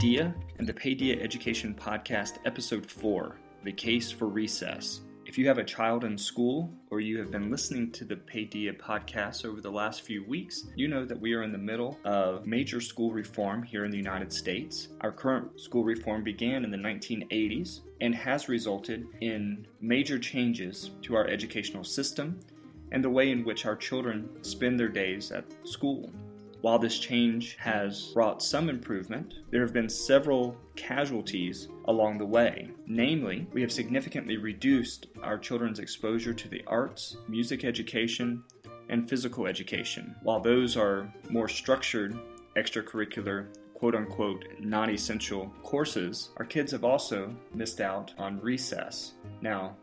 Paedeia 0.00 0.32
and 0.58 0.66
the 0.66 0.72
Paedeia 0.72 1.22
Education 1.22 1.74
Podcast, 1.78 2.38
Episode 2.46 2.90
4 2.90 3.36
The 3.64 3.72
Case 3.72 4.10
for 4.10 4.28
Recess. 4.28 5.02
If 5.26 5.36
you 5.36 5.46
have 5.46 5.58
a 5.58 5.64
child 5.64 6.04
in 6.04 6.16
school 6.16 6.72
or 6.90 7.00
you 7.00 7.18
have 7.18 7.30
been 7.30 7.50
listening 7.50 7.92
to 7.92 8.06
the 8.06 8.16
Paedeia 8.16 8.80
podcast 8.80 9.44
over 9.44 9.60
the 9.60 9.70
last 9.70 10.00
few 10.00 10.24
weeks, 10.24 10.68
you 10.74 10.88
know 10.88 11.04
that 11.04 11.20
we 11.20 11.34
are 11.34 11.42
in 11.42 11.52
the 11.52 11.58
middle 11.58 11.98
of 12.06 12.46
major 12.46 12.80
school 12.80 13.12
reform 13.12 13.62
here 13.62 13.84
in 13.84 13.90
the 13.90 13.96
United 13.98 14.32
States. 14.32 14.88
Our 15.02 15.12
current 15.12 15.60
school 15.60 15.84
reform 15.84 16.24
began 16.24 16.64
in 16.64 16.70
the 16.70 16.78
1980s 16.78 17.80
and 18.00 18.14
has 18.14 18.48
resulted 18.48 19.06
in 19.20 19.66
major 19.82 20.18
changes 20.18 20.92
to 21.02 21.14
our 21.14 21.26
educational 21.26 21.84
system 21.84 22.40
and 22.92 23.04
the 23.04 23.10
way 23.10 23.32
in 23.32 23.44
which 23.44 23.66
our 23.66 23.76
children 23.76 24.30
spend 24.42 24.80
their 24.80 24.88
days 24.88 25.30
at 25.30 25.44
school. 25.64 26.10
While 26.60 26.78
this 26.78 26.98
change 26.98 27.56
has 27.56 28.08
brought 28.12 28.42
some 28.42 28.68
improvement, 28.68 29.34
there 29.50 29.62
have 29.62 29.72
been 29.72 29.88
several 29.88 30.56
casualties 30.76 31.68
along 31.86 32.18
the 32.18 32.26
way. 32.26 32.70
Namely, 32.86 33.46
we 33.52 33.62
have 33.62 33.72
significantly 33.72 34.36
reduced 34.36 35.06
our 35.22 35.38
children's 35.38 35.78
exposure 35.78 36.34
to 36.34 36.48
the 36.48 36.62
arts, 36.66 37.16
music 37.28 37.64
education, 37.64 38.44
and 38.90 39.08
physical 39.08 39.46
education. 39.46 40.14
While 40.22 40.40
those 40.40 40.76
are 40.76 41.10
more 41.30 41.48
structured, 41.48 42.18
extracurricular, 42.56 43.46
quote 43.72 43.94
unquote 43.94 44.44
non 44.58 44.90
essential 44.90 45.50
courses, 45.62 46.30
our 46.36 46.44
kids 46.44 46.72
have 46.72 46.84
also 46.84 47.34
missed 47.54 47.80
out 47.80 48.12
on 48.18 48.38
recess. 48.40 49.14
Now, 49.40 49.76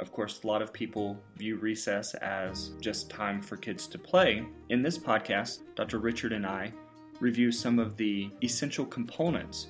of 0.00 0.12
course, 0.12 0.40
a 0.42 0.46
lot 0.46 0.62
of 0.62 0.72
people 0.72 1.18
view 1.36 1.56
recess 1.56 2.14
as 2.14 2.70
just 2.80 3.10
time 3.10 3.40
for 3.40 3.56
kids 3.56 3.86
to 3.88 3.98
play. 3.98 4.44
In 4.68 4.82
this 4.82 4.98
podcast, 4.98 5.60
Dr. 5.76 5.98
Richard 5.98 6.32
and 6.32 6.46
I 6.46 6.72
review 7.20 7.52
some 7.52 7.78
of 7.78 7.96
the 7.96 8.30
essential 8.42 8.84
components 8.84 9.68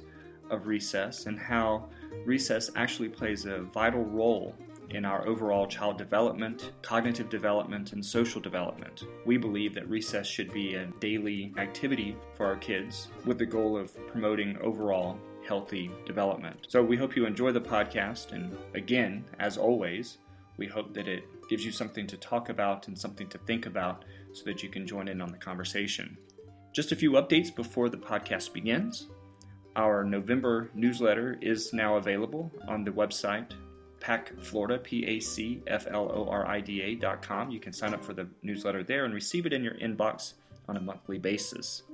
of 0.51 0.67
recess 0.67 1.27
and 1.27 1.39
how 1.39 1.89
recess 2.25 2.71
actually 2.77 3.09
plays 3.09 3.45
a 3.45 3.61
vital 3.61 4.05
role 4.05 4.55
in 4.91 5.05
our 5.05 5.27
overall 5.27 5.67
child 5.67 5.99
development, 5.99 6.73
cognitive 6.83 7.29
development, 7.29 7.93
and 7.93 8.05
social 8.05 8.41
development. 8.41 9.05
We 9.25 9.37
believe 9.37 9.75
that 9.75 9.89
recess 9.89 10.27
should 10.27 10.53
be 10.53 10.75
a 10.75 10.87
daily 11.01 11.53
activity 11.59 12.17
for 12.35 12.47
our 12.47 12.57
kids 12.57 13.09
with 13.25 13.39
the 13.39 13.47
goal 13.47 13.77
of 13.77 13.95
promoting 14.09 14.57
overall 14.59 15.19
healthy 15.47 15.91
development. 16.07 16.67
So 16.69 16.83
we 16.83 16.97
hope 16.97 17.17
you 17.17 17.27
enjoy 17.27 17.53
the 17.53 17.61
podcast. 17.61 18.33
And 18.33 18.57
again, 18.75 19.25
as 19.39 19.57
always, 19.57 20.19
we 20.57 20.67
hope 20.67 20.95
that 20.95 21.09
it 21.09 21.25
gives 21.49 21.65
you 21.65 21.73
something 21.73 22.07
to 22.07 22.17
talk 22.17 22.49
about 22.49 22.89
and 22.89 22.99
something 22.99 23.29
to 23.29 23.39
think 23.39 23.67
about 23.67 24.05
so 24.33 24.45
that 24.45 24.63
you 24.63 24.69
can 24.69 24.87
join 24.87 25.09
in 25.09 25.21
on 25.21 25.31
the 25.31 25.39
conversation. 25.39 26.17
Just 26.73 26.93
a 26.93 26.97
few 26.97 27.13
updates 27.13 27.55
before 27.55 27.89
the 27.89 27.97
podcast 27.97 28.53
begins. 28.53 29.09
Our 29.77 30.05
November 30.05 30.71
newsletter 30.75 31.39
is 31.41 31.73
now 31.73 31.97
available 31.97 32.51
on 32.69 32.85
the 32.85 32.91
website 32.91 33.53
PAC 34.01 34.39
Florida, 34.41 34.79
P 34.79 35.07
A 35.07 35.19
C 35.19 35.63
F 35.67 35.87
L 35.91 36.11
O 36.13 36.29
R 36.29 36.47
I 36.47 36.61
D 36.61 36.83
A 36.83 36.95
dot 36.95 37.23
com. 37.23 37.51
You 37.51 37.59
can 37.59 37.73
sign 37.73 37.95
up 37.95 38.05
for 38.05 38.13
the 38.13 38.29
newsletter 38.43 38.85
there 38.85 39.05
and 39.05 39.15
receive 39.15 39.47
it 39.47 39.53
in 39.53 39.65
your 39.65 39.75
inbox 39.75 40.35
on 40.69 40.77
a 40.77 40.81
monthly 40.81 41.19
basis. 41.19 41.85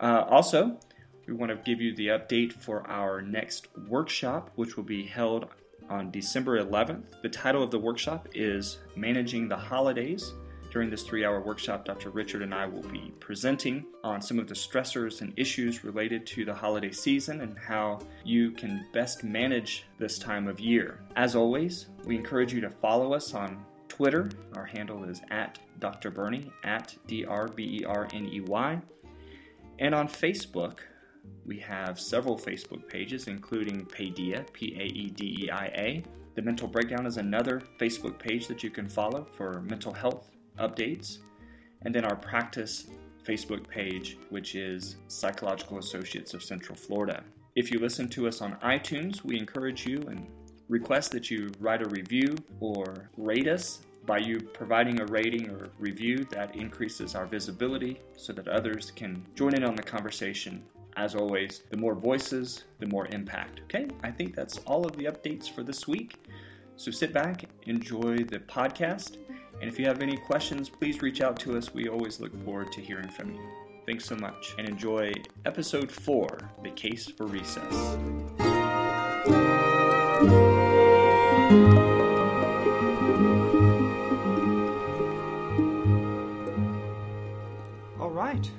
Uh, 0.00 0.24
also, 0.28 0.78
we 1.26 1.34
want 1.34 1.50
to 1.50 1.56
give 1.56 1.80
you 1.80 1.94
the 1.94 2.08
update 2.08 2.52
for 2.52 2.88
our 2.88 3.22
next 3.22 3.68
workshop, 3.88 4.50
which 4.56 4.76
will 4.76 4.84
be 4.84 5.06
held 5.06 5.46
on 5.88 6.10
December 6.10 6.62
11th. 6.62 7.22
The 7.22 7.28
title 7.28 7.62
of 7.62 7.70
the 7.70 7.78
workshop 7.78 8.28
is 8.34 8.78
Managing 8.96 9.48
the 9.48 9.56
Holidays. 9.56 10.32
During 10.70 10.88
this 10.88 11.02
three 11.02 11.22
hour 11.22 11.40
workshop, 11.42 11.84
Dr. 11.84 12.08
Richard 12.08 12.40
and 12.40 12.54
I 12.54 12.64
will 12.64 12.82
be 12.88 13.12
presenting 13.20 13.84
on 14.02 14.22
some 14.22 14.38
of 14.38 14.48
the 14.48 14.54
stressors 14.54 15.20
and 15.20 15.34
issues 15.36 15.84
related 15.84 16.26
to 16.28 16.46
the 16.46 16.54
holiday 16.54 16.90
season 16.90 17.42
and 17.42 17.58
how 17.58 17.98
you 18.24 18.52
can 18.52 18.86
best 18.94 19.22
manage 19.22 19.84
this 19.98 20.18
time 20.18 20.48
of 20.48 20.58
year. 20.58 21.00
As 21.14 21.36
always, 21.36 21.88
we 22.06 22.16
encourage 22.16 22.54
you 22.54 22.62
to 22.62 22.70
follow 22.70 23.12
us 23.12 23.34
on 23.34 23.62
Twitter. 23.88 24.30
Our 24.56 24.64
handle 24.64 25.04
is 25.04 25.20
at 25.30 25.58
Dr. 25.78 26.10
Berney, 26.10 26.50
at 26.64 26.96
D 27.06 27.26
R 27.26 27.48
B 27.48 27.80
E 27.82 27.84
R 27.84 28.08
N 28.14 28.26
E 28.32 28.40
Y. 28.40 28.80
And 29.78 29.94
on 29.94 30.08
Facebook, 30.08 30.78
we 31.44 31.58
have 31.58 31.98
several 31.98 32.38
Facebook 32.38 32.88
pages, 32.88 33.26
including 33.26 33.84
Paedeia, 33.86 34.50
P 34.52 34.76
A 34.78 34.84
E 34.84 35.10
D 35.10 35.44
E 35.44 35.50
I 35.50 35.66
A. 35.66 36.04
The 36.34 36.42
Mental 36.42 36.68
Breakdown 36.68 37.06
is 37.06 37.16
another 37.16 37.62
Facebook 37.78 38.18
page 38.18 38.46
that 38.46 38.62
you 38.62 38.70
can 38.70 38.88
follow 38.88 39.26
for 39.36 39.60
mental 39.62 39.92
health 39.92 40.30
updates. 40.58 41.18
And 41.82 41.94
then 41.94 42.04
our 42.04 42.16
Practice 42.16 42.86
Facebook 43.24 43.68
page, 43.68 44.18
which 44.30 44.54
is 44.54 44.96
Psychological 45.08 45.78
Associates 45.78 46.32
of 46.32 46.42
Central 46.42 46.76
Florida. 46.76 47.22
If 47.54 47.70
you 47.70 47.78
listen 47.78 48.08
to 48.10 48.28
us 48.28 48.40
on 48.40 48.54
iTunes, 48.62 49.22
we 49.24 49.38
encourage 49.38 49.84
you 49.86 49.98
and 50.08 50.26
request 50.68 51.12
that 51.12 51.30
you 51.30 51.50
write 51.60 51.82
a 51.82 51.88
review 51.88 52.36
or 52.60 53.10
rate 53.16 53.48
us. 53.48 53.80
By 54.06 54.18
you 54.18 54.40
providing 54.40 55.00
a 55.00 55.06
rating 55.06 55.50
or 55.50 55.68
review, 55.78 56.26
that 56.30 56.56
increases 56.56 57.14
our 57.14 57.26
visibility 57.26 58.00
so 58.16 58.32
that 58.32 58.48
others 58.48 58.90
can 58.90 59.24
join 59.36 59.54
in 59.54 59.64
on 59.64 59.76
the 59.76 59.82
conversation 59.82 60.64
as 60.96 61.14
always, 61.14 61.62
the 61.70 61.76
more 61.76 61.94
voices, 61.94 62.64
the 62.78 62.86
more 62.86 63.06
impact. 63.12 63.60
Okay, 63.64 63.88
I 64.02 64.10
think 64.10 64.34
that's 64.34 64.58
all 64.58 64.84
of 64.84 64.96
the 64.96 65.04
updates 65.04 65.50
for 65.50 65.62
this 65.62 65.88
week. 65.88 66.26
So 66.76 66.90
sit 66.90 67.12
back, 67.12 67.44
enjoy 67.66 68.18
the 68.18 68.38
podcast, 68.40 69.18
and 69.60 69.70
if 69.70 69.78
you 69.78 69.86
have 69.86 70.02
any 70.02 70.16
questions, 70.16 70.68
please 70.68 71.02
reach 71.02 71.20
out 71.20 71.38
to 71.40 71.56
us. 71.56 71.72
We 71.72 71.88
always 71.88 72.20
look 72.20 72.32
forward 72.44 72.72
to 72.72 72.80
hearing 72.80 73.08
from 73.08 73.32
you. 73.34 73.40
Thanks 73.86 74.04
so 74.04 74.16
much, 74.16 74.54
and 74.58 74.68
enjoy 74.68 75.12
episode 75.44 75.90
four 75.90 76.38
The 76.62 76.70
Case 76.70 77.06
for 77.06 77.26
Recess. 77.26 77.96
All 88.00 88.10
right. 88.10 88.50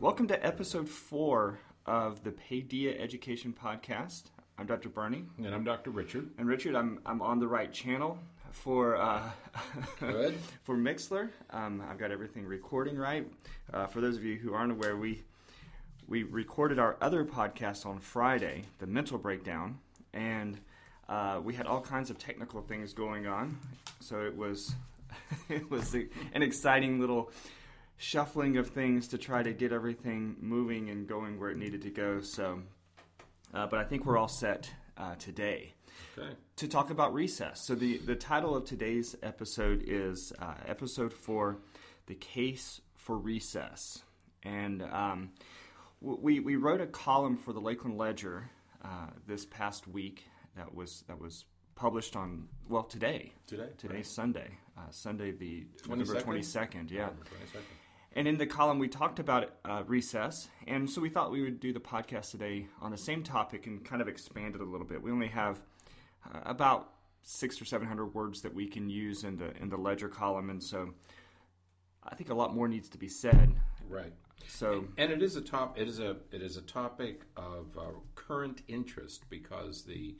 Welcome 0.00 0.26
to 0.28 0.46
episode 0.46 0.88
four 0.88 1.58
of 1.86 2.22
the 2.22 2.30
Paedeia 2.30 3.00
Education 3.00 3.52
Podcast. 3.52 4.24
I'm 4.58 4.66
Dr. 4.66 4.88
Berney. 4.88 5.24
And 5.38 5.54
I'm 5.54 5.64
Dr. 5.64 5.90
Richard. 5.90 6.28
And 6.38 6.46
Richard, 6.46 6.74
I'm, 6.74 7.00
I'm 7.04 7.20
on 7.22 7.38
the 7.38 7.48
right 7.48 7.72
channel 7.72 8.18
for 8.52 8.96
uh, 8.96 9.30
Good. 9.98 10.34
for 10.62 10.76
Mixlr. 10.76 11.30
Um, 11.50 11.82
I've 11.90 11.98
got 11.98 12.10
everything 12.10 12.44
recording 12.44 12.96
right. 12.96 13.26
Uh, 13.72 13.86
for 13.86 14.00
those 14.00 14.16
of 14.16 14.24
you 14.24 14.36
who 14.36 14.54
aren't 14.54 14.72
aware, 14.72 14.96
we 14.96 15.22
we 16.08 16.24
recorded 16.24 16.78
our 16.78 16.96
other 17.00 17.24
podcast 17.24 17.86
on 17.86 17.98
Friday, 17.98 18.64
the 18.78 18.86
Mental 18.86 19.16
Breakdown, 19.16 19.78
and 20.12 20.60
uh, 21.08 21.40
we 21.42 21.54
had 21.54 21.66
all 21.66 21.80
kinds 21.80 22.10
of 22.10 22.18
technical 22.18 22.60
things 22.60 22.92
going 22.92 23.26
on. 23.26 23.56
So 24.00 24.20
it 24.20 24.36
was 24.36 24.74
it 25.48 25.70
was 25.70 25.94
an 25.94 26.42
exciting 26.42 27.00
little 27.00 27.30
shuffling 28.02 28.56
of 28.56 28.66
things 28.68 29.06
to 29.08 29.16
try 29.18 29.42
to 29.44 29.52
get 29.52 29.72
everything 29.72 30.34
moving 30.40 30.90
and 30.90 31.06
going 31.06 31.38
where 31.38 31.50
it 31.50 31.56
needed 31.56 31.82
to 31.82 31.90
go. 31.90 32.20
So, 32.20 32.60
uh, 33.54 33.66
but 33.68 33.78
I 33.78 33.84
think 33.84 34.04
we're 34.04 34.18
all 34.18 34.28
set 34.28 34.68
uh, 34.98 35.14
today 35.16 35.74
Okay. 36.18 36.34
to 36.56 36.68
talk 36.68 36.90
about 36.90 37.14
recess. 37.14 37.60
So 37.64 37.74
the 37.76 37.98
the 37.98 38.16
title 38.16 38.56
of 38.56 38.64
today's 38.64 39.14
episode 39.22 39.84
is 39.86 40.32
uh, 40.40 40.54
episode 40.66 41.12
four, 41.12 41.58
the 42.06 42.14
case 42.16 42.80
for 42.96 43.16
recess, 43.16 44.02
and 44.42 44.82
um, 44.82 45.30
we 46.00 46.40
we 46.40 46.56
wrote 46.56 46.80
a 46.80 46.86
column 46.86 47.36
for 47.36 47.52
the 47.52 47.60
Lakeland 47.60 47.96
Ledger 47.98 48.50
uh, 48.84 49.08
this 49.26 49.46
past 49.46 49.86
week 49.86 50.24
that 50.56 50.74
was 50.74 51.04
that 51.06 51.18
was 51.20 51.44
published 51.76 52.16
on 52.16 52.48
well 52.68 52.82
today. 52.84 53.32
Today, 53.46 53.68
Today's 53.78 53.94
right. 53.96 54.06
Sunday, 54.06 54.50
uh, 54.76 54.90
Sunday 54.90 55.30
the 55.30 55.66
November 55.88 56.14
22nd? 56.14 56.22
twenty 56.22 56.42
second. 56.42 56.90
Yeah. 56.90 57.02
November 57.02 57.24
22nd. 57.24 57.60
And 58.14 58.28
in 58.28 58.36
the 58.36 58.46
column, 58.46 58.78
we 58.78 58.88
talked 58.88 59.18
about 59.18 59.54
uh, 59.64 59.84
recess, 59.86 60.48
and 60.66 60.88
so 60.88 61.00
we 61.00 61.08
thought 61.08 61.30
we 61.30 61.42
would 61.42 61.60
do 61.60 61.72
the 61.72 61.80
podcast 61.80 62.30
today 62.30 62.66
on 62.80 62.90
the 62.90 62.98
same 62.98 63.22
topic 63.22 63.66
and 63.66 63.82
kind 63.84 64.02
of 64.02 64.08
expand 64.08 64.54
it 64.54 64.60
a 64.60 64.64
little 64.64 64.86
bit. 64.86 65.02
We 65.02 65.10
only 65.10 65.28
have 65.28 65.60
uh, 66.32 66.40
about 66.44 66.92
six 67.22 67.60
or 67.60 67.64
seven 67.64 67.88
hundred 67.88 68.14
words 68.14 68.42
that 68.42 68.54
we 68.54 68.66
can 68.66 68.90
use 68.90 69.24
in 69.24 69.38
the 69.38 69.56
in 69.56 69.70
the 69.70 69.78
ledger 69.78 70.08
column, 70.08 70.50
and 70.50 70.62
so 70.62 70.90
I 72.04 72.14
think 72.14 72.30
a 72.30 72.34
lot 72.34 72.54
more 72.54 72.68
needs 72.68 72.88
to 72.90 72.98
be 72.98 73.08
said. 73.08 73.54
Right. 73.88 74.12
So 74.48 74.84
And 74.98 75.10
it 75.10 75.22
is 75.22 75.36
a 75.36 75.40
top. 75.40 75.78
It 75.78 75.88
is 75.88 75.98
a 75.98 76.16
it 76.32 76.42
is 76.42 76.56
a 76.56 76.62
topic 76.62 77.22
of 77.36 77.76
uh, 77.78 77.92
current 78.14 78.62
interest 78.68 79.24
because 79.30 79.84
the 79.84 80.16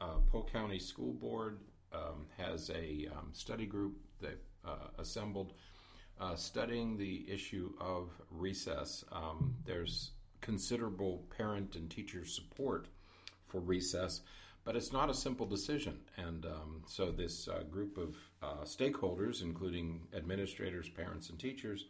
uh, 0.00 0.18
Polk 0.26 0.52
County 0.52 0.78
School 0.78 1.12
Board 1.12 1.60
um, 1.92 2.26
has 2.36 2.70
a 2.70 3.08
um, 3.12 3.28
study 3.32 3.66
group 3.66 3.96
that 4.20 4.42
uh, 4.64 4.88
assembled 4.98 5.52
uh, 6.20 6.34
studying 6.34 6.96
the 6.96 7.24
issue 7.28 7.72
of 7.80 8.10
recess. 8.30 9.04
Um, 9.12 9.54
there's 9.64 10.12
considerable 10.40 11.24
parent 11.36 11.76
and 11.76 11.90
teacher 11.90 12.24
support 12.24 12.88
for 13.46 13.60
recess, 13.60 14.20
but 14.64 14.76
it's 14.76 14.92
not 14.92 15.10
a 15.10 15.14
simple 15.14 15.46
decision. 15.46 15.98
And 16.16 16.44
um, 16.46 16.82
so 16.86 17.10
this 17.10 17.48
uh, 17.48 17.62
group 17.70 17.98
of 17.98 18.16
uh, 18.42 18.64
stakeholders, 18.64 19.42
including 19.42 20.02
administrators, 20.14 20.88
parents, 20.88 21.30
and 21.30 21.38
teachers, 21.38 21.86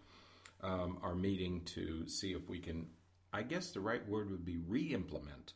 um, 0.62 0.98
are 1.02 1.14
meeting 1.14 1.62
to 1.66 2.06
see 2.08 2.32
if 2.32 2.48
we 2.48 2.58
can. 2.58 2.86
I 3.32 3.42
guess 3.42 3.70
the 3.70 3.80
right 3.80 4.06
word 4.08 4.30
would 4.30 4.44
be 4.44 4.58
re-implement 4.66 5.52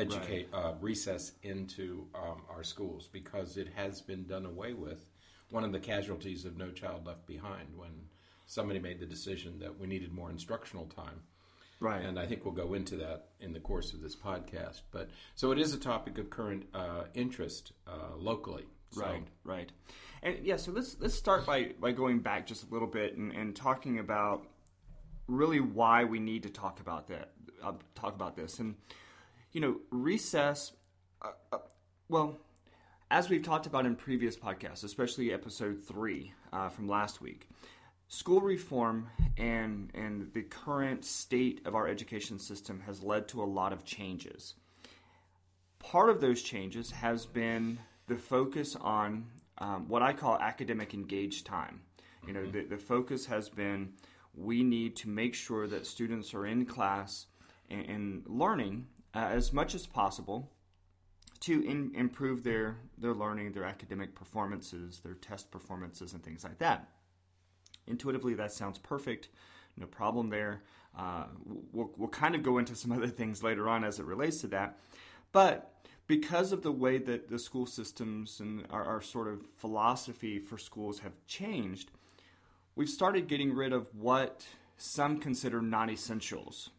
educate 0.00 0.48
uh, 0.52 0.72
recess 0.80 1.32
into 1.42 2.06
um, 2.14 2.42
our 2.48 2.62
schools 2.62 3.08
because 3.12 3.56
it 3.56 3.68
has 3.74 4.00
been 4.00 4.26
done 4.26 4.46
away 4.46 4.72
with. 4.72 5.04
One 5.50 5.64
of 5.64 5.72
the 5.72 5.80
casualties 5.80 6.44
of 6.44 6.56
No 6.56 6.70
Child 6.70 7.06
Left 7.06 7.26
Behind 7.26 7.68
when 7.76 7.90
somebody 8.46 8.78
made 8.80 9.00
the 9.00 9.06
decision 9.06 9.58
that 9.60 9.78
we 9.78 9.86
needed 9.86 10.12
more 10.12 10.30
instructional 10.30 10.86
time. 10.86 11.22
Right. 11.80 12.04
And 12.04 12.18
I 12.18 12.26
think 12.26 12.44
we'll 12.44 12.54
go 12.54 12.74
into 12.74 12.96
that 12.96 13.28
in 13.40 13.52
the 13.52 13.60
course 13.60 13.92
of 13.94 14.02
this 14.02 14.14
podcast. 14.14 14.82
But 14.90 15.08
so 15.34 15.50
it 15.50 15.58
is 15.58 15.72
a 15.72 15.78
topic 15.78 16.18
of 16.18 16.28
current 16.28 16.66
uh, 16.74 17.04
interest 17.14 17.72
uh, 17.86 18.16
locally. 18.16 18.66
So, 18.90 19.02
Right, 19.02 19.22
right, 19.44 19.72
and 20.22 20.38
yeah. 20.44 20.56
So 20.56 20.72
let's 20.72 20.96
let's 20.98 21.14
start 21.14 21.46
by 21.46 21.74
by 21.78 21.92
going 21.92 22.18
back 22.18 22.44
just 22.44 22.68
a 22.68 22.72
little 22.72 22.88
bit 22.88 23.16
and, 23.16 23.30
and 23.30 23.54
talking 23.54 24.00
about 24.00 24.48
really 25.28 25.60
why 25.60 26.02
we 26.04 26.18
need 26.18 26.42
to 26.42 26.50
talk 26.50 26.80
about 26.80 27.06
that. 27.06 27.30
Uh, 27.62 27.74
talk 27.94 28.14
about 28.16 28.34
this, 28.34 28.58
and 28.58 28.74
you 29.52 29.60
know, 29.60 29.76
recess. 29.90 30.72
Uh, 31.22 31.28
uh, 31.52 31.58
well, 32.08 32.36
as 33.10 33.28
we've 33.28 33.42
talked 33.42 33.66
about 33.66 33.86
in 33.86 33.96
previous 33.96 34.36
podcasts, 34.36 34.84
especially 34.84 35.32
episode 35.32 35.82
three 35.84 36.32
uh, 36.52 36.68
from 36.68 36.88
last 36.88 37.20
week, 37.20 37.48
school 38.08 38.40
reform 38.40 39.08
and 39.36 39.90
and 39.94 40.32
the 40.32 40.42
current 40.42 41.04
state 41.04 41.60
of 41.64 41.74
our 41.74 41.88
education 41.88 42.38
system 42.38 42.80
has 42.86 43.02
led 43.02 43.28
to 43.28 43.42
a 43.42 43.44
lot 43.44 43.72
of 43.72 43.84
changes 43.84 44.54
part 45.80 46.10
of 46.10 46.20
those 46.20 46.42
changes 46.42 46.90
has 46.92 47.26
been 47.26 47.78
the 48.06 48.16
focus 48.16 48.76
on 48.76 49.26
um, 49.58 49.88
what 49.88 50.02
I 50.02 50.12
call 50.12 50.38
academic 50.38 50.94
engaged 50.94 51.46
time. 51.46 51.80
You 52.26 52.32
know, 52.34 52.46
the, 52.46 52.64
the 52.64 52.76
focus 52.76 53.26
has 53.26 53.48
been 53.48 53.94
we 54.34 54.62
need 54.62 54.94
to 54.96 55.08
make 55.08 55.34
sure 55.34 55.66
that 55.66 55.86
students 55.86 56.32
are 56.34 56.46
in 56.46 56.64
class 56.64 57.26
and, 57.68 57.88
and 57.88 58.22
learning 58.26 58.86
uh, 59.14 59.28
as 59.30 59.52
much 59.52 59.74
as 59.74 59.86
possible 59.86 60.52
to 61.40 61.62
in, 61.62 61.92
improve 61.94 62.44
their, 62.44 62.76
their 62.98 63.14
learning, 63.14 63.52
their 63.52 63.64
academic 63.64 64.14
performances, 64.14 65.00
their 65.00 65.14
test 65.14 65.50
performances, 65.50 66.12
and 66.12 66.22
things 66.22 66.44
like 66.44 66.58
that. 66.58 66.88
Intuitively, 67.86 68.34
that 68.34 68.52
sounds 68.52 68.78
perfect. 68.78 69.28
No 69.76 69.86
problem 69.86 70.28
there. 70.28 70.62
Uh, 70.96 71.24
we'll, 71.72 71.90
we'll 71.96 72.08
kind 72.08 72.34
of 72.34 72.42
go 72.42 72.58
into 72.58 72.74
some 72.74 72.92
other 72.96 73.08
things 73.08 73.42
later 73.42 73.68
on 73.68 73.84
as 73.84 73.98
it 73.98 74.04
relates 74.04 74.38
to 74.42 74.48
that. 74.48 74.78
But 75.32 75.72
because 76.06 76.52
of 76.52 76.62
the 76.62 76.72
way 76.72 76.98
that 76.98 77.28
the 77.28 77.38
school 77.38 77.66
systems 77.66 78.40
and 78.40 78.66
our, 78.70 78.84
our 78.84 79.00
sort 79.00 79.28
of 79.28 79.46
philosophy 79.56 80.38
for 80.38 80.58
schools 80.58 80.98
have 80.98 81.12
changed, 81.26 81.90
we've 82.74 82.88
started 82.88 83.28
getting 83.28 83.54
rid 83.54 83.72
of 83.72 83.88
what 83.94 84.44
some 84.76 85.18
consider 85.18 85.62
non 85.62 85.88
essentials. 85.88 86.70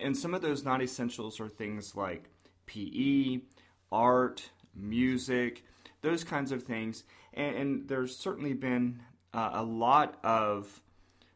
And 0.00 0.16
some 0.16 0.34
of 0.34 0.42
those 0.42 0.62
non 0.62 0.82
essentials 0.82 1.40
are 1.40 1.48
things 1.48 1.96
like 1.96 2.28
PE, 2.66 3.40
art, 3.90 4.50
music, 4.74 5.64
those 6.02 6.24
kinds 6.24 6.52
of 6.52 6.62
things. 6.62 7.04
And, 7.34 7.56
and 7.56 7.88
there's 7.88 8.16
certainly 8.16 8.54
been 8.54 9.00
uh, 9.32 9.50
a 9.54 9.62
lot 9.62 10.18
of 10.24 10.80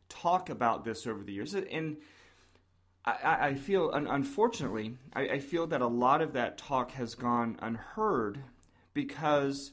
talk 0.09 0.51
about 0.51 0.85
this 0.85 1.07
over 1.07 1.23
the 1.23 1.33
years. 1.33 1.55
And 1.55 1.97
I, 3.05 3.49
I 3.49 3.55
feel, 3.55 3.91
unfortunately, 3.93 4.97
I, 5.15 5.23
I 5.29 5.39
feel 5.39 5.67
that 5.69 5.81
a 5.81 5.87
lot 5.87 6.21
of 6.21 6.35
that 6.35 6.59
talk 6.59 6.93
has 6.93 7.15
gone 7.15 7.57
unheard 7.61 8.41
because, 8.93 9.73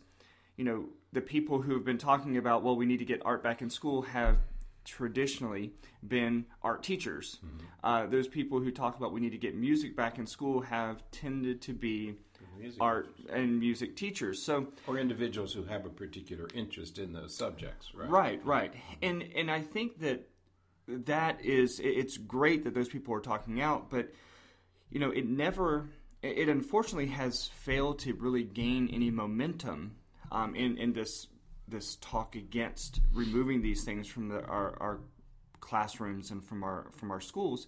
you 0.56 0.64
know, 0.64 0.86
the 1.14 1.22
people 1.22 1.62
who 1.62 1.74
have 1.74 1.86
been 1.86 1.98
talking 1.98 2.38
about, 2.38 2.64
well, 2.64 2.76
we 2.76 2.86
need 2.86 3.00
to 3.00 3.06
get 3.06 3.22
art 3.26 3.44
back 3.44 3.62
in 3.62 3.70
school 3.70 4.02
have 4.04 4.38
traditionally 4.86 5.74
been 6.08 6.46
art 6.64 6.84
teachers. 6.84 7.40
Mm-hmm. 7.46 7.66
Uh, 7.84 8.06
those 8.08 8.28
people 8.28 8.60
who 8.60 8.72
talk 8.72 8.98
about 8.98 9.12
we 9.12 9.20
need 9.20 9.32
to 9.32 9.38
get 9.38 9.56
music 9.56 9.96
back 9.96 10.18
in 10.18 10.26
school 10.26 10.62
have 10.62 11.04
tended 11.12 11.62
to 11.64 11.74
be 11.74 12.14
Music 12.60 12.82
art 12.82 13.10
and 13.30 13.60
music 13.60 13.96
teachers. 13.96 14.44
So 14.44 14.68
or 14.88 14.98
individuals 14.98 15.54
who 15.54 15.64
have 15.64 15.86
a 15.86 15.90
particular 15.90 16.48
interest 16.54 16.98
in 17.00 17.14
those 17.14 17.36
subjects, 17.36 17.94
right? 17.94 18.10
Right, 18.10 18.46
right. 18.46 18.74
And 19.02 19.24
and 19.36 19.52
I 19.52 19.62
think 19.62 20.00
that 20.02 20.28
that 20.88 21.44
is 21.44 21.80
it's 21.84 22.18
great 22.18 22.64
that 22.64 22.74
those 22.74 22.90
people 22.90 23.14
are 23.14 23.20
talking 23.20 23.62
out, 23.62 23.90
but 23.90 24.10
you 24.90 25.00
know, 25.00 25.12
it 25.12 25.28
never 25.28 25.90
it 26.22 26.50
unfortunately 26.50 27.08
has 27.08 27.48
failed 27.48 28.00
to 28.00 28.14
really 28.14 28.44
gain 28.44 28.90
any 28.92 29.12
momentum 29.12 29.96
um, 30.32 30.56
in 30.56 30.78
in 30.78 30.94
this 30.94 31.28
this 31.68 31.98
talk 31.98 32.36
against 32.36 33.02
removing 33.14 33.62
these 33.62 33.84
things 33.84 34.08
from 34.08 34.30
the, 34.30 34.42
our, 34.46 34.78
our 34.80 35.00
classrooms 35.60 36.32
and 36.32 36.44
from 36.44 36.64
our 36.64 36.88
from 36.94 37.12
our 37.12 37.20
schools 37.20 37.68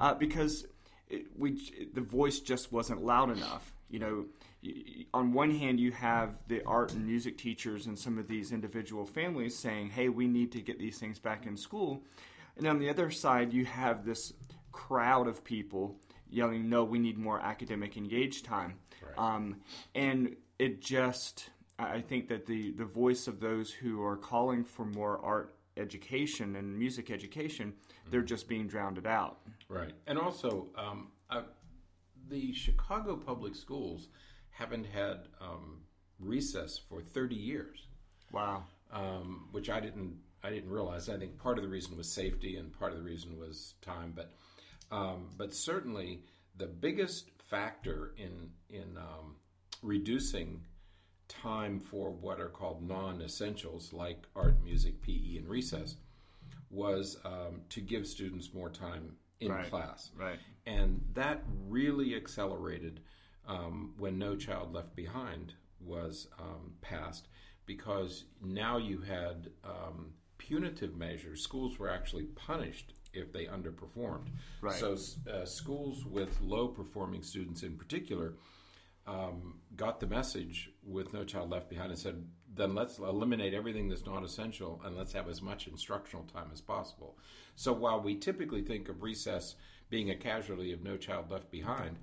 uh, 0.00 0.14
because 0.14 0.66
it, 1.08 1.26
we 1.36 1.90
the 1.92 2.00
voice 2.00 2.40
just 2.40 2.72
wasn't 2.72 3.02
loud 3.02 3.30
enough. 3.30 3.73
You 3.94 4.00
know, 4.00 4.24
on 5.14 5.32
one 5.32 5.52
hand, 5.52 5.78
you 5.78 5.92
have 5.92 6.34
the 6.48 6.64
art 6.64 6.94
and 6.94 7.06
music 7.06 7.38
teachers 7.38 7.86
and 7.86 7.96
some 7.96 8.18
of 8.18 8.26
these 8.26 8.50
individual 8.50 9.06
families 9.06 9.56
saying, 9.56 9.90
"Hey, 9.90 10.08
we 10.08 10.26
need 10.26 10.50
to 10.50 10.60
get 10.60 10.80
these 10.80 10.98
things 10.98 11.20
back 11.20 11.46
in 11.46 11.56
school," 11.56 12.02
and 12.56 12.66
on 12.66 12.80
the 12.80 12.90
other 12.90 13.08
side, 13.12 13.52
you 13.52 13.64
have 13.66 14.04
this 14.04 14.32
crowd 14.72 15.28
of 15.28 15.44
people 15.44 15.96
yelling, 16.28 16.68
"No, 16.68 16.82
we 16.82 16.98
need 16.98 17.18
more 17.18 17.38
academic 17.38 17.96
engaged 17.96 18.44
time," 18.44 18.80
Right. 19.00 19.16
um, 19.16 19.60
and 19.94 20.34
it 20.58 20.80
just 20.80 21.50
I 21.78 22.00
think 22.00 22.26
that 22.30 22.46
the 22.46 22.72
the 22.72 22.84
voice 22.84 23.28
of 23.28 23.38
those 23.38 23.70
who 23.70 24.02
are 24.02 24.16
calling 24.16 24.64
for 24.64 24.84
more 24.86 25.24
art 25.24 25.54
education 25.76 26.56
and 26.56 26.76
music 26.76 27.12
education, 27.12 27.74
they're 28.10 28.22
just 28.22 28.48
being 28.48 28.66
drowned 28.66 29.06
out. 29.06 29.38
Right. 29.68 29.92
And 30.08 30.18
also, 30.18 30.68
um, 30.74 31.12
uh, 31.30 31.42
the 32.28 32.52
Chicago 32.52 33.16
public 33.16 33.54
schools 33.54 34.08
haven't 34.50 34.84
had 34.86 35.28
um, 35.40 35.82
recess 36.18 36.78
for 36.78 37.02
30 37.02 37.34
years, 37.34 37.86
Wow. 38.32 38.64
um, 38.92 39.48
which 39.52 39.70
I 39.70 39.80
didn't 39.80 40.18
I 40.42 40.50
didn't 40.50 40.68
realize. 40.70 41.08
I 41.08 41.16
think 41.16 41.38
part 41.38 41.56
of 41.56 41.64
the 41.64 41.70
reason 41.70 41.96
was 41.96 42.12
safety, 42.12 42.56
and 42.58 42.70
part 42.78 42.92
of 42.92 42.98
the 42.98 43.04
reason 43.04 43.38
was 43.38 43.74
time. 43.80 44.12
But 44.14 44.34
um, 44.90 45.30
but 45.38 45.54
certainly 45.54 46.20
the 46.56 46.66
biggest 46.66 47.30
factor 47.38 48.14
in 48.18 48.50
in 48.68 48.96
um, 48.98 49.36
reducing 49.82 50.60
time 51.28 51.80
for 51.80 52.10
what 52.10 52.40
are 52.40 52.50
called 52.50 52.86
non-essentials 52.86 53.92
like 53.94 54.24
art, 54.36 54.62
music, 54.62 55.00
PE, 55.00 55.36
and 55.38 55.48
recess 55.48 55.96
was 56.74 57.16
um, 57.24 57.62
to 57.70 57.80
give 57.80 58.06
students 58.06 58.52
more 58.52 58.68
time 58.70 59.16
in 59.40 59.50
Right. 59.50 59.68
class. 59.70 60.10
Right. 60.16 60.38
And 60.66 61.00
that 61.14 61.44
really 61.68 62.14
accelerated 62.16 63.00
um, 63.46 63.94
when 63.98 64.18
No 64.18 64.36
Child 64.36 64.72
Left 64.72 64.94
Behind 64.96 65.54
was 65.80 66.28
um, 66.38 66.72
passed 66.80 67.28
because 67.66 68.24
now 68.42 68.78
you 68.78 69.00
had 69.00 69.50
um, 69.64 70.12
punitive 70.38 70.96
measures. 70.96 71.42
Schools 71.42 71.78
were 71.78 71.90
actually 71.90 72.24
punished 72.24 72.94
if 73.12 73.32
they 73.32 73.44
underperformed. 73.44 74.28
Right. 74.60 74.74
So 74.74 74.96
uh, 75.30 75.44
schools 75.44 76.04
with 76.04 76.40
low 76.40 76.68
performing 76.68 77.22
students 77.22 77.62
in 77.62 77.76
particular 77.76 78.34
um, 79.06 79.60
got 79.76 80.00
the 80.00 80.06
message 80.06 80.70
with 80.82 81.12
No 81.12 81.24
Child 81.24 81.50
Left 81.50 81.68
Behind 81.68 81.90
and 81.90 81.98
said, 81.98 82.24
then 82.56 82.74
let's 82.74 82.98
eliminate 82.98 83.54
everything 83.54 83.88
that's 83.88 84.06
not 84.06 84.24
essential 84.24 84.80
and 84.84 84.96
let's 84.96 85.12
have 85.12 85.28
as 85.28 85.42
much 85.42 85.66
instructional 85.66 86.24
time 86.24 86.50
as 86.52 86.60
possible. 86.60 87.16
So 87.56 87.72
while 87.72 88.00
we 88.00 88.16
typically 88.16 88.62
think 88.62 88.88
of 88.88 89.02
recess 89.02 89.56
being 89.90 90.10
a 90.10 90.16
casualty 90.16 90.72
of 90.72 90.82
No 90.82 90.96
Child 90.96 91.30
Left 91.30 91.50
Behind, 91.50 91.96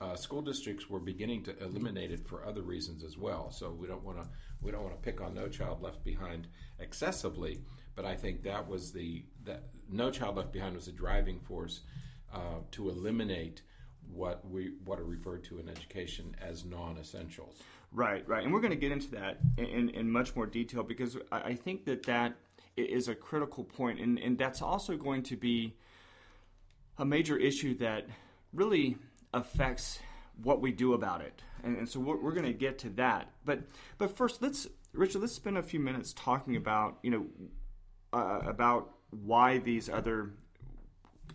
uh, 0.00 0.14
school 0.14 0.42
districts 0.42 0.90
were 0.90 1.00
beginning 1.00 1.42
to 1.44 1.58
eliminate 1.62 2.10
it 2.10 2.26
for 2.26 2.44
other 2.44 2.62
reasons 2.62 3.02
as 3.02 3.16
well. 3.16 3.50
So 3.50 3.70
we 3.70 3.86
don't 3.86 4.04
want 4.04 4.18
to 4.18 4.28
we 4.60 4.70
don't 4.70 4.82
want 4.82 4.94
to 4.94 5.02
pick 5.02 5.20
on 5.20 5.34
No 5.34 5.48
Child 5.48 5.82
Left 5.82 6.04
Behind 6.04 6.46
excessively, 6.78 7.60
but 7.94 8.04
I 8.04 8.14
think 8.14 8.42
that 8.42 8.66
was 8.66 8.92
the 8.92 9.24
that 9.44 9.64
No 9.90 10.10
Child 10.10 10.36
Left 10.36 10.52
Behind 10.52 10.74
was 10.74 10.88
a 10.88 10.92
driving 10.92 11.40
force 11.40 11.80
uh, 12.32 12.60
to 12.72 12.90
eliminate 12.90 13.62
what 14.12 14.48
we 14.48 14.72
what 14.84 15.00
are 15.00 15.04
referred 15.04 15.44
to 15.44 15.58
in 15.58 15.68
education 15.68 16.36
as 16.40 16.64
non-essentials. 16.64 17.62
Right, 17.96 18.28
right, 18.28 18.44
and 18.44 18.52
we're 18.52 18.60
going 18.60 18.72
to 18.72 18.76
get 18.76 18.92
into 18.92 19.10
that 19.12 19.38
in, 19.56 19.88
in 19.88 20.10
much 20.10 20.36
more 20.36 20.44
detail 20.44 20.82
because 20.82 21.16
I 21.32 21.38
I 21.40 21.54
think 21.54 21.86
that 21.86 22.02
that 22.04 22.34
is 22.76 23.08
a 23.08 23.14
critical 23.14 23.64
point, 23.64 24.00
and, 24.00 24.18
and 24.18 24.36
that's 24.36 24.60
also 24.60 24.98
going 24.98 25.22
to 25.22 25.36
be 25.36 25.74
a 26.98 27.06
major 27.06 27.38
issue 27.38 27.74
that 27.78 28.06
really 28.52 28.98
affects 29.32 29.98
what 30.42 30.60
we 30.60 30.72
do 30.72 30.92
about 30.92 31.22
it, 31.22 31.42
and, 31.64 31.78
and 31.78 31.88
so 31.88 31.98
we're, 31.98 32.20
we're 32.22 32.32
going 32.32 32.44
to 32.44 32.52
get 32.52 32.78
to 32.80 32.90
that. 32.90 33.30
But 33.46 33.60
but 33.96 34.14
first, 34.14 34.42
let's 34.42 34.68
Richard, 34.92 35.22
let's 35.22 35.32
spend 35.32 35.56
a 35.56 35.62
few 35.62 35.80
minutes 35.80 36.12
talking 36.12 36.56
about 36.56 36.98
you 37.02 37.10
know 37.10 37.26
uh, 38.12 38.40
about 38.46 38.90
why 39.10 39.56
these 39.56 39.88
other. 39.88 40.32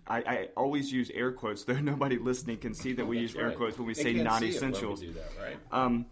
I, 0.08 0.18
I 0.18 0.48
always 0.56 0.92
use 0.92 1.10
air 1.12 1.32
quotes, 1.32 1.64
though 1.64 1.74
nobody 1.80 2.20
listening 2.20 2.58
can 2.58 2.76
see 2.76 2.94
that 2.94 3.06
we 3.06 3.18
That's 3.22 3.34
use 3.34 3.42
air 3.42 3.52
quotes 3.52 3.80
when 3.80 3.88
we 3.88 3.94
They 3.96 4.04
say 4.04 4.14
can't 4.14 4.16
see 4.16 4.22
it 4.22 4.30
when 4.30 4.42
we 4.42 4.48
non-essentials. 4.48 5.02
that, 5.02 5.32
right? 5.42 5.58
Um, 5.72 6.06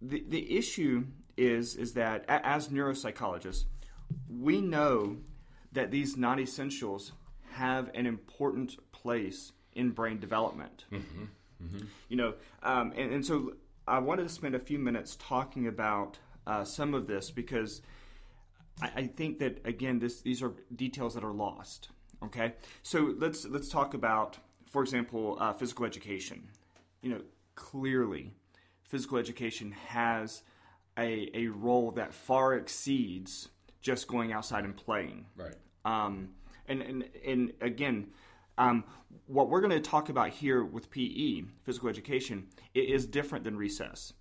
the 0.00 0.24
the 0.28 0.56
issue 0.56 1.06
is 1.36 1.74
is 1.76 1.94
that 1.94 2.24
as 2.28 2.68
neuropsychologists, 2.68 3.64
we 4.28 4.60
know 4.60 5.18
that 5.72 5.90
these 5.90 6.16
non-essentials 6.16 7.12
have 7.52 7.90
an 7.94 8.06
important 8.06 8.76
place 8.92 9.52
in 9.74 9.90
brain 9.90 10.18
development. 10.18 10.84
You 12.08 12.16
know, 12.16 12.34
um, 12.62 12.92
and, 12.96 13.12
and 13.12 13.24
so 13.24 13.54
I 13.86 13.98
wanted 13.98 14.24
to 14.24 14.28
spend 14.28 14.54
a 14.54 14.58
few 14.58 14.78
minutes 14.78 15.16
talking 15.16 15.66
about 15.66 16.18
uh, 16.46 16.64
some 16.64 16.94
of 16.94 17.06
this 17.06 17.30
because 17.30 17.82
I, 18.80 18.90
I 18.96 19.06
think 19.06 19.38
that 19.38 19.60
again, 19.64 19.98
this 19.98 20.20
these 20.20 20.42
are 20.42 20.52
details 20.74 21.14
that 21.14 21.24
are 21.24 21.32
lost. 21.32 21.88
Okay, 22.24 22.54
so 22.82 23.14
let's 23.18 23.44
let's 23.46 23.68
talk 23.68 23.94
about, 23.94 24.38
for 24.70 24.82
example, 24.82 25.36
uh, 25.40 25.52
physical 25.52 25.84
education. 25.84 26.48
You 27.02 27.10
know, 27.10 27.20
clearly, 27.54 28.34
physical 28.86 29.18
education 29.18 29.72
has 29.88 30.42
a, 30.98 31.30
a 31.34 31.48
role 31.48 31.90
that 31.92 32.14
far 32.14 32.54
exceeds 32.54 33.48
just 33.80 34.08
going 34.08 34.32
outside 34.32 34.64
and 34.64 34.76
playing. 34.76 35.26
Right. 35.36 35.54
Um, 35.84 36.30
and, 36.68 36.82
and, 36.82 37.04
and 37.24 37.52
again, 37.60 38.08
um, 38.58 38.84
what 39.26 39.48
we're 39.48 39.60
going 39.60 39.72
to 39.72 39.80
talk 39.80 40.08
about 40.08 40.30
here 40.30 40.64
with 40.64 40.90
PE, 40.90 41.42
physical 41.64 41.88
education, 41.88 42.48
it 42.74 42.88
is 42.88 43.06
different 43.06 43.44
than 43.44 43.56
recess. 43.56 44.12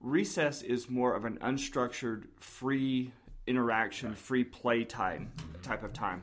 Recess 0.00 0.62
is 0.62 0.88
more 0.88 1.14
of 1.14 1.24
an 1.24 1.38
unstructured, 1.38 2.24
free 2.38 3.12
interaction, 3.46 4.14
free 4.14 4.44
play 4.44 4.84
time 4.84 5.32
type 5.62 5.82
of 5.82 5.92
time, 5.92 6.22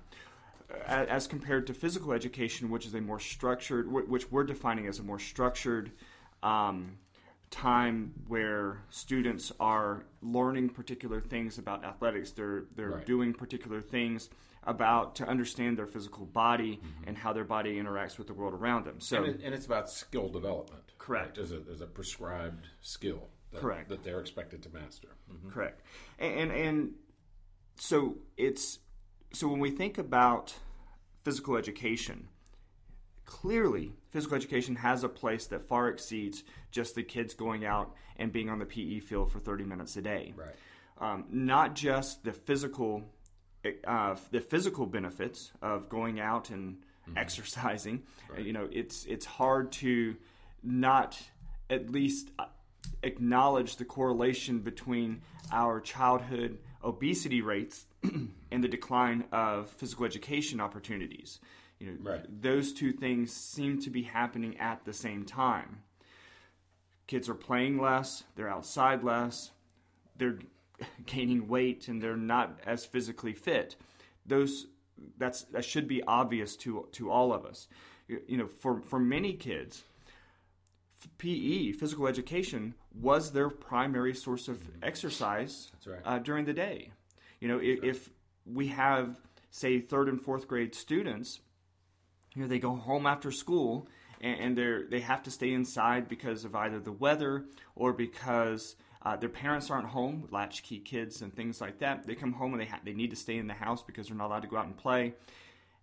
as 0.88 1.27
compared 1.27 1.67
to 1.67 1.74
physical 1.74 2.13
education, 2.13 2.70
which 2.70 2.86
is 2.86 2.94
a 2.94 3.01
more 3.01 3.20
structured, 3.20 3.91
which 3.91 4.32
we're 4.32 4.44
defining 4.44 4.88
as 4.88 5.00
a 5.00 5.03
more 5.03 5.20
structured 5.20 5.91
um, 6.44 6.98
time 7.52 8.14
where 8.28 8.82
students 8.90 9.52
are 9.60 10.06
learning 10.22 10.70
particular 10.70 11.22
things 11.22 11.58
about 11.58 11.84
athletics. 11.86 12.32
They're 12.32 12.66
they're 12.75 12.90
Right. 12.92 13.06
doing 13.06 13.34
particular 13.34 13.82
things 13.82 14.30
about 14.64 15.16
to 15.16 15.28
understand 15.28 15.78
their 15.78 15.86
physical 15.86 16.25
body 16.25 16.78
mm-hmm. 16.78 17.08
and 17.08 17.18
how 17.18 17.32
their 17.34 17.44
body 17.44 17.75
interacts 17.75 18.18
with 18.18 18.28
the 18.28 18.34
world 18.34 18.54
around 18.54 18.86
them. 18.86 19.00
So 19.00 19.18
And, 19.24 19.36
it, 19.36 19.42
and 19.44 19.54
it's 19.54 19.68
about 19.68 19.90
skill 19.92 20.28
development. 20.28 20.84
Correct. 20.98 21.36
There's, 21.36 21.52
a, 21.52 21.60
there's 21.60 21.82
a 21.82 21.86
prescribed 21.86 22.68
skill 22.82 23.30
that, 23.52 23.62
Correct. 23.62 23.90
that 23.90 24.04
they're 24.04 24.20
expected 24.20 24.64
to 24.64 24.70
master. 24.70 25.10
Mm-hmm. 25.32 25.50
Correct. 25.50 25.82
And, 26.18 26.34
and 26.40 26.52
and 26.52 26.92
so 27.78 28.18
it's 28.38 28.80
so 29.34 29.48
when 29.48 29.60
we 29.60 29.70
think 29.70 29.98
about 29.98 30.56
physical 31.24 31.58
education, 31.58 32.28
clearly 33.25 33.94
physical 34.15 34.38
education 34.38 34.77
has 34.77 35.03
a 35.03 35.10
place 35.10 35.48
that 35.48 35.67
far 35.67 35.89
exceeds 35.89 36.45
just 36.72 36.95
the 36.95 37.03
kids 37.03 37.34
going 37.34 37.65
out 37.65 37.93
and 38.15 38.31
being 38.31 38.50
on 38.50 38.60
the 38.60 38.65
PE 38.65 39.00
field 39.01 39.29
for 39.29 39.39
30 39.39 39.65
minutes 39.65 39.98
a 39.98 40.01
day. 40.01 40.34
Right. 40.38 40.55
Um, 40.98 41.25
not 41.29 41.75
just 41.75 42.24
the 42.24 42.31
physical 42.31 43.03
uh, 43.86 44.15
the 44.31 44.39
physical 44.39 44.86
benefits 44.86 45.51
of 45.62 45.89
going 45.89 46.22
out 46.22 46.50
and 46.50 46.77
exercising. 47.17 48.03
Uh, 48.31 48.39
You 48.39 48.53
know, 48.53 48.69
it's 48.72 49.03
it's 49.05 49.25
hard 49.25 49.74
to 49.84 50.15
not 50.63 51.22
at 51.69 51.89
least 51.89 52.31
uh, 52.39 52.45
acknowledge 53.03 53.75
the 53.75 53.86
correlation 53.86 54.60
between 54.60 55.22
our 55.51 55.81
childhood 55.81 56.60
obesity 56.84 57.41
rates 57.41 57.86
and 58.51 58.63
the 58.63 58.69
decline 58.69 59.25
of 59.34 59.69
physical 59.72 60.05
education 60.05 60.62
opportunities. 60.62 61.39
You 61.86 61.92
know, 61.92 62.12
Right. 62.12 62.42
those 62.42 62.74
two 62.74 62.92
things 62.92 63.32
seem 63.32 63.80
to 63.82 63.89
be 63.89 64.04
happening 64.04 64.58
at 64.58 64.86
the 64.86 64.94
same 64.94 65.24
time. 65.24 65.84
Kids 67.08 67.30
are 67.30 67.36
playing 67.36 67.80
less, 67.80 68.24
they're 68.36 68.50
outside 68.50 69.04
less, 69.04 69.51
they're 70.18 70.39
gaining 71.06 71.48
weight 71.48 71.88
and 71.88 72.01
they're 72.01 72.18
not 72.18 72.60
as 72.65 72.86
physically 72.86 73.34
fit. 73.34 73.75
Those 74.25 74.68
that's 75.18 75.44
that 75.44 75.63
should 75.63 75.88
be 75.88 76.01
obvious 76.04 76.56
to 76.58 76.88
to 76.94 77.12
all 77.12 77.32
of 77.34 77.46
us. 77.46 77.68
You, 78.08 78.38
know, 78.38 78.48
for 78.48 78.82
for 78.82 79.00
many 79.00 79.34
kids, 79.34 79.84
PE, 81.18 81.72
physical 81.74 82.08
education, 82.08 82.74
was 82.94 83.32
their 83.32 83.50
primary 83.50 84.13
source 84.13 84.48
of 84.48 84.60
exercise 84.82 85.72
That's 85.74 85.88
right. 85.88 86.01
uh, 86.06 86.20
during 86.20 86.46
the 86.46 86.54
day. 86.54 86.92
You 87.39 87.48
know, 87.48 87.60
if, 87.60 87.84
if 87.84 88.10
we 88.46 88.68
have, 88.68 89.20
say, 89.50 89.80
third 89.80 90.08
and 90.08 90.22
fourth 90.22 90.48
grade 90.48 90.74
students, 90.75 91.39
you 92.36 92.42
know, 92.42 92.48
they 92.48 92.60
go 92.60 92.75
home 92.75 93.06
after 93.06 93.32
school 93.32 93.88
and, 94.22 94.39
and 94.39 94.58
they're 94.58 94.84
they 94.88 95.00
have 95.00 95.24
to 95.24 95.32
stay 95.32 95.54
inside 95.54 96.08
because 96.08 96.46
of 96.46 96.56
either 96.56 96.80
the 96.80 96.92
weather 96.92 97.46
or 97.75 97.94
because 97.94 98.75
uh, 99.04 99.15
their 99.15 99.30
parents 99.30 99.70
aren't 99.70 99.88
home, 99.88 100.27
latchkey 100.32 100.80
kids 100.80 101.22
and 101.22 101.34
things 101.36 101.62
like 101.62 101.80
that. 101.80 102.06
They 102.06 102.15
come 102.15 102.34
home 102.34 102.54
and 102.54 102.62
they 102.62 102.65
ha- 102.65 102.82
they 102.84 102.94
need 102.94 103.12
to 103.12 103.15
stay 103.15 103.38
in 103.38 103.48
the 103.48 103.54
house 103.54 103.84
because 103.84 104.08
they're 104.08 104.18
not 104.18 104.27
allowed 104.27 104.42
to 104.42 104.48
go 104.48 104.58
out 104.58 104.65
and 104.65 104.75
play, 104.75 105.13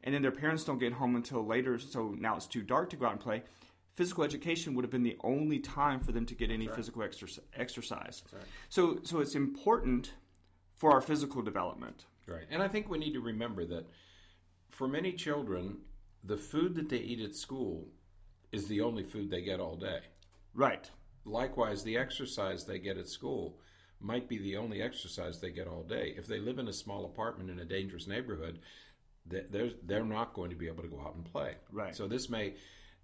and 0.04 0.14
then 0.14 0.22
their 0.22 0.32
parents 0.32 0.64
don't 0.64 0.78
get 0.78 0.92
home 0.92 1.16
until 1.16 1.46
later. 1.46 1.78
So 1.78 2.14
now 2.18 2.36
it's 2.36 2.46
too 2.46 2.62
dark 2.62 2.90
to 2.90 2.96
go 2.96 3.06
out 3.06 3.12
and 3.12 3.20
play. 3.20 3.42
Physical 3.94 4.24
education 4.24 4.74
would 4.74 4.84
have 4.84 4.90
been 4.90 5.02
the 5.02 5.18
only 5.22 5.58
time 5.58 6.00
for 6.00 6.12
them 6.12 6.24
to 6.24 6.34
get 6.34 6.50
any 6.50 6.66
physical 6.66 7.02
exercise. 7.02 7.44
exercise. 7.54 8.22
right. 8.32 8.42
So 8.68 8.98
so 9.02 9.20
it's 9.20 9.34
important 9.34 10.12
for 10.76 10.90
our 10.90 11.00
physical 11.00 11.42
development. 11.42 12.06
Right. 12.26 12.44
And 12.50 12.62
I 12.62 12.68
think 12.68 12.88
we 12.88 12.98
need 12.98 13.12
to 13.12 13.20
remember 13.20 13.64
that 13.66 13.86
for 14.70 14.88
many 14.88 15.12
children, 15.12 15.76
the 16.24 16.36
food 16.36 16.74
that 16.76 16.88
they 16.88 16.98
eat 16.98 17.20
at 17.20 17.34
school 17.34 17.88
is 18.52 18.66
the 18.68 18.80
only 18.80 19.02
food 19.02 19.30
they 19.30 19.42
get 19.42 19.60
all 19.60 19.76
day. 19.76 20.00
Right. 20.54 20.88
Likewise, 21.24 21.82
the 21.82 21.96
exercise 21.96 22.64
they 22.64 22.78
get 22.78 22.98
at 22.98 23.08
school 23.08 23.58
might 24.00 24.28
be 24.28 24.38
the 24.38 24.56
only 24.56 24.82
exercise 24.82 25.40
they 25.40 25.50
get 25.50 25.66
all 25.66 25.82
day. 25.82 26.14
If 26.16 26.26
they 26.26 26.40
live 26.40 26.58
in 26.58 26.68
a 26.68 26.72
small 26.72 27.04
apartment 27.04 27.50
in 27.50 27.60
a 27.60 27.64
dangerous 27.64 28.06
neighborhood, 28.06 28.60
they're 29.26 30.04
not 30.04 30.34
going 30.34 30.50
to 30.50 30.56
be 30.56 30.66
able 30.66 30.82
to 30.82 30.88
go 30.88 31.00
out 31.00 31.14
and 31.14 31.24
play. 31.24 31.54
Right. 31.70 31.94
So 31.94 32.08
this 32.08 32.28
may. 32.28 32.54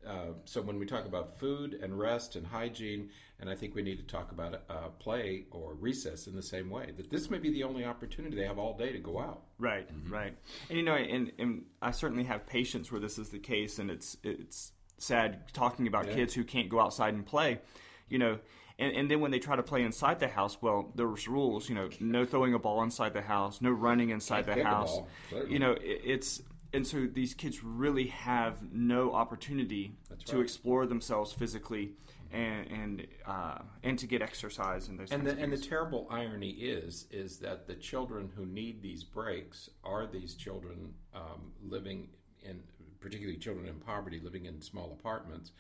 Uh, 0.07 0.33
so 0.45 0.63
when 0.63 0.79
we 0.79 0.87
talk 0.87 1.07
about 1.07 1.39
food 1.39 1.75
and 1.75 1.99
rest 1.99 2.37
and 2.37 2.47
hygiene, 2.47 3.11
and 3.41 3.51
I 3.51 3.55
think 3.55 3.75
we 3.75 3.83
need 3.83 3.99
to 3.99 4.05
talk 4.05 4.33
about 4.33 4.63
uh, 4.69 4.89
play 4.99 5.47
or 5.51 5.75
recess 5.75 6.27
in 6.27 6.35
the 6.37 6.43
same 6.43 6.71
way. 6.71 6.93
That 6.97 7.11
this 7.11 7.31
may 7.31 7.39
be 7.39 7.51
the 7.51 7.65
only 7.65 7.85
opportunity 7.85 8.37
they 8.37 8.47
have 8.47 8.59
all 8.59 8.77
day 8.77 8.93
to 8.93 8.99
go 8.99 9.19
out. 9.19 9.43
Right, 9.59 9.89
right, 10.09 10.35
and 10.69 10.79
you 10.79 10.85
know, 10.85 10.95
and, 10.95 11.33
and 11.39 11.65
I 11.83 11.91
certainly 11.91 12.25
have 12.25 12.47
patients 12.47 12.91
where 12.93 13.01
this 13.01 13.19
is 13.19 13.31
the 13.31 13.39
case, 13.39 13.79
and 13.79 13.91
it's 13.91 14.17
it's 14.23 14.73
sad 14.99 15.53
talking 15.53 15.87
about 15.87 16.07
Yeah. 16.09 16.15
kids 16.15 16.35
who 16.35 16.45
can't 16.45 16.69
go 16.69 16.81
outside 16.81 17.15
and 17.15 17.25
play, 17.27 17.61
you 18.09 18.19
know, 18.19 18.39
and, 18.79 18.97
and 18.97 19.11
then 19.11 19.21
when 19.21 19.31
they 19.33 19.41
try 19.41 19.57
to 19.57 19.63
play 19.63 19.83
inside 19.83 20.21
the 20.21 20.29
house, 20.29 20.59
well, 20.63 20.93
there's 20.95 21.27
rules, 21.27 21.69
you 21.69 21.75
know, 21.75 21.89
no 22.01 22.25
throwing 22.25 22.55
a 22.55 22.59
ball 22.59 22.83
inside 22.83 23.13
the 23.13 23.23
house, 23.23 23.61
no 23.61 23.71
running 23.71 24.11
inside 24.11 24.47
the 24.47 24.55
kick 24.55 24.65
a 24.65 24.67
house, 24.69 25.01
ball, 25.31 25.47
you 25.49 25.59
know, 25.59 25.73
it, 25.73 26.01
it's 26.05 26.43
and 26.73 26.87
so 26.87 27.07
these 27.07 27.35
kids 27.35 27.65
really 27.65 28.09
have 28.09 28.73
no 28.73 29.13
opportunity 29.13 29.95
to 30.27 30.41
explore 30.41 30.87
themselves 30.87 31.33
physically 31.33 31.93
and 32.33 32.67
and 32.71 33.07
uh, 33.27 33.59
and 33.83 33.99
to 33.99 34.07
get 34.07 34.23
exercise 34.23 34.89
and 34.89 34.99
those 34.99 35.11
And 35.11 35.27
the, 35.27 35.37
and 35.39 35.53
the 35.53 35.59
terrible 35.59 36.07
irony 36.11 36.51
is 36.51 37.07
is 37.11 37.39
that 37.39 37.67
the 37.67 37.75
children 37.75 38.31
who 38.37 38.45
need 38.47 38.83
these 38.83 39.03
breaks 39.03 39.71
are 39.85 40.07
these 40.07 40.35
children 40.35 40.95
um, 41.15 41.53
living 41.63 42.09
in 42.43 42.63
particularly 43.01 43.39
children 43.39 43.67
in 43.67 43.75
poverty 43.77 44.21
living 44.23 44.47
in 44.47 44.61
small 44.61 44.97
apartments 44.99 45.53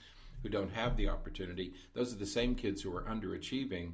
who 0.42 0.48
don't 0.48 0.72
have 0.72 0.96
the 0.96 1.08
opportunity. 1.08 1.74
Those 1.94 2.12
are 2.12 2.16
the 2.16 2.26
same 2.26 2.54
kids 2.54 2.80
who 2.82 2.94
are 2.96 3.02
underachieving, 3.02 3.92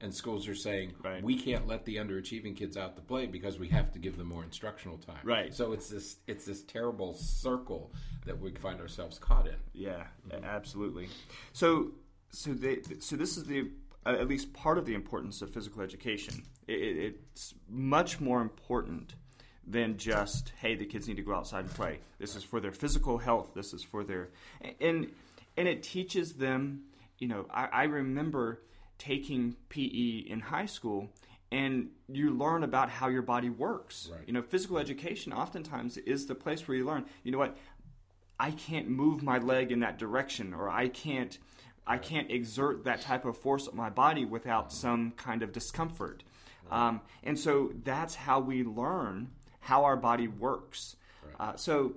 and 0.00 0.14
schools 0.14 0.46
are 0.48 0.54
saying 0.54 0.92
Right. 1.02 1.22
we 1.22 1.36
can't 1.36 1.66
let 1.66 1.84
the 1.84 1.96
underachieving 1.96 2.54
kids 2.56 2.76
out 2.76 2.96
to 2.96 3.02
play 3.02 3.26
because 3.26 3.58
we 3.58 3.68
have 3.68 3.92
to 3.92 3.98
give 3.98 4.16
them 4.16 4.26
more 4.28 4.44
instructional 4.44 4.98
time. 4.98 5.20
Right. 5.24 5.54
So 5.54 5.72
it's 5.72 5.88
this 5.88 6.16
it's 6.26 6.44
this 6.44 6.62
terrible 6.62 7.14
circle 7.14 7.92
that 8.26 8.38
we 8.38 8.50
find 8.52 8.80
ourselves 8.80 9.18
caught 9.18 9.46
in. 9.46 9.56
Yeah, 9.72 10.04
a- 10.30 10.44
absolutely. 10.44 11.08
So, 11.52 11.92
so 12.30 12.52
they, 12.52 12.80
so 12.98 13.16
this 13.16 13.36
is 13.36 13.44
the 13.44 13.70
uh, 14.04 14.10
at 14.10 14.28
least 14.28 14.52
part 14.52 14.78
of 14.78 14.84
the 14.84 14.94
importance 14.94 15.42
of 15.42 15.50
physical 15.52 15.80
education. 15.82 16.42
It, 16.68 16.74
it's 17.34 17.54
much 17.68 18.20
more 18.20 18.40
important 18.42 19.14
than 19.66 19.96
just 19.96 20.52
hey, 20.60 20.74
the 20.76 20.84
kids 20.86 21.08
need 21.08 21.16
to 21.16 21.22
go 21.22 21.34
outside 21.34 21.60
and 21.64 21.74
play. 21.74 21.98
This 22.18 22.36
is 22.36 22.44
for 22.44 22.60
their 22.60 22.72
physical 22.72 23.18
health. 23.18 23.52
This 23.54 23.72
is 23.72 23.82
for 23.82 24.04
their 24.04 24.28
and 24.80 25.10
and 25.56 25.66
it 25.68 25.82
teaches 25.82 26.34
them. 26.34 26.82
You 27.18 27.28
know, 27.28 27.46
I, 27.50 27.68
I 27.72 27.84
remember 27.84 28.60
taking 28.98 29.56
PE 29.68 30.24
in 30.28 30.40
high 30.40 30.66
school. 30.66 31.08
And 31.52 31.90
you 32.08 32.30
learn 32.30 32.64
about 32.64 32.90
how 32.90 33.08
your 33.08 33.22
body 33.22 33.50
works. 33.50 34.10
Right. 34.12 34.22
You 34.26 34.32
know, 34.32 34.42
physical 34.42 34.78
education 34.78 35.32
oftentimes 35.32 35.96
is 35.98 36.26
the 36.26 36.34
place 36.34 36.66
where 36.66 36.76
you 36.76 36.84
learn. 36.84 37.06
You 37.22 37.32
know 37.32 37.38
what? 37.38 37.56
I 38.38 38.50
can't 38.50 38.88
move 38.88 39.22
my 39.22 39.38
leg 39.38 39.72
in 39.72 39.80
that 39.80 39.98
direction 39.98 40.52
or 40.52 40.68
I 40.68 40.88
can't 40.88 41.38
I 41.86 41.98
can't 41.98 42.30
exert 42.32 42.84
that 42.84 43.00
type 43.00 43.24
of 43.24 43.36
force 43.36 43.68
on 43.68 43.76
my 43.76 43.90
body 43.90 44.24
without 44.24 44.72
some 44.72 45.12
kind 45.12 45.44
of 45.44 45.52
discomfort. 45.52 46.24
Um, 46.68 47.00
and 47.22 47.38
so 47.38 47.70
that's 47.84 48.16
how 48.16 48.40
we 48.40 48.64
learn 48.64 49.30
how 49.60 49.84
our 49.84 49.96
body 49.96 50.26
works. 50.26 50.96
Uh, 51.38 51.54
so 51.54 51.94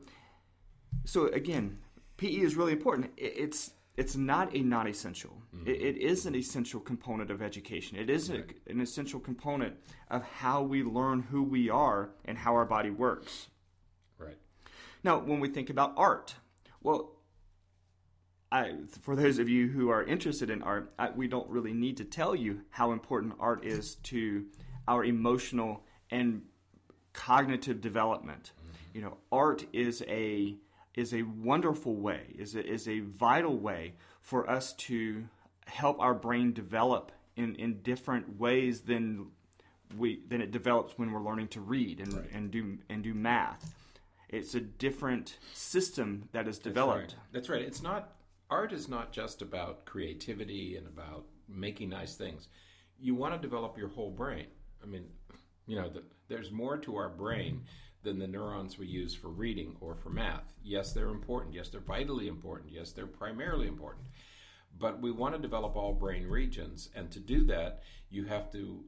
so 1.05 1.27
again, 1.27 1.79
PE 2.17 2.27
is 2.27 2.55
really 2.55 2.73
important. 2.73 3.11
It's 3.17 3.71
it's 3.99 4.15
not 4.15 4.55
a 4.55 4.61
non-essential. 4.61 5.31
Mm-hmm. 5.53 5.67
It, 5.67 5.81
it 5.81 5.97
is 5.97 6.25
an 6.25 6.33
essential 6.33 6.79
component 6.79 7.29
of 7.29 7.41
education. 7.41 7.97
It 7.97 8.09
is 8.09 8.29
a, 8.29 8.43
an 8.67 8.79
essential 8.79 9.19
component 9.19 9.75
of 10.09 10.23
how 10.23 10.61
we 10.61 10.83
learn 10.83 11.21
who 11.21 11.43
we 11.43 11.69
are 11.69 12.11
and 12.23 12.37
how 12.37 12.55
our 12.55 12.65
body 12.65 12.91
works. 12.91 13.49
Right. 14.17 14.37
Now, 15.03 15.19
when 15.19 15.41
we 15.41 15.49
think 15.49 15.69
about 15.69 15.93
art, 15.97 16.35
well, 16.81 17.11
I, 18.53 18.75
for 19.01 19.17
those 19.17 19.37
of 19.37 19.49
you 19.49 19.67
who 19.67 19.89
are 19.89 20.01
interested 20.01 20.49
in 20.49 20.63
art, 20.63 20.93
I, 20.97 21.09
we 21.09 21.27
don't 21.27 21.49
really 21.49 21.73
need 21.73 21.97
to 21.97 22.05
tell 22.05 22.33
you 22.33 22.61
how 22.69 22.93
important 22.93 23.33
art 23.37 23.65
is 23.65 23.95
to 23.95 24.45
our 24.87 25.03
emotional 25.03 25.83
and 26.09 26.43
cognitive 27.11 27.81
development. 27.81 28.53
Mm-hmm. 28.55 28.97
You 28.97 29.01
know, 29.03 29.17
art 29.29 29.65
is 29.73 30.03
a 30.07 30.55
is 30.99 31.13
a 31.13 31.21
wonderful 31.23 31.95
way, 31.95 32.21
is 32.37 32.55
a, 32.55 32.65
is 32.65 32.87
a 32.87 32.99
vital 32.99 33.57
way 33.57 33.93
for 34.21 34.49
us 34.49 34.73
to 34.73 35.23
help 35.65 35.99
our 35.99 36.13
brain 36.13 36.51
develop 36.53 37.11
in, 37.35 37.55
in 37.55 37.81
different 37.81 38.37
ways 38.39 38.81
than 38.81 39.27
we 39.97 40.21
than 40.27 40.41
it 40.41 40.51
develops 40.51 40.97
when 40.99 41.11
we're 41.11 41.23
learning 41.29 41.47
to 41.47 41.61
read 41.61 41.99
and, 41.99 42.13
Right. 42.13 42.31
and 42.31 42.51
do 42.51 42.77
and 42.89 43.01
do 43.03 43.13
math. 43.13 43.73
It's 44.27 44.53
a 44.53 44.59
different 44.61 45.37
system 45.53 46.29
that 46.33 46.47
is 46.47 46.59
developed. 46.59 47.15
That's 47.31 47.49
right. 47.49 47.61
It's 47.61 47.81
not 47.81 48.13
art 48.51 48.71
is 48.73 48.87
not 48.87 49.11
just 49.11 49.41
about 49.41 49.85
creativity 49.85 50.75
and 50.77 50.85
about 50.87 51.25
making 51.47 51.89
nice 51.89 52.15
things. 52.15 52.49
You 52.99 53.15
want 53.15 53.33
to 53.33 53.39
develop 53.39 53.77
your 53.77 53.87
whole 53.89 54.11
brain. 54.11 54.47
I 54.83 54.85
mean, 54.85 55.05
you 55.65 55.75
know, 55.75 55.89
the, 55.89 56.03
there's 56.27 56.51
more 56.51 56.77
to 56.79 56.95
our 56.97 57.09
brain 57.09 57.61
than 58.03 58.19
the 58.19 58.27
neurons 58.27 58.77
we 58.77 58.87
use 58.87 59.13
for 59.13 59.27
reading 59.29 59.75
or 59.81 59.95
for 59.95 60.09
math. 60.09 60.53
Yes, 60.63 60.93
they're 60.93 61.09
important. 61.09 61.53
Yes, 61.53 61.69
they're 61.69 61.81
vitally 61.81 62.27
important. 62.27 62.71
Yes, 62.71 62.91
they're 62.91 63.07
primarily 63.07 63.67
important. 63.67 64.05
But 64.77 65.01
we 65.01 65.11
want 65.11 65.35
to 65.35 65.41
develop 65.41 65.75
all 65.75 65.93
brain 65.93 66.25
regions, 66.27 66.89
and 66.95 67.11
to 67.11 67.19
do 67.19 67.43
that, 67.45 67.83
you 68.09 68.25
have 68.25 68.51
to 68.51 68.83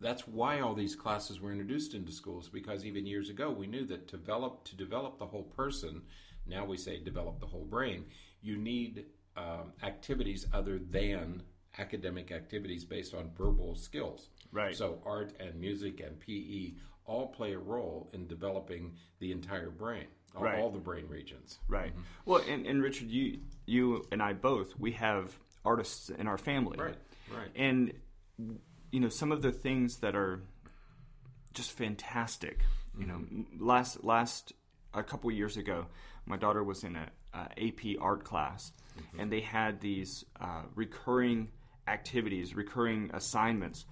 that's 0.00 0.28
why 0.28 0.60
all 0.60 0.74
these 0.74 0.94
classes 0.94 1.40
were 1.40 1.50
introduced 1.50 1.92
into 1.94 2.12
schools 2.12 2.48
because 2.48 2.84
even 2.84 3.04
years 3.04 3.30
ago 3.30 3.50
we 3.50 3.66
knew 3.66 3.84
that 3.84 4.06
to 4.06 4.16
develop 4.16 4.64
to 4.64 4.76
develop 4.76 5.18
the 5.18 5.26
whole 5.26 5.42
person 5.42 6.02
now 6.46 6.64
we 6.64 6.76
say 6.76 7.00
develop 7.02 7.40
the 7.40 7.46
whole 7.46 7.64
brain 7.64 8.04
you 8.40 8.56
need 8.56 9.06
um, 9.36 9.72
activities 9.82 10.46
other 10.52 10.78
than 10.78 11.42
academic 11.78 12.30
activities 12.30 12.84
based 12.84 13.12
on 13.14 13.30
verbal 13.36 13.74
skills 13.74 14.28
Right. 14.52 14.76
so 14.76 15.02
art 15.04 15.32
and 15.40 15.60
music 15.60 15.98
and 16.00 16.18
pe 16.20 16.74
all 17.08 17.26
play 17.28 17.54
a 17.54 17.58
role 17.58 18.08
in 18.12 18.26
developing 18.26 18.92
the 19.18 19.32
entire 19.32 19.70
brain 19.70 20.06
all, 20.36 20.44
Right. 20.44 20.58
all 20.58 20.70
the 20.70 20.78
brain 20.78 21.06
regions 21.08 21.58
Right. 21.68 21.90
Mm-hmm. 21.90 22.02
Well, 22.26 22.42
and, 22.48 22.66
and 22.66 22.82
Richard, 22.82 23.08
you 23.08 23.40
you 23.66 24.04
and 24.12 24.22
I 24.22 24.34
both 24.34 24.78
we 24.78 24.92
have 24.92 25.36
artists 25.64 26.10
in 26.10 26.26
our 26.28 26.38
family. 26.38 26.78
right 26.78 26.96
right 27.34 27.50
And 27.56 27.92
you 28.92 29.00
know 29.00 29.08
some 29.08 29.32
of 29.32 29.42
the 29.42 29.52
things 29.52 29.98
that 29.98 30.14
are 30.14 30.40
just 31.54 31.72
fantastic. 31.72 32.60
You 32.98 33.06
know, 33.06 33.14
mm-hmm. 33.14 33.64
last 33.64 34.04
last 34.04 34.52
a 34.94 35.02
couple 35.02 35.30
years 35.30 35.56
ago, 35.56 35.86
my 36.26 36.36
daughter 36.36 36.62
was 36.62 36.84
in 36.84 36.96
a, 36.96 37.08
AP 37.34 38.00
art 38.00 38.24
class, 38.24 38.72
mm-hmm. 38.98 39.20
and 39.20 39.32
they 39.32 39.40
had 39.40 39.80
these 39.80 40.24
uh, 40.40 40.62
recurring 40.74 41.48
activities, 41.86 42.54
recurring 42.56 43.10
assignments, 43.14 43.84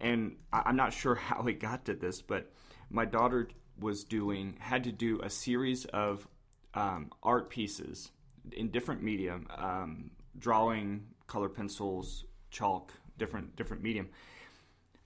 and 0.00 0.36
I, 0.52 0.62
I'm 0.66 0.76
not 0.76 0.92
sure 0.92 1.14
how 1.28 1.46
it 1.46 1.60
got 1.60 1.84
to 1.86 1.94
this, 1.94 2.22
but 2.22 2.50
my 2.90 3.04
daughter 3.04 3.48
was 3.78 4.04
doing 4.04 4.56
had 4.58 4.84
to 4.84 4.92
do 4.92 5.20
a 5.22 5.30
series 5.30 5.84
of 5.86 6.26
um, 6.74 7.10
art 7.22 7.48
pieces 7.48 8.10
in 8.52 8.70
different 8.70 9.02
medium, 9.02 9.46
um, 9.56 10.10
drawing, 10.38 11.06
color 11.26 11.48
pencils, 11.48 12.24
chalk, 12.50 12.92
different 13.18 13.56
different 13.56 13.82
medium 13.82 14.08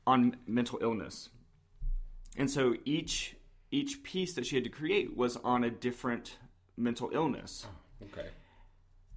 on 0.07 0.37
mental 0.47 0.79
illness. 0.83 1.29
And 2.37 2.51
so 2.51 2.77
each 2.85 3.37
each 3.71 4.03
piece 4.03 4.35
that 4.35 4.47
she 4.47 4.57
had 4.57 4.65
to 4.65 4.71
create 4.71 5.17
was 5.17 5.37
on 5.39 5.65
a 5.65 5.71
different 5.71 6.37
mental 6.77 7.11
illness. 7.13 7.67
okay 8.03 8.28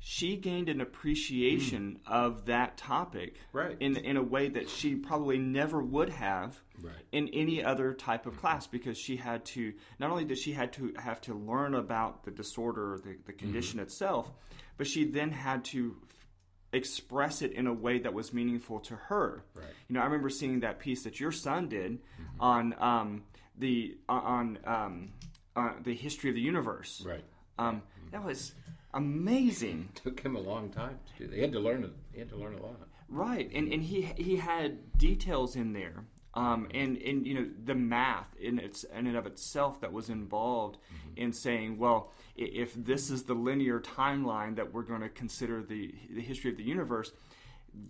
She 0.08 0.38
gained 0.38 0.70
an 0.70 0.82
appreciation 0.82 2.00
of 2.06 2.46
that 2.46 2.78
topic 2.78 3.38
Right. 3.52 3.76
in 3.80 3.98
in 3.98 4.18
a 4.18 4.22
way 4.22 4.50
that 4.50 4.70
she 4.70 4.94
probably 4.96 5.40
never 5.40 5.82
would 5.82 6.10
have 6.12 6.62
Right. 6.80 6.94
in 7.12 7.28
any 7.30 7.64
other 7.64 7.92
type 7.92 8.28
of 8.28 8.38
class 8.38 8.68
because 8.68 9.00
she 9.00 9.16
had 9.16 9.46
to 9.46 9.74
not 10.00 10.12
only 10.12 10.24
did 10.24 10.38
she 10.38 10.52
had 10.52 10.74
to 10.74 10.94
have 11.00 11.22
to 11.22 11.34
learn 11.34 11.74
about 11.74 12.24
the 12.24 12.30
disorder 12.30 13.00
the, 13.04 13.18
the 13.26 13.34
condition 13.34 13.80
itself 13.80 14.32
but 14.78 14.86
she 14.86 15.06
then 15.06 15.32
had 15.32 15.66
to 15.66 15.96
f- 16.08 16.28
express 16.74 17.42
it 17.42 17.54
in 17.54 17.66
a 17.66 17.74
way 17.74 17.98
that 17.98 18.14
was 18.14 18.32
meaningful 18.32 18.80
to 18.82 18.96
her. 18.96 19.44
Right. 19.56 19.66
you 19.88 19.96
know 19.96 20.02
i 20.02 20.06
remember 20.06 20.30
seeing 20.30 20.60
that 20.60 20.78
piece 20.78 21.04
that 21.06 21.20
your 21.20 21.32
son 21.32 21.68
did 21.68 21.98
on 22.40 22.76
um, 22.80 23.24
the 23.58 23.98
on 24.08 24.60
um, 24.66 25.14
uh, 25.56 25.74
the 25.82 25.96
history 25.96 26.30
of 26.30 26.36
the 26.36 26.42
universe. 26.42 27.02
Right. 27.04 27.24
Um, 27.58 27.82
that 28.12 28.24
was 28.24 28.54
amazing. 28.96 29.90
Took 30.04 30.22
him 30.22 30.36
a 30.36 30.40
long 30.40 30.70
time 30.70 31.00
to 31.18 31.24
do 31.24 31.28
that. 31.30 31.36
he 31.36 31.42
had 31.42 31.52
to 31.52 31.60
learn 31.60 31.92
he 32.12 32.20
had 32.20 32.30
to 32.30 32.36
learn 32.38 32.56
a 32.56 32.62
lot. 32.62 32.80
Right, 33.08 33.52
and 33.54 33.72
and 33.72 33.84
he 33.84 34.02
he 34.18 34.38
had 34.38 34.98
details 34.98 35.56
in 35.56 35.74
there, 35.74 36.06
um, 36.34 36.68
and 36.74 36.98
and 36.98 37.28
you 37.28 37.36
know 37.36 37.48
the 37.64 37.76
math 37.76 38.36
in 38.40 38.58
its 38.58 38.84
in 38.84 39.06
and 39.06 39.16
of 39.16 39.28
itself 39.28 39.80
that 39.82 39.94
was 39.94 40.10
involved 40.10 40.78
in 41.16 41.32
saying, 41.32 41.78
well, 41.78 42.12
if 42.36 42.74
this 42.74 43.12
is 43.12 43.24
the 43.24 43.36
linear 43.36 43.80
timeline 43.80 44.56
that 44.56 44.74
we're 44.74 44.82
going 44.82 45.02
to 45.02 45.10
consider 45.10 45.62
the 45.62 45.94
the 46.10 46.22
history 46.22 46.50
of 46.50 46.58
the 46.58 46.64
universe, 46.64 47.12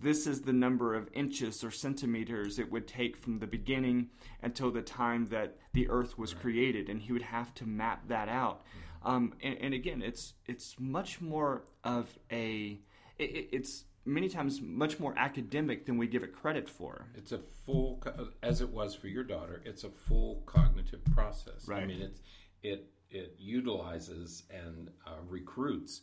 this 0.00 0.26
is 0.26 0.42
the 0.42 0.52
number 0.52 0.94
of 0.94 1.08
inches 1.14 1.64
or 1.64 1.70
centimeters 1.70 2.58
it 2.58 2.70
would 2.70 2.86
take 2.86 3.16
from 3.16 3.38
the 3.38 3.46
beginning 3.46 4.10
until 4.42 4.70
the 4.70 4.82
time 4.82 5.26
that 5.26 5.56
the 5.72 5.88
Earth 5.88 6.18
was 6.18 6.34
created, 6.34 6.88
and 6.88 7.00
he 7.00 7.12
would 7.12 7.22
have 7.22 7.54
to 7.54 7.64
map 7.66 8.06
that 8.08 8.28
out. 8.28 8.62
Um, 9.06 9.34
and, 9.42 9.56
and 9.60 9.74
again, 9.74 10.02
it's 10.02 10.34
it's 10.46 10.74
much 10.78 11.20
more 11.20 11.62
of 11.84 12.06
a 12.30 12.78
it, 13.18 13.24
it- 13.30 13.48
it's 13.52 13.84
many 14.04 14.28
times 14.28 14.60
much 14.60 14.98
more 15.00 15.14
academic 15.16 15.86
than 15.86 15.96
we 15.96 16.06
give 16.06 16.22
it 16.22 16.32
credit 16.32 16.68
for. 16.68 17.06
It's 17.16 17.32
a 17.32 17.38
full, 17.38 18.00
as 18.42 18.60
it 18.60 18.68
was 18.68 18.94
for 18.94 19.08
your 19.08 19.24
daughter. 19.24 19.62
It's 19.64 19.82
a 19.84 19.90
full 19.90 20.42
cognitive 20.46 21.04
process. 21.06 21.68
I 21.68 21.84
mean, 21.86 22.02
it's 22.02 22.20
it 22.62 22.90
it 23.10 23.36
utilizes 23.38 24.42
and 24.50 24.90
uh, 25.06 25.12
recruits. 25.28 26.02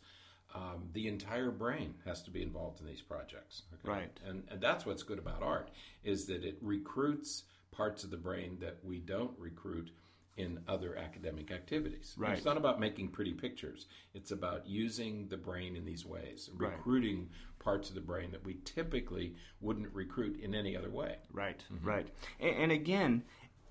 Um, 0.56 0.90
the 0.94 1.08
entire 1.08 1.50
brain 1.50 1.96
has 2.06 2.22
to 2.24 2.30
be 2.32 2.44
involved 2.44 2.80
in 2.80 2.86
these 2.86 3.02
projects. 3.02 3.64
okay? 3.74 3.90
Right. 3.92 4.20
and 4.26 4.44
and 4.52 4.62
that's 4.62 4.86
what's 4.86 5.02
good 5.04 5.18
about 5.20 5.42
art 5.42 5.72
is 6.04 6.26
that 6.28 6.44
it 6.46 6.58
recruits 6.62 7.44
parts 7.72 8.04
of 8.04 8.12
the 8.12 8.18
brain 8.18 8.58
that 8.62 8.78
we 8.84 9.00
don't 9.00 9.32
recruit 9.40 9.90
in 10.38 10.60
other 10.68 10.96
academic 10.98 11.52
activities. 11.52 12.16
Right. 12.18 12.36
It's 12.36 12.46
not 12.46 12.58
about 12.58 12.80
making 12.80 13.10
pretty 13.10 13.34
pictures. 13.34 13.88
It's 14.14 14.32
about 14.32 14.68
using 14.68 15.28
the 15.28 15.38
brain 15.38 15.76
in 15.76 15.86
these 15.86 16.06
ways, 16.06 16.50
Right. 16.56 16.72
recruiting 16.72 17.30
parts 17.60 17.90
of 17.90 17.96
the 17.96 18.02
brain 18.02 18.32
that 18.32 18.44
we 18.44 18.56
typically 18.66 19.36
wouldn't 19.62 19.94
recruit 19.94 20.40
in 20.40 20.56
any 20.56 20.76
other 20.76 20.90
way. 20.90 21.18
Right, 21.32 21.64
mm-hmm. 21.72 21.88
right. 21.88 22.08
And, 22.40 22.56
and 22.64 22.72
again, 22.72 23.24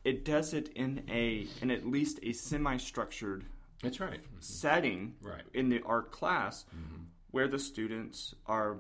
it 0.05 0.25
does 0.25 0.55
it 0.55 0.69
in 0.75 1.03
a 1.11 1.47
in 1.61 1.71
at 1.71 1.87
least 1.87 2.19
a 2.23 2.33
semi-structured 2.33 3.45
That's 3.83 4.01
right. 4.01 4.21
Mm-hmm. 4.23 4.37
setting 4.41 5.15
Right. 5.21 5.43
in 5.55 5.69
the 5.69 5.83
art 5.85 6.11
class 6.13 6.65
mm-hmm. 6.75 7.03
where 7.33 7.49
the 7.49 7.59
students 7.59 8.35
are 8.47 8.79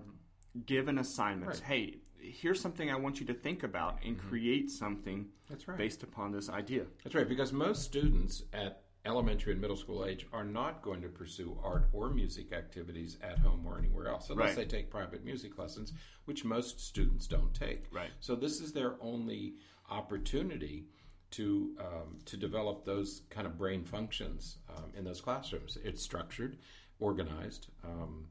given 0.66 0.98
assignments. 0.98 1.60
Right. 1.60 1.68
Hey, 1.68 1.96
here's 2.20 2.60
something 2.60 2.90
I 2.90 2.96
want 2.96 3.20
you 3.20 3.26
to 3.26 3.34
think 3.34 3.62
about 3.64 3.98
and 4.04 4.18
create 4.18 4.70
something 4.70 5.28
That's 5.52 5.68
right. 5.68 5.78
based 5.78 6.02
upon 6.02 6.32
this 6.32 6.48
idea. 6.48 6.84
That's 7.04 7.14
right, 7.14 7.28
because 7.28 7.52
most 7.52 7.82
students 7.84 8.42
at 8.52 8.82
elementary 9.04 9.52
and 9.52 9.60
middle 9.60 9.76
school 9.76 10.04
age 10.06 10.26
are 10.32 10.44
not 10.44 10.80
going 10.80 11.02
to 11.02 11.08
pursue 11.08 11.58
art 11.62 11.88
or 11.92 12.08
music 12.10 12.52
activities 12.52 13.18
at 13.22 13.38
home 13.38 13.66
or 13.66 13.78
anywhere 13.78 14.08
else, 14.08 14.30
unless 14.30 14.56
Right. 14.56 14.68
they 14.68 14.76
take 14.78 14.90
private 14.90 15.24
music 15.24 15.58
lessons, 15.58 15.92
which 16.24 16.44
most 16.44 16.80
students 16.80 17.26
don't 17.26 17.52
take. 17.52 17.86
Right. 17.92 18.10
So 18.20 18.34
this 18.34 18.60
is 18.60 18.72
their 18.72 18.94
only 19.00 19.54
opportunity 19.90 20.86
to 21.32 21.74
um, 21.80 22.18
to 22.26 22.36
develop 22.36 22.84
those 22.84 23.22
kind 23.30 23.46
of 23.46 23.56
brain 23.58 23.84
functions 23.84 24.58
um, 24.76 24.92
in 24.96 25.04
those 25.04 25.20
classrooms. 25.20 25.78
It's 25.82 26.02
structured, 26.02 26.58
organized, 27.00 27.68
um, 27.84 28.26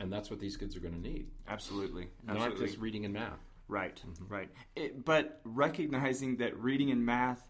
and 0.00 0.12
that's 0.12 0.30
what 0.30 0.40
these 0.40 0.56
kids 0.56 0.76
are 0.76 0.80
going 0.80 0.94
to 0.94 1.00
need. 1.00 1.28
Absolutely. 1.48 2.08
Not 2.24 2.56
just 2.56 2.78
reading 2.78 3.04
and 3.04 3.14
math. 3.14 3.38
Right, 3.68 4.00
mm-hmm. 4.06 4.32
right. 4.32 4.48
It, 4.74 5.04
but 5.04 5.40
recognizing 5.44 6.36
that 6.36 6.56
reading 6.58 6.90
and 6.90 7.04
math 7.04 7.48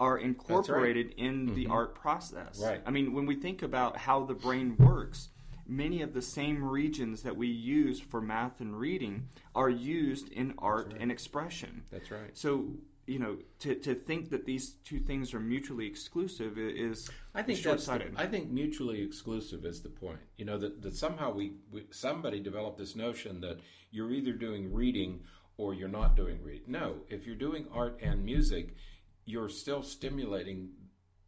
are 0.00 0.18
incorporated 0.18 1.14
in 1.18 1.54
the 1.54 1.64
mm-hmm. 1.64 1.72
art 1.72 1.94
process. 1.94 2.58
Right. 2.58 2.80
I 2.86 2.90
mean, 2.90 3.12
when 3.12 3.26
we 3.26 3.36
think 3.36 3.62
about 3.62 3.96
how 3.98 4.24
the 4.24 4.34
brain 4.34 4.76
works, 4.78 5.28
many 5.66 6.02
of 6.02 6.14
the 6.14 6.22
same 6.22 6.64
regions 6.64 7.22
that 7.22 7.36
we 7.36 7.46
use 7.46 8.00
for 8.00 8.20
math 8.20 8.60
and 8.60 8.76
reading 8.76 9.28
are 9.54 9.68
used 9.68 10.30
in 10.32 10.54
art 10.58 10.94
and 10.98 11.12
expression. 11.12 11.82
That's 11.92 12.10
right. 12.10 12.36
So, 12.36 12.70
you 13.10 13.18
know, 13.18 13.36
to, 13.58 13.74
to 13.74 13.94
think 13.94 14.30
that 14.30 14.46
these 14.46 14.74
two 14.84 15.00
things 15.00 15.34
are 15.34 15.40
mutually 15.40 15.84
exclusive 15.84 16.58
is 16.58 17.10
I 17.34 17.42
think 17.42 17.60
that's 17.60 17.84
the, 17.84 17.90
short-sighted. 17.90 18.14
I 18.16 18.26
think 18.26 18.50
mutually 18.50 19.02
exclusive 19.02 19.64
is 19.64 19.82
the 19.82 19.88
point. 19.88 20.20
You 20.36 20.44
know 20.44 20.56
that, 20.58 20.80
that 20.82 20.94
somehow 20.94 21.32
we, 21.32 21.54
we 21.72 21.86
somebody 21.90 22.38
developed 22.38 22.78
this 22.78 22.94
notion 22.94 23.40
that 23.40 23.58
you're 23.90 24.12
either 24.12 24.32
doing 24.32 24.72
reading 24.72 25.24
or 25.56 25.74
you're 25.74 25.88
not 25.88 26.14
doing 26.14 26.38
reading. 26.44 26.62
No, 26.68 26.98
if 27.08 27.26
you're 27.26 27.34
doing 27.34 27.66
art 27.74 27.98
and 28.00 28.24
music, 28.24 28.76
you're 29.24 29.48
still 29.48 29.82
stimulating 29.82 30.68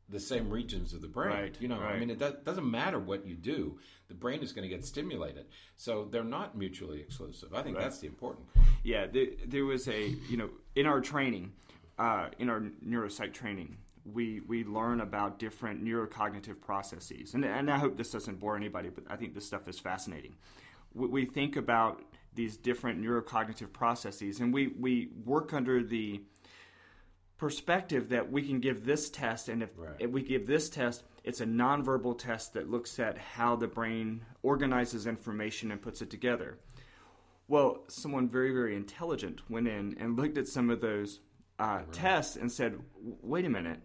the 0.09 0.21
same 0.21 0.51
regions 0.51 0.93
of 0.93 1.01
the 1.01 1.09
brain. 1.09 1.31
Right, 1.31 1.57
You 1.59 1.69
know, 1.69 1.81
I 1.81 1.99
mean, 1.99 2.11
it 2.11 2.19
do- 2.19 2.37
doesn't 2.45 2.71
matter 2.71 3.01
what 3.01 3.27
you 3.27 3.35
do; 3.35 3.79
the 4.07 4.15
brain 4.15 4.41
is 4.41 4.53
going 4.53 4.69
to 4.69 4.75
get 4.75 4.85
stimulated. 4.85 5.47
So 5.77 6.07
they're 6.13 6.23
not 6.23 6.57
mutually 6.57 7.01
exclusive. 7.01 7.55
I 7.55 7.63
think 7.63 7.77
that's 7.77 7.99
the 7.99 8.07
important 8.07 8.53
point. 8.55 8.69
Yeah, 8.85 9.07
there, 9.07 9.27
there 9.47 9.65
was 9.65 9.89
a 9.89 10.15
you 10.29 10.37
know 10.37 10.51
in 10.77 10.87
our 10.87 11.01
training, 11.01 11.53
uh, 11.99 12.29
in 12.39 12.49
our 12.49 12.61
neuropsych 12.87 13.33
training, 13.33 13.77
we 14.05 14.41
we 14.41 14.65
learn 14.65 15.01
about 15.01 15.39
different 15.39 15.85
neurocognitive 15.85 16.61
processes, 16.61 17.35
and 17.35 17.45
and 17.45 17.71
I 17.71 17.79
hope 17.79 17.97
this 17.97 18.11
doesn't 18.11 18.41
bore 18.41 18.57
anybody, 18.57 18.89
but 18.89 19.05
I 19.09 19.17
think 19.17 19.35
this 19.35 19.47
stuff 19.47 19.69
is 19.69 19.79
fascinating. 19.79 20.35
We, 20.95 21.07
we 21.09 21.25
think 21.25 21.57
about 21.57 22.03
these 22.35 22.57
different 22.57 23.01
neurocognitive 23.01 23.73
processes, 23.73 24.41
and 24.41 24.53
we 24.53 24.69
we 24.69 25.11
work 25.25 25.53
under 25.53 25.83
the 25.83 26.23
perspective 27.39 28.09
that 28.11 28.31
we 28.31 28.43
can 28.43 28.61
give 28.61 28.85
this 28.85 29.11
test, 29.11 29.49
and 29.49 29.63
if, 29.65 29.71
Right. 29.77 29.97
if 29.99 30.11
we 30.11 30.23
give 30.23 30.47
this 30.47 30.71
test, 30.71 31.03
it's 31.25 31.41
a 31.41 31.45
nonverbal 31.47 32.17
test 32.17 32.53
that 32.55 32.71
looks 32.71 33.01
at 33.01 33.19
how 33.19 33.57
the 33.57 33.67
brain 33.67 34.25
organizes 34.43 35.07
information 35.09 35.73
and 35.73 35.83
puts 35.83 36.01
it 36.03 36.09
together. 36.11 36.59
Well, 37.49 37.83
someone 37.89 38.29
very, 38.29 38.53
very 38.53 38.77
intelligent 38.77 39.43
went 39.51 39.67
in 39.67 39.97
and 39.99 40.17
looked 40.17 40.39
at 40.39 40.47
some 40.47 40.71
of 40.71 40.81
those 40.81 41.19
uh, 41.59 41.83
tests 41.93 42.37
and 42.37 42.51
said, 42.51 42.79
wait 43.23 43.45
a 43.45 43.49
minute, 43.49 43.81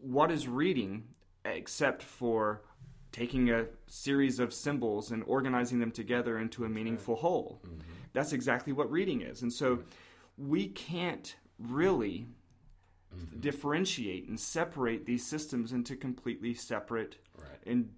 what 0.00 0.30
is 0.30 0.46
reading 0.48 1.04
except 1.44 2.02
for 2.02 2.62
taking 3.12 3.50
a 3.50 3.66
series 3.86 4.38
of 4.40 4.52
symbols 4.52 5.10
and 5.10 5.22
organizing 5.26 5.78
them 5.78 5.90
together 5.90 6.38
into 6.38 6.64
a 6.64 6.68
meaningful 6.68 7.16
whole? 7.16 7.62
That's 8.12 8.32
exactly 8.32 8.72
what 8.72 8.90
reading 8.90 9.22
is. 9.22 9.42
And 9.42 9.52
so 9.52 9.80
we 10.36 10.68
can't 10.68 11.36
really 11.58 12.26
differentiate 13.40 14.28
and 14.28 14.38
separate 14.38 15.06
these 15.06 15.24
systems 15.26 15.72
into 15.72 15.96
completely 15.96 16.54
separate 16.54 17.16
Right. 17.38 17.58
and 17.66 17.90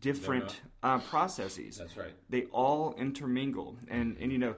different 0.00 0.60
uh, 0.82 0.98
processes. 0.98 1.78
That's 1.78 1.96
right. 1.96 2.12
they 2.28 2.44
all 2.46 2.94
intermingle. 2.98 3.76
And 3.88 4.16
and 4.20 4.30
you 4.32 4.38
know 4.38 4.54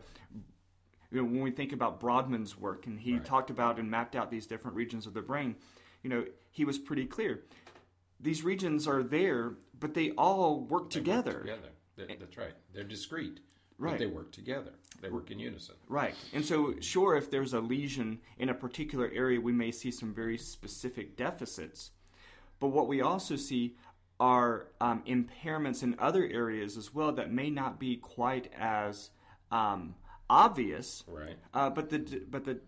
you 1.10 1.18
know 1.18 1.24
when 1.24 1.40
we 1.42 1.50
think 1.50 1.72
about 1.72 2.00
Brodmann's 2.00 2.56
work 2.58 2.86
and 2.86 2.98
he 3.00 3.14
Right. 3.14 3.24
talked 3.24 3.50
about 3.50 3.78
and 3.78 3.90
mapped 3.90 4.16
out 4.16 4.30
these 4.30 4.46
different 4.46 4.76
regions 4.76 5.06
of 5.06 5.14
the 5.14 5.22
brain 5.22 5.56
you 6.02 6.10
know 6.10 6.24
he 6.50 6.64
was 6.64 6.78
pretty 6.78 7.06
clear 7.06 7.42
these 8.20 8.42
regions 8.42 8.86
are 8.86 9.02
there 9.02 9.54
but 9.78 9.94
they 9.94 10.10
all 10.12 10.60
work 10.60 10.68
They 10.68 10.74
work 10.74 10.90
together 10.90 11.40
together. 11.40 11.68
That- 11.96 12.18
that's 12.18 12.36
right. 12.38 12.54
They're 12.72 12.84
discrete, 12.84 13.40
Right. 13.76 13.90
but 13.92 13.98
they 13.98 14.06
work 14.06 14.32
together. 14.32 14.72
They 15.02 15.10
work 15.10 15.30
in 15.30 15.38
unison. 15.38 15.74
Right. 15.86 16.14
And 16.32 16.42
so, 16.42 16.80
sure, 16.80 17.14
if 17.14 17.30
there's 17.30 17.52
a 17.52 17.60
lesion 17.60 18.20
in 18.38 18.48
a 18.48 18.54
particular 18.54 19.10
area, 19.12 19.38
we 19.38 19.52
may 19.52 19.70
see 19.70 19.90
some 19.90 20.14
very 20.14 20.38
specific 20.38 21.14
deficits. 21.16 21.90
But 22.58 22.68
what 22.68 22.88
we 22.88 23.02
also 23.02 23.36
see 23.36 23.76
are 24.18 24.68
um, 24.80 25.02
impairments 25.04 25.82
in 25.82 25.94
other 25.98 26.24
areas 26.24 26.78
as 26.78 26.94
well 26.94 27.12
that 27.12 27.30
may 27.32 27.50
not 27.50 27.78
be 27.78 27.96
quite 27.96 28.50
as 28.54 29.10
um, 29.50 29.94
obvious, 30.30 31.04
Right. 31.06 31.36
uh, 31.52 31.70
but 31.70 31.90
the 31.90 32.22
but 32.30 32.44
the 32.44 32.60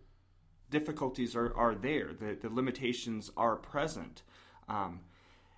difficulties 0.71 1.37
are, 1.37 1.55
are 1.57 1.75
there. 1.75 2.13
The, 2.13 2.37
the 2.41 2.49
limitations 2.49 3.31
are 3.37 3.57
present. 3.57 4.23
Um, 4.69 5.01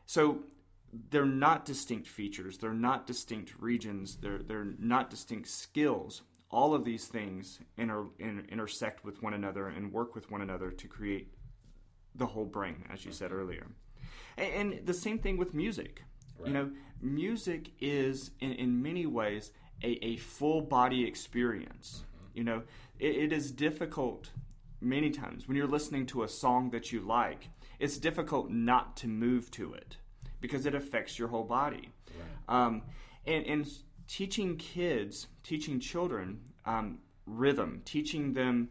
so 0.06 0.40
they're 1.10 1.24
not 1.24 1.64
distinct 1.64 2.06
features. 2.08 2.58
They're 2.58 2.72
not 2.74 3.06
distinct 3.06 3.54
regions. 3.58 4.16
They're 4.16 4.38
they're 4.38 4.74
not 4.78 5.10
distinct 5.10 5.48
skills. 5.48 6.22
All 6.50 6.74
of 6.74 6.84
these 6.84 7.06
things 7.06 7.58
inter, 7.76 8.04
in, 8.18 8.46
intersect 8.48 9.04
with 9.04 9.22
one 9.22 9.34
another 9.34 9.66
and 9.68 9.92
work 9.92 10.14
with 10.14 10.30
one 10.30 10.40
another 10.42 10.70
to 10.70 10.86
create 10.86 11.34
the 12.14 12.26
whole 12.26 12.44
brain, 12.44 12.84
as 12.92 13.04
you 13.04 13.10
said 13.10 13.32
earlier. 13.32 13.66
And, 14.36 14.72
and 14.72 14.86
the 14.86 14.94
same 14.94 15.18
thing 15.18 15.36
with 15.36 15.52
music. 15.54 16.02
You 16.44 16.52
know, 16.52 16.70
music 17.00 17.70
is 17.80 18.30
in, 18.40 18.52
in 18.52 18.82
many 18.82 19.06
ways 19.06 19.52
a, 19.84 19.98
a 20.04 20.16
full 20.16 20.62
body 20.62 21.04
experience. 21.04 22.04
You 22.34 22.44
know, 22.44 22.62
it, 22.98 23.16
it 23.16 23.32
is 23.32 23.52
difficult 23.52 24.30
many 24.80 25.10
times 25.10 25.46
when 25.46 25.56
you're 25.56 25.66
listening 25.66 26.06
to 26.06 26.22
a 26.22 26.28
song 26.28 26.70
that 26.70 26.90
you 26.92 27.00
like. 27.00 27.48
It's 27.78 27.98
difficult 27.98 28.50
not 28.50 28.96
to 28.98 29.08
move 29.08 29.50
to 29.52 29.74
it 29.74 29.96
because 30.40 30.66
it 30.66 30.74
affects 30.74 31.18
your 31.18 31.28
whole 31.28 31.44
body. 31.44 31.90
Um, 32.48 32.82
and, 33.26 33.46
and 33.46 33.68
teaching 34.06 34.56
kids, 34.56 35.28
teaching 35.42 35.80
children 35.80 36.40
um, 36.64 36.98
rhythm, 37.26 37.82
teaching 37.84 38.32
them 38.34 38.68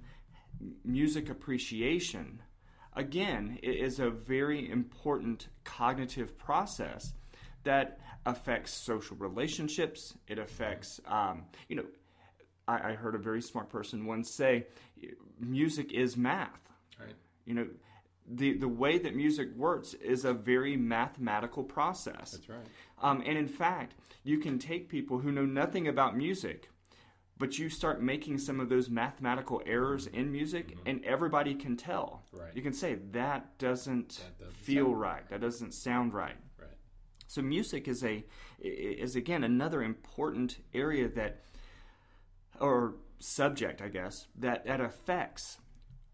music 0.85 1.29
appreciation, 1.29 2.41
again, 2.95 3.59
is 3.63 3.99
a 3.99 4.09
very 4.09 4.69
important 4.69 5.47
cognitive 5.63 6.37
process 6.37 7.13
that 7.63 7.99
affects 8.25 8.73
social 8.73 9.17
relationships. 9.17 10.13
It 10.27 10.39
affects, 10.39 11.01
um, 11.07 11.45
you 11.67 11.75
know, 11.75 11.85
I, 12.67 12.91
I 12.91 12.93
heard 12.93 13.15
a 13.15 13.19
very 13.19 13.41
smart 13.41 13.69
person 13.69 14.05
once 14.05 14.31
say, 14.31 14.67
music 15.39 15.91
is 15.91 16.15
math. 16.15 16.49
Right. 16.99 17.13
You 17.45 17.53
know, 17.55 17.67
the, 18.27 18.57
the 18.57 18.69
way 18.69 18.97
that 18.97 19.15
music 19.15 19.49
works 19.55 19.93
is 19.95 20.23
a 20.23 20.33
very 20.33 20.77
mathematical 20.77 21.63
process. 21.63 22.31
That's 22.31 22.49
right. 22.49 22.65
Um, 23.01 23.21
and 23.25 23.37
in 23.37 23.47
fact, 23.47 23.95
you 24.23 24.37
can 24.37 24.59
take 24.59 24.87
people 24.87 25.19
who 25.19 25.31
know 25.31 25.45
nothing 25.45 25.89
about 25.89 26.15
music, 26.15 26.69
but 27.37 27.57
you 27.57 27.67
start 27.67 28.01
making 28.01 28.37
some 28.37 28.61
of 28.61 28.69
those 28.69 28.89
mathematical 28.89 29.61
errors 29.65 30.07
in 30.07 30.31
music, 30.31 30.77
and 30.85 31.03
everybody 31.03 31.53
can 31.55 31.75
tell. 31.75 32.23
Right. 32.31 32.55
You 32.55 32.61
can 32.61 32.71
say 32.71 32.95
that 33.11 33.57
doesn't, 33.57 34.09
That 34.09 34.39
doesn't 34.39 34.55
feel 34.55 34.85
sound 34.85 35.01
right. 35.01 35.29
That 35.29 35.41
doesn't 35.41 35.73
sound 35.73 36.13
right. 36.13 36.37
So 37.27 37.41
music 37.41 37.87
is 37.87 38.03
a 38.03 38.23
is 38.59 39.15
again 39.15 39.43
another 39.43 39.81
important 39.81 40.57
area 40.73 41.09
that 41.09 41.43
or 42.59 42.95
subject, 43.19 43.81
I 43.81 43.89
guess, 43.89 44.27
that 44.39 44.65
that 44.65 44.81
affects 44.81 45.57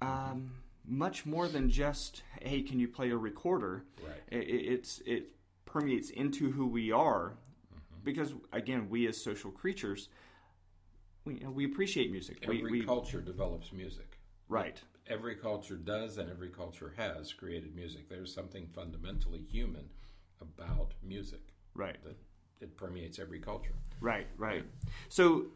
um, 0.02 0.52
much 0.86 1.26
more 1.26 1.48
than 1.48 1.70
just 1.70 2.24
hey, 2.42 2.62
can 2.62 2.80
you 2.80 2.88
play 2.88 3.10
a 3.12 3.18
recorder? 3.18 3.84
Right. 4.04 4.40
It, 4.40 4.46
it's 4.46 5.02
it 5.06 5.32
permeates 5.66 6.10
into 6.10 6.52
who 6.52 6.68
we 6.68 6.92
are 6.92 7.34
because 8.04 8.34
again, 8.52 8.90
we 8.90 9.08
as 9.08 9.24
social 9.24 9.52
creatures, 9.52 10.10
we 11.26 11.36
you 11.36 11.44
know, 11.44 11.52
we 11.52 11.66
appreciate 11.66 12.12
music. 12.12 12.40
Every 12.44 12.64
we, 12.64 12.72
we 12.72 12.86
culture 12.86 13.22
develops 13.22 13.72
music. 13.72 14.18
right. 14.48 14.82
Every 15.08 15.36
culture 15.36 15.76
does, 15.76 16.20
and 16.20 16.30
every 16.30 16.50
culture 16.50 16.94
has 16.96 17.34
created 17.34 17.76
music. 17.76 18.08
There's 18.08 18.32
something 18.32 18.68
fundamentally 18.68 19.40
human 19.52 19.90
about 20.42 20.94
music 21.04 21.42
Right. 21.74 22.02
that 22.04 22.18
it 22.62 22.76
permeates 22.78 23.20
every 23.20 23.40
culture. 23.40 23.74
Right, 24.02 24.28
right. 24.38 24.66
So, 25.10 25.48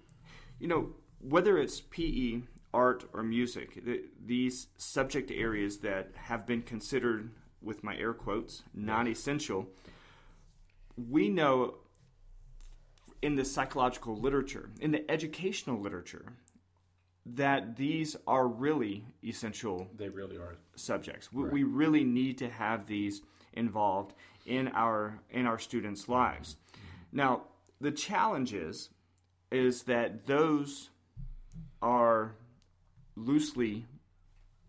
you 0.59 0.67
know, 0.67 0.93
whether 1.19 1.57
it's 1.57 1.81
PE, 1.81 2.41
art, 2.73 3.05
or 3.13 3.23
music, 3.23 3.83
th- 3.83 4.05
these 4.25 4.67
subject 4.77 5.31
areas 5.31 5.79
that 5.79 6.11
have 6.15 6.45
been 6.45 6.61
considered, 6.61 7.31
with 7.61 7.81
my 7.83 7.95
air 7.97 8.13
quotes, 8.13 8.63
non 8.73 9.07
essential, 9.07 9.67
we 10.97 11.29
know 11.29 11.75
in 13.21 13.35
the 13.35 13.45
psychological 13.45 14.17
literature, 14.17 14.69
in 14.81 14.91
the 14.91 15.09
educational 15.09 15.79
literature, 15.79 16.33
that 17.25 17.77
these 17.77 18.17
are 18.27 18.47
really 18.49 19.05
essential 19.23 19.87
They 19.95 20.09
really 20.09 20.35
are. 20.37 20.57
subjects. 20.75 21.31
We, 21.31 21.43
Right. 21.43 21.53
we 21.53 21.63
really 21.63 22.03
need 22.03 22.37
to 22.39 22.49
have 22.49 22.85
these 22.85 23.21
involved 23.53 24.13
in 24.45 24.67
our 24.69 25.19
in 25.29 25.45
our 25.45 25.59
students' 25.59 26.09
lives. 26.09 26.57
Now, 27.11 27.43
the 27.79 27.91
challenge 27.91 28.53
is 28.53 28.89
is 29.51 29.83
that 29.83 30.25
those 30.25 30.89
are 31.81 32.35
loosely 33.15 33.85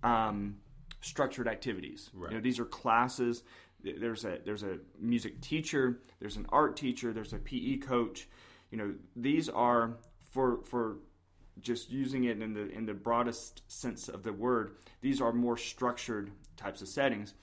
um, 0.02 0.56
structured 1.00 1.48
activities. 1.48 2.10
Right. 2.12 2.30
You 2.30 2.36
know, 2.36 2.42
these 2.42 2.60
are 2.60 2.64
classes. 2.64 3.42
There's 3.82 4.24
a 4.24 4.38
there's 4.44 4.62
a 4.62 4.78
music 4.98 5.40
teacher. 5.40 6.00
There's 6.20 6.36
an 6.36 6.46
art 6.50 6.76
teacher. 6.76 7.12
There's 7.12 7.32
a 7.32 7.38
PE 7.38 7.78
coach. 7.78 8.28
You 8.70 8.78
know, 8.78 8.94
these 9.16 9.48
are 9.48 9.96
for 10.30 10.62
for 10.64 10.96
just 11.60 11.90
using 11.90 12.24
it 12.24 12.40
in 12.40 12.54
the 12.54 12.68
in 12.70 12.86
the 12.86 12.94
broadest 12.94 13.62
sense 13.68 14.08
of 14.08 14.22
the 14.22 14.32
word. 14.32 14.76
These 15.00 15.20
are 15.20 15.32
more 15.32 15.56
structured 15.56 16.30
types 16.56 16.82
of 16.82 16.88
settings, 16.88 17.34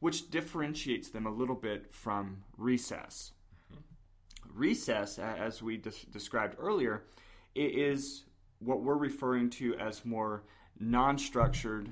which 0.00 0.30
differentiates 0.30 1.10
them 1.10 1.26
a 1.26 1.30
little 1.30 1.54
bit 1.54 1.92
from 1.92 2.42
recess. 2.56 3.32
Recess, 4.52 5.18
as 5.18 5.62
we 5.62 5.76
des- 5.76 6.06
described 6.12 6.56
earlier, 6.58 7.04
is 7.54 8.24
what 8.58 8.82
we're 8.82 8.96
referring 8.96 9.48
to 9.50 9.74
as 9.76 10.04
more 10.04 10.42
non-structured 10.78 11.88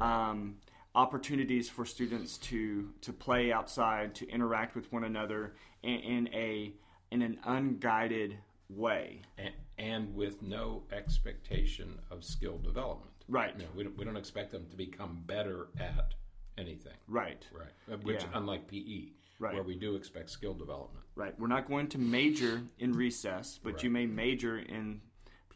um, 0.00 0.56
opportunities 0.94 1.68
for 1.68 1.84
students 1.84 2.38
to 2.38 2.90
to 3.00 3.12
play 3.12 3.52
outside, 3.52 4.14
to 4.14 4.28
interact 4.28 4.74
with 4.74 4.92
one 4.92 5.04
another 5.04 5.54
in, 5.82 5.98
in 6.00 6.28
a 6.28 6.72
in 7.10 7.22
an 7.22 7.38
unguided 7.44 8.38
way. 8.68 9.22
And, 9.38 9.54
and 9.78 10.14
with 10.14 10.42
no 10.42 10.82
expectation 10.92 11.98
of 12.10 12.22
skill 12.22 12.58
development. 12.58 13.10
Right. 13.28 13.54
You 13.56 13.64
know, 13.64 13.70
we, 13.74 13.84
don't, 13.84 13.96
we 13.96 14.04
don't 14.04 14.16
expect 14.16 14.52
them 14.52 14.66
to 14.70 14.76
become 14.76 15.22
better 15.24 15.68
at 15.78 16.14
anything. 16.60 16.92
Right. 17.08 17.44
Right. 17.52 17.72
Uh, 17.92 17.96
Which, 17.98 18.22
Yeah. 18.22 18.28
unlike 18.34 18.68
PE, 18.68 19.08
Right. 19.38 19.54
where 19.54 19.62
we 19.62 19.74
do 19.74 19.96
expect 19.96 20.30
skill 20.30 20.54
development. 20.54 21.04
Right. 21.14 21.38
We're 21.40 21.48
not 21.48 21.66
going 21.66 21.88
to 21.88 21.98
major 21.98 22.62
in 22.78 22.92
recess, 22.92 23.58
but 23.62 23.74
Right. 23.74 23.82
you 23.84 23.90
may 23.90 24.06
major 24.06 24.58
in 24.58 25.00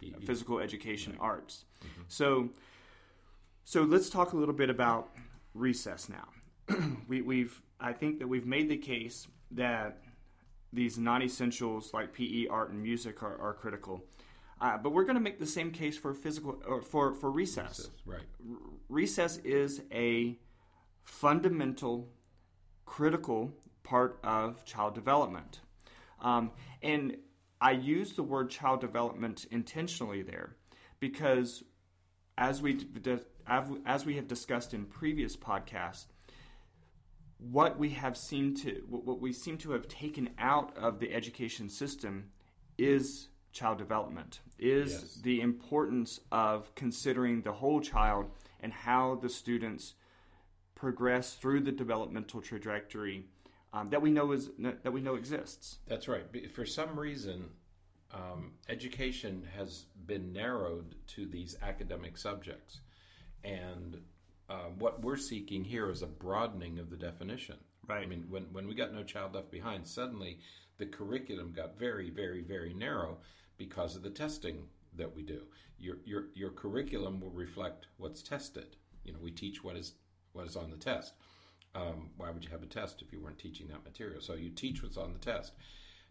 PE. 0.00 0.24
physical 0.24 0.58
education 0.58 1.16
arts. 1.20 1.64
So, 2.08 2.50
so 3.64 3.82
let's 3.82 4.08
talk 4.10 4.32
a 4.32 4.36
little 4.36 4.54
bit 4.54 4.70
about 4.70 5.14
recess 5.54 6.08
now. 6.08 6.28
we, 7.08 7.20
we've, 7.22 7.60
I 7.78 7.92
think 7.92 8.18
that 8.20 8.26
we've 8.26 8.46
made 8.46 8.68
the 8.70 8.76
case 8.78 9.28
that 9.52 10.02
these 10.72 10.98
non-essentials 10.98 11.92
like 11.94 12.12
PE, 12.12 12.46
art, 12.48 12.70
and 12.70 12.82
music 12.82 13.22
are, 13.22 13.38
are 13.38 13.52
critical. 13.54 14.02
Uh, 14.60 14.78
but 14.78 14.90
we're 14.90 15.04
going 15.04 15.16
to 15.16 15.20
make 15.20 15.38
the 15.38 15.46
same 15.46 15.70
case 15.70 15.96
for 15.96 16.14
physical 16.14 16.60
or 16.66 16.80
for 16.80 17.12
for 17.14 17.30
recess. 17.30 17.90
Right. 18.06 18.22
Recess 18.88 19.36
is 19.38 19.82
a 19.92 20.38
fundamental, 21.04 22.08
critical 22.86 23.52
part 23.82 24.18
of 24.24 24.64
child 24.64 24.94
development. 24.94 25.60
Um, 26.20 26.50
and 26.82 27.16
I 27.60 27.72
use 27.72 28.12
the 28.14 28.22
word 28.22 28.50
child 28.50 28.80
development 28.80 29.46
intentionally 29.50 30.22
there 30.22 30.56
because, 31.00 31.62
as 32.36 32.60
we 32.62 32.86
as 33.86 34.06
we 34.06 34.16
have 34.16 34.26
discussed 34.26 34.72
in 34.74 34.86
previous 34.86 35.36
podcasts, 35.36 36.06
what 37.38 37.78
we 37.78 37.90
have 37.90 38.16
seemed 38.16 38.56
to 38.62 38.82
what 38.88 39.20
we 39.20 39.32
seem 39.32 39.58
to 39.58 39.72
have 39.72 39.86
taken 39.88 40.30
out 40.38 40.76
of 40.76 40.98
the 40.98 41.12
education 41.12 41.68
system 41.68 42.30
is 42.78 43.28
child 43.52 43.78
development 43.78 44.40
is 44.58 44.92
Yes. 44.92 45.20
the 45.22 45.40
importance 45.40 46.18
of 46.32 46.74
considering 46.74 47.42
the 47.42 47.52
whole 47.52 47.80
child 47.80 48.26
and 48.60 48.72
how 48.72 49.16
the 49.16 49.28
students 49.28 49.94
progress 50.74 51.34
through 51.34 51.60
the 51.60 51.72
developmental 51.72 52.40
trajectory 52.40 53.26
um, 53.72 53.90
that 53.90 54.00
we 54.00 54.10
know 54.10 54.32
is 54.32 54.50
that 54.58 54.92
we 54.92 55.00
know 55.00 55.16
exists 55.16 55.78
That's 55.88 56.06
right. 56.06 56.24
For 56.52 56.64
some 56.64 56.98
reason, 56.98 57.50
um, 58.14 58.52
education 58.68 59.46
has 59.56 59.86
been 60.06 60.32
narrowed 60.32 60.94
to 61.08 61.26
these 61.26 61.56
academic 61.62 62.16
subjects. 62.16 62.80
And 63.42 63.98
um, 64.48 64.78
what 64.78 65.02
we're 65.02 65.16
seeking 65.16 65.64
here 65.64 65.90
is 65.90 66.02
a 66.02 66.06
broadening 66.06 66.78
of 66.78 66.90
the 66.90 66.96
definition. 66.96 67.56
Right. 67.86 68.02
I 68.02 68.06
mean, 68.06 68.24
when, 68.30 68.44
when 68.52 68.66
we 68.66 68.74
got 68.74 68.94
No 68.94 69.02
Child 69.02 69.34
Left 69.34 69.50
Behind, 69.50 69.86
suddenly 69.86 70.38
the 70.78 70.86
curriculum 70.86 71.52
got 71.52 71.78
very, 71.78 72.10
very, 72.10 72.42
very 72.42 72.72
narrow 72.72 73.18
because 73.58 73.96
of 73.96 74.02
the 74.02 74.10
testing 74.10 74.64
that 74.96 75.14
we 75.14 75.22
do. 75.22 75.42
Your, 75.78 75.96
your, 76.04 76.26
your 76.34 76.50
curriculum 76.50 77.20
will 77.20 77.30
reflect 77.30 77.88
what's 77.98 78.22
tested. 78.22 78.76
You 79.04 79.12
know, 79.12 79.18
we 79.20 79.32
teach 79.32 79.62
what 79.62 79.76
is 79.76 79.94
what 80.34 80.46
is 80.46 80.56
on 80.56 80.70
the 80.70 80.76
test. 80.76 81.14
Um, 81.74 82.10
why 82.16 82.30
would 82.30 82.44
you 82.44 82.50
have 82.50 82.62
a 82.62 82.66
test 82.66 83.02
if 83.02 83.12
you 83.12 83.20
weren't 83.20 83.38
teaching 83.38 83.66
that 83.68 83.84
material? 83.84 84.20
So 84.20 84.34
you 84.34 84.50
teach 84.50 84.82
what's 84.82 84.96
on 84.96 85.12
the 85.12 85.18
test. 85.18 85.52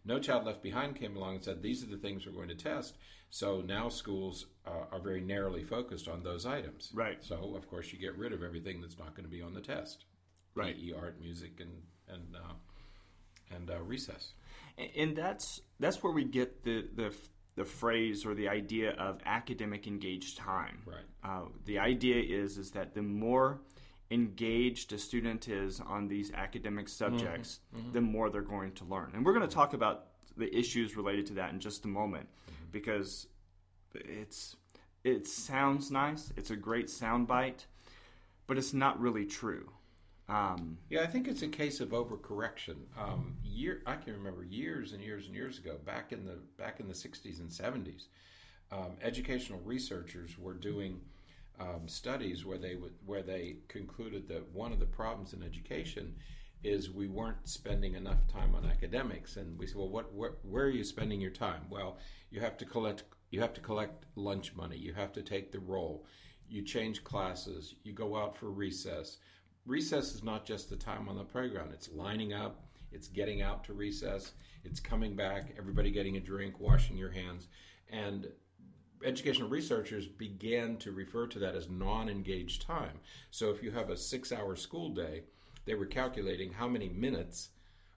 No 0.04 0.18
Child 0.18 0.44
Left 0.44 0.62
Behind 0.62 0.94
came 0.94 1.16
along 1.16 1.36
and 1.36 1.44
said, 1.44 1.62
These 1.62 1.82
are 1.82 1.86
the 1.86 1.96
things 1.96 2.26
we're 2.26 2.32
going 2.32 2.48
to 2.48 2.54
test. 2.54 2.96
So 3.30 3.62
now 3.62 3.88
schools 3.88 4.46
uh, 4.66 4.84
are 4.92 5.00
very 5.00 5.20
narrowly 5.22 5.64
focused 5.64 6.08
on 6.08 6.22
those 6.22 6.44
items. 6.44 6.90
Right. 6.92 7.24
So, 7.24 7.54
of 7.56 7.68
course, 7.68 7.92
you 7.92 7.98
get 7.98 8.16
rid 8.18 8.32
of 8.32 8.42
everything 8.42 8.80
that's 8.80 8.98
not 8.98 9.14
going 9.14 9.24
to 9.24 9.30
be 9.30 9.40
on 9.40 9.54
the 9.54 9.62
test. 9.62 10.04
Right. 10.54 10.76
PE, 10.76 10.92
art, 10.92 11.18
music, 11.20 11.60
and, 11.60 11.72
and, 12.08 12.36
uh, 12.36 13.54
and 13.54 13.70
uh, 13.70 13.80
recess. 13.82 14.34
And- 14.76 14.90
and 14.96 15.16
that's 15.16 15.60
that's 15.78 16.02
where 16.02 16.12
we 16.12 16.24
get 16.24 16.64
the 16.64 16.88
the 16.94 17.14
the 17.56 17.64
phrase 17.64 18.26
or 18.26 18.34
the 18.34 18.48
idea 18.48 18.90
of 18.92 19.20
academic 19.24 19.86
engaged 19.86 20.36
time. 20.36 20.82
Right. 20.84 21.04
Uh, 21.22 21.46
the 21.64 21.78
idea 21.78 22.16
is 22.22 22.58
is 22.58 22.72
that 22.72 22.92
the 22.94 23.02
more 23.02 23.60
engaged 24.10 24.92
a 24.92 24.98
student 24.98 25.48
is 25.48 25.80
on 25.80 26.08
these 26.08 26.30
academic 26.32 26.88
subjects, 26.88 27.60
the 27.92 28.00
more 28.00 28.30
they're 28.30 28.42
going 28.42 28.72
to 28.72 28.84
learn. 28.84 29.10
And 29.14 29.24
we're 29.24 29.32
going 29.34 29.48
to 29.48 29.54
talk 29.54 29.72
about 29.72 30.06
the 30.36 30.54
issues 30.56 30.96
related 30.96 31.26
to 31.26 31.34
that 31.34 31.52
in 31.52 31.60
just 31.60 31.84
a 31.84 31.88
moment 31.88 32.28
because 32.72 33.26
it's 33.94 34.56
it 35.04 35.26
sounds 35.26 35.90
nice. 35.90 36.32
It's 36.36 36.50
a 36.50 36.56
great 36.56 36.86
soundbite, 36.86 37.66
but 38.46 38.56
it's 38.58 38.72
not 38.72 38.98
really 39.00 39.26
true. 39.26 39.70
Um, 40.28 40.78
Yeah, 40.88 41.02
I 41.02 41.06
think 41.06 41.28
it's 41.28 41.42
a 41.42 41.48
case 41.48 41.80
of 41.80 41.90
overcorrection. 41.90 42.76
Um, 42.98 43.36
year, 43.44 43.82
I 43.86 43.96
can 43.96 44.14
remember 44.14 44.42
years 44.44 44.92
and 44.92 45.02
years 45.02 45.26
and 45.26 45.34
years 45.34 45.58
ago, 45.58 45.76
back 45.84 46.12
in 46.12 46.24
the 46.24 46.38
back 46.56 46.80
in 46.80 46.88
the 46.88 46.94
'60s 46.94 47.40
and 47.40 47.50
'70s, 47.50 48.06
um, 48.72 48.96
educational 49.02 49.60
researchers 49.60 50.38
were 50.38 50.54
doing 50.54 51.00
um, 51.60 51.86
studies 51.86 52.44
where 52.44 52.58
they 52.58 52.74
would 52.74 52.94
where 53.04 53.22
they 53.22 53.56
concluded 53.68 54.28
that 54.28 54.48
one 54.52 54.72
of 54.72 54.80
the 54.80 54.86
problems 54.86 55.32
in 55.32 55.42
education 55.42 56.14
is 56.62 56.90
we 56.90 57.08
weren't 57.08 57.46
spending 57.46 57.94
enough 57.94 58.26
time 58.26 58.54
on 58.54 58.64
academics, 58.64 59.36
and 59.36 59.58
we 59.58 59.66
said, 59.66 59.76
well, 59.76 59.88
what 59.88 60.12
where, 60.12 60.32
where 60.42 60.64
are 60.64 60.70
you 60.70 60.84
spending 60.84 61.20
your 61.20 61.30
time? 61.30 61.62
Well, 61.70 61.98
you 62.30 62.40
have 62.40 62.56
to 62.58 62.64
collect 62.64 63.04
you 63.30 63.40
have 63.40 63.54
to 63.54 63.60
collect 63.60 64.04
lunch 64.16 64.54
money, 64.54 64.76
you 64.76 64.94
have 64.94 65.12
to 65.12 65.22
take 65.22 65.52
the 65.52 65.58
roll, 65.58 66.06
you 66.48 66.62
change 66.62 67.04
classes, 67.04 67.74
you 67.82 67.92
go 67.92 68.16
out 68.16 68.36
for 68.36 68.50
recess. 68.50 69.18
Recess 69.66 70.14
is 70.14 70.22
not 70.22 70.44
just 70.44 70.68
the 70.68 70.76
time 70.76 71.08
on 71.08 71.16
the 71.16 71.24
playground. 71.24 71.72
It's 71.72 71.90
lining 71.90 72.32
up, 72.32 72.64
it's 72.92 73.08
getting 73.08 73.42
out 73.42 73.64
to 73.64 73.72
recess, 73.72 74.32
it's 74.62 74.78
coming 74.78 75.16
back, 75.16 75.54
everybody 75.58 75.90
getting 75.90 76.16
a 76.16 76.20
drink, 76.20 76.60
washing 76.60 76.96
your 76.96 77.10
hands. 77.10 77.48
And 77.90 78.28
educational 79.04 79.48
researchers 79.48 80.06
began 80.06 80.76
to 80.78 80.92
refer 80.92 81.26
to 81.28 81.38
that 81.38 81.54
as 81.54 81.68
non 81.68 82.08
engaged 82.08 82.62
time. 82.62 82.98
So 83.30 83.50
if 83.50 83.62
you 83.62 83.70
have 83.72 83.90
a 83.90 83.96
six 83.96 84.32
hour 84.32 84.56
school 84.56 84.90
day, 84.90 85.22
they 85.64 85.74
were 85.74 85.86
calculating 85.86 86.52
how 86.52 86.68
many 86.68 86.88
minutes 86.88 87.50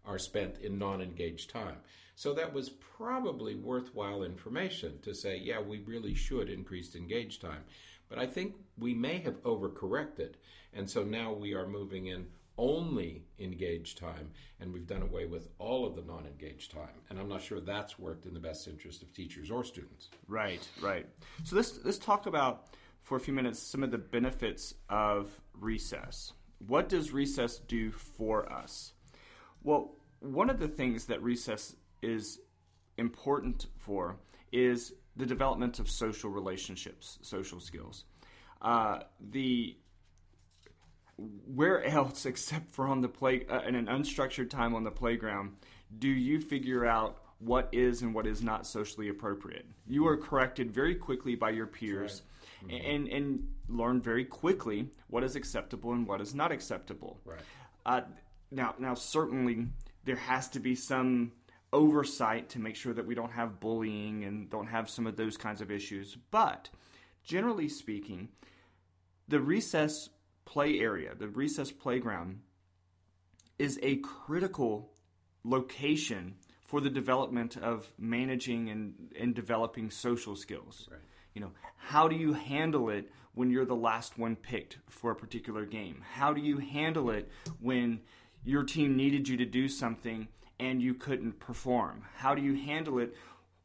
are 0.05 0.17
spent 0.17 0.57
in 0.59 0.77
non 0.79 1.01
engaged 1.01 1.49
time. 1.49 1.77
So 2.15 2.33
that 2.33 2.53
was 2.53 2.69
probably 2.69 3.55
worthwhile 3.55 4.23
information 4.23 4.99
to 5.03 5.13
say, 5.13 5.37
yeah, 5.37 5.59
we 5.61 5.79
really 5.79 6.15
should 6.15 6.49
increase 6.49 6.95
engaged 6.95 7.41
time. 7.41 7.63
But 8.09 8.17
I 8.17 8.25
think 8.25 8.55
we 8.77 8.93
may 8.93 9.19
have 9.19 9.43
overcorrected. 9.43 10.33
And 10.73 10.89
so 10.89 11.03
now 11.03 11.33
we 11.33 11.53
are 11.53 11.67
moving 11.67 12.07
in 12.07 12.27
only 12.57 13.23
engaged 13.39 13.97
time, 13.97 14.29
and 14.59 14.73
we've 14.73 14.87
done 14.87 15.01
away 15.01 15.25
with 15.25 15.49
all 15.59 15.85
of 15.85 15.95
the 15.95 16.01
non 16.01 16.25
engaged 16.25 16.71
time. 16.71 17.01
And 17.09 17.19
I'm 17.19 17.29
not 17.29 17.41
sure 17.41 17.59
that's 17.59 17.99
worked 17.99 18.25
in 18.25 18.33
the 18.33 18.39
best 18.39 18.67
interest 18.67 19.01
of 19.01 19.13
teachers 19.13 19.51
or 19.51 19.63
students. 19.63 20.09
Right, 20.27 20.67
right. 20.81 21.05
So 21.43 21.55
let's 21.55 21.79
let's 21.83 21.97
talk 21.97 22.25
about 22.25 22.67
for 23.03 23.17
a 23.17 23.19
few 23.19 23.33
minutes 23.33 23.59
some 23.59 23.83
of 23.83 23.91
the 23.91 23.97
benefits 23.97 24.73
of 24.89 25.39
recess. 25.53 26.33
What 26.67 26.89
does 26.89 27.11
recess 27.11 27.59
do 27.59 27.91
for 27.91 28.51
us? 28.51 28.93
Well, 29.63 29.95
one 30.19 30.49
of 30.49 30.59
the 30.59 30.67
things 30.67 31.05
that 31.05 31.21
recess 31.21 31.75
is 32.01 32.39
important 32.97 33.67
for 33.77 34.17
is 34.51 34.93
the 35.15 35.25
development 35.25 35.79
of 35.79 35.89
social 35.89 36.29
relationships, 36.29 37.19
social 37.21 37.59
skills. 37.59 38.05
Uh, 38.61 38.99
the 39.31 39.77
where 41.17 41.83
else 41.83 42.25
except 42.31 42.71
for 42.71 42.87
on 42.87 43.01
the 43.01 43.09
play 43.09 43.45
uh, 43.49 43.61
in 43.61 43.75
an 43.75 43.87
unstructured 43.87 44.49
time 44.49 44.75
on 44.75 44.83
the 44.83 44.91
playground 44.91 45.53
do 45.99 46.09
you 46.09 46.39
figure 46.39 46.85
out 46.85 47.21
what 47.39 47.69
is 47.71 48.01
and 48.01 48.13
what 48.13 48.25
is 48.25 48.41
not 48.41 48.65
socially 48.65 49.09
appropriate? 49.09 49.65
You 49.87 50.07
are 50.07 50.17
corrected 50.17 50.71
very 50.71 50.95
quickly 50.95 51.35
by 51.35 51.51
your 51.51 51.67
peers 51.67 52.23
and 52.69 53.07
and 53.07 53.47
learn 53.69 54.01
very 54.01 54.25
quickly 54.25 54.89
what 55.07 55.23
is 55.23 55.35
acceptable 55.35 55.91
and 55.91 56.07
what 56.07 56.21
is 56.21 56.33
not 56.33 56.51
acceptable. 56.51 57.19
Right. 57.25 57.39
uh, 57.85 58.01
now 58.51 58.75
now 58.79 58.95
certainly 58.95 59.67
there 60.05 60.15
has 60.15 60.49
to 60.49 60.59
be 60.59 60.73
some 60.73 61.31
oversight 61.73 62.49
to 62.49 62.59
make 62.59 62.75
sure 62.75 62.93
that 62.93 63.05
we 63.05 63.13
don't 63.13 63.31
have 63.31 63.59
bullying 63.59 64.23
and 64.23 64.49
don't 64.49 64.67
have 64.67 64.89
some 64.89 65.05
of 65.05 65.15
those 65.15 65.37
kinds 65.37 65.61
of 65.61 65.69
issues. 65.69 66.17
But 66.31 66.69
generally 67.23 67.69
speaking 67.69 68.29
the 69.27 69.39
recess 69.39 70.09
play 70.47 70.79
area, 70.79 71.13
the 71.13 71.27
recess 71.27 71.71
playground, 71.71 72.39
is 73.59 73.77
a 73.83 73.97
critical 73.97 74.89
location 75.43 76.35
for 76.61 76.79
the 76.81 76.89
development 76.89 77.57
of 77.57 77.87
managing 77.97 78.69
and, 78.69 78.93
and 79.19 79.35
developing 79.35 79.89
social 79.89 80.35
skills. 80.35 80.87
Right. 80.89 80.99
You 81.33 81.41
know, 81.41 81.51
how 81.77 82.07
do 82.07 82.15
you 82.15 82.33
handle 82.33 82.89
it 82.89 83.11
when 83.33 83.51
you're 83.51 83.65
the 83.65 83.75
last 83.75 84.17
one 84.17 84.35
picked 84.35 84.77
for 84.89 85.11
a 85.11 85.15
particular 85.15 85.65
game? 85.65 86.03
How 86.13 86.33
do 86.33 86.41
you 86.41 86.57
handle 86.57 87.09
it 87.11 87.29
when 87.59 87.99
your 88.43 88.63
team 88.63 88.95
needed 88.95 89.27
you 89.27 89.37
to 89.37 89.45
do 89.45 89.67
something 89.67 90.27
and 90.59 90.81
you 90.81 90.93
couldn't 90.93 91.39
perform? 91.39 92.03
How 92.15 92.35
do 92.35 92.41
you 92.41 92.55
handle 92.55 92.99
it 92.99 93.13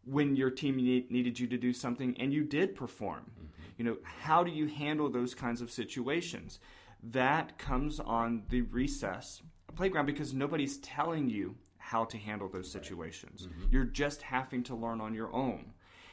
when 0.04 0.36
your 0.36 0.50
team 0.50 0.76
need, 0.76 1.10
needed 1.10 1.38
you 1.38 1.46
to 1.46 1.56
do 1.56 1.72
something 1.72 2.16
and 2.18 2.32
you 2.32 2.44
did 2.44 2.74
perform? 2.74 3.30
You 3.76 3.84
know, 3.84 3.96
how 4.02 4.44
do 4.44 4.50
you 4.50 4.66
handle 4.66 5.08
those 5.10 5.34
kinds 5.34 5.60
of 5.60 5.70
situations? 5.70 6.58
That 7.02 7.58
comes 7.58 7.98
on 7.98 8.44
the 8.48 8.62
recess 8.62 9.42
playground 9.74 10.06
because 10.06 10.34
nobody's 10.34 10.78
telling 10.78 11.30
you 11.30 11.56
how 11.78 12.04
to 12.04 12.16
handle 12.16 12.48
those 12.48 12.70
situations. 12.70 13.46
Mm-hmm. 13.46 13.64
You're 13.70 13.84
just 13.84 14.22
having 14.22 14.62
to 14.64 14.74
learn 14.74 15.00
on 15.00 15.14
your 15.14 15.34
own. 15.34 15.72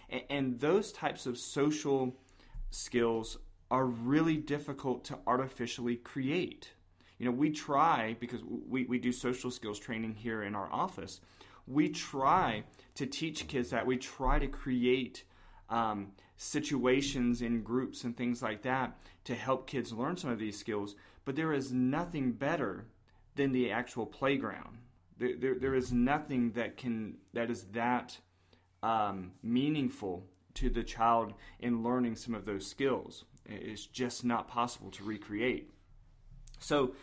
And, 0.09 0.23
and 0.29 0.59
those 0.59 0.91
types 0.91 1.25
of 1.25 1.37
social 1.37 2.15
skills 2.71 3.37
are 3.71 3.85
really 3.85 4.37
difficult 4.37 5.03
to 5.05 5.19
artificially 5.27 5.95
create. 5.95 6.71
You 7.19 7.25
know, 7.25 7.31
we 7.31 7.51
try 7.51 8.15
because 8.19 8.41
we, 8.43 8.85
we 8.85 8.97
do 8.97 9.11
social 9.11 9.51
skills 9.51 9.77
training 9.77 10.15
here 10.15 10.41
in 10.43 10.55
our 10.55 10.71
office. 10.71 11.21
We 11.67 11.89
try 11.89 12.63
to 12.95 13.05
teach 13.05 13.47
kids 13.47 13.69
that. 13.69 13.85
We 13.85 13.97
try 13.97 14.39
to 14.39 14.47
create 14.47 15.23
um, 15.69 16.11
situations 16.37 17.41
in 17.41 17.61
groups 17.61 18.03
and 18.03 18.15
things 18.15 18.41
like 18.41 18.61
that 18.63 18.97
to 19.25 19.35
help 19.35 19.67
kids 19.67 19.93
learn 19.93 20.17
some 20.17 20.31
of 20.31 20.39
these 20.39 20.57
skills. 20.57 20.95
But 21.25 21.35
there 21.35 21.53
is 21.53 21.71
nothing 21.71 22.31
better 22.31 22.85
than 23.35 23.51
the 23.51 23.71
actual 23.71 24.05
playground. 24.05 24.79
There, 25.17 25.35
there, 25.37 25.55
there 25.55 25.75
is 25.75 25.91
nothing 25.91 26.51
that 26.51 26.77
can 26.77 27.17
that 27.33 27.49
is 27.49 27.63
that 27.73 28.17
um, 28.81 29.31
meaningful 29.43 30.25
to 30.55 30.69
the 30.69 30.83
child 30.83 31.33
in 31.59 31.83
learning 31.83 32.15
some 32.15 32.33
of 32.33 32.45
those 32.45 32.65
skills. 32.65 33.25
It's 33.45 33.85
just 33.85 34.23
not 34.23 34.47
possible 34.47 34.91
to 34.91 35.03
recreate. 35.03 35.71
So, 36.59 36.93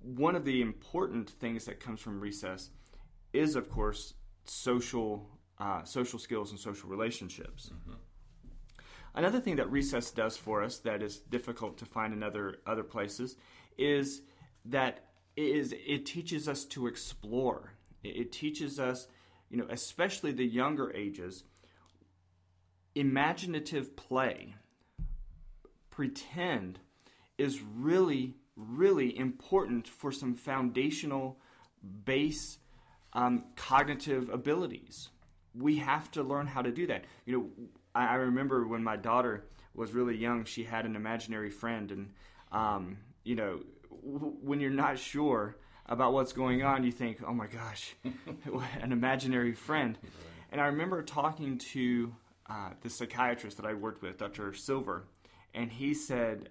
one 0.00 0.36
of 0.36 0.44
the 0.44 0.60
important 0.60 1.30
things 1.30 1.64
that 1.64 1.80
comes 1.80 2.00
from 2.00 2.20
recess 2.20 2.70
is, 3.32 3.56
of 3.56 3.70
course, 3.70 4.14
social 4.44 5.28
uh, 5.58 5.84
social 5.84 6.18
skills 6.18 6.50
and 6.50 6.60
social 6.60 6.88
relationships. 6.88 7.70
Mm-hmm. 7.72 7.94
Another 9.14 9.40
thing 9.40 9.56
that 9.56 9.70
recess 9.70 10.10
does 10.10 10.36
for 10.36 10.62
us 10.62 10.78
that 10.78 11.02
is 11.02 11.18
difficult 11.18 11.78
to 11.78 11.86
find 11.86 12.12
in 12.12 12.22
other 12.22 12.58
other 12.66 12.82
places 12.82 13.36
is 13.78 14.20
that 14.66 15.06
is 15.36 15.74
it 15.86 16.04
teaches 16.04 16.48
us 16.48 16.64
to 16.66 16.86
explore. 16.86 17.72
It 18.04 18.30
teaches 18.30 18.78
us, 18.78 19.08
you 19.48 19.56
know, 19.56 19.66
especially 19.70 20.32
the 20.32 20.44
younger 20.44 20.94
ages, 20.94 21.44
imaginative 22.94 23.96
play. 23.96 24.54
Pretend 25.90 26.78
is 27.38 27.62
really, 27.62 28.34
really 28.54 29.16
important 29.16 29.88
for 29.88 30.12
some 30.12 30.34
foundational 30.34 31.40
base 32.04 32.58
um, 33.14 33.44
cognitive 33.56 34.28
abilities. 34.28 35.08
We 35.58 35.76
have 35.76 36.10
to 36.12 36.22
learn 36.22 36.46
how 36.46 36.62
to 36.62 36.70
do 36.70 36.86
that. 36.88 37.04
You 37.24 37.32
know, 37.32 37.66
I, 37.94 38.08
I, 38.08 38.14
remember 38.14 38.66
when 38.66 38.84
my 38.84 38.96
daughter 38.96 39.44
was 39.74 39.92
really 39.92 40.16
young, 40.16 40.44
she 40.44 40.64
had 40.64 40.84
an 40.86 40.96
imaginary 40.96 41.50
friend, 41.50 41.90
and 41.90 42.10
um, 42.52 42.98
you 43.24 43.34
know, 43.34 43.60
when 43.90 44.60
you're 44.60 44.70
not 44.70 44.98
sure 44.98 45.56
about 45.86 46.12
what's 46.12 46.32
going 46.32 46.62
on, 46.62 46.84
you 46.84 46.92
think, 46.92 47.18
"Oh 47.26 47.34
my 47.34 47.46
gosh, 47.46 47.94
an 48.80 48.92
imaginary 48.92 49.52
friend." 49.52 49.98
And 50.52 50.60
I 50.60 50.66
remember 50.66 51.02
talking 51.02 51.58
to 51.58 52.14
uh, 52.48 52.70
the 52.82 52.90
psychiatrist 52.90 53.56
that 53.56 53.66
I 53.66 53.74
worked 53.74 54.02
with, 54.02 54.18
Dr. 54.18 54.52
Silver, 54.54 55.04
and 55.54 55.70
he 55.70 55.94
said, 55.94 56.50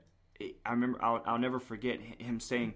"I 0.66 0.72
remember, 0.72 1.04
I'll, 1.04 1.22
I'll 1.26 1.40
never 1.40 1.60
forget 1.60 2.00
him 2.02 2.40
saying, 2.40 2.74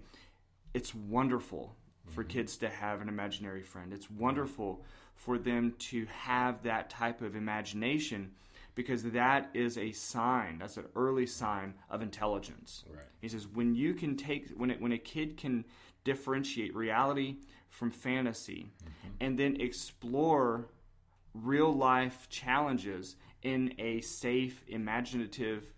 it's 0.74 0.94
wonderful 0.94 1.74
for 2.06 2.22
mm-hmm. 2.22 2.30
kids 2.30 2.56
to 2.58 2.68
have 2.68 3.00
an 3.00 3.08
imaginary 3.08 3.62
friend. 3.62 3.92
It's 3.92 4.10
wonderful 4.10 4.84
for 5.20 5.38
them 5.38 5.74
to 5.78 6.06
have 6.06 6.62
that 6.62 6.90
type 6.90 7.20
of 7.22 7.36
imagination." 7.36 8.32
because 8.76 9.02
that 9.02 9.50
is 9.52 9.76
a 9.76 9.92
sign. 9.92 10.58
That's 10.58 10.76
an 10.76 10.86
early 10.96 11.26
sign 11.26 11.74
of 11.90 12.02
intelligence. 12.02 12.84
Right. 12.88 13.04
He 13.20 13.28
says 13.28 13.46
when 13.46 13.74
you 13.74 13.94
can 13.94 14.16
take 14.16 14.50
when 14.56 14.70
it, 14.70 14.80
when 14.80 14.92
a 14.92 14.98
kid 14.98 15.36
can 15.36 15.64
differentiate 16.04 16.74
reality 16.74 17.36
from 17.68 17.90
fantasy 17.90 18.70
mm-hmm. 18.82 19.14
and 19.20 19.38
then 19.38 19.60
explore 19.60 20.70
real 21.34 21.72
life 21.72 22.28
challenges 22.28 23.16
in 23.42 23.74
a 23.78 24.00
safe, 24.00 24.64
imaginative, 24.66 25.72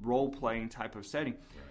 role 0.00 0.28
playing 0.28 0.68
type 0.68 0.96
of 0.96 1.06
setting. 1.06 1.34
Right. 1.34 1.62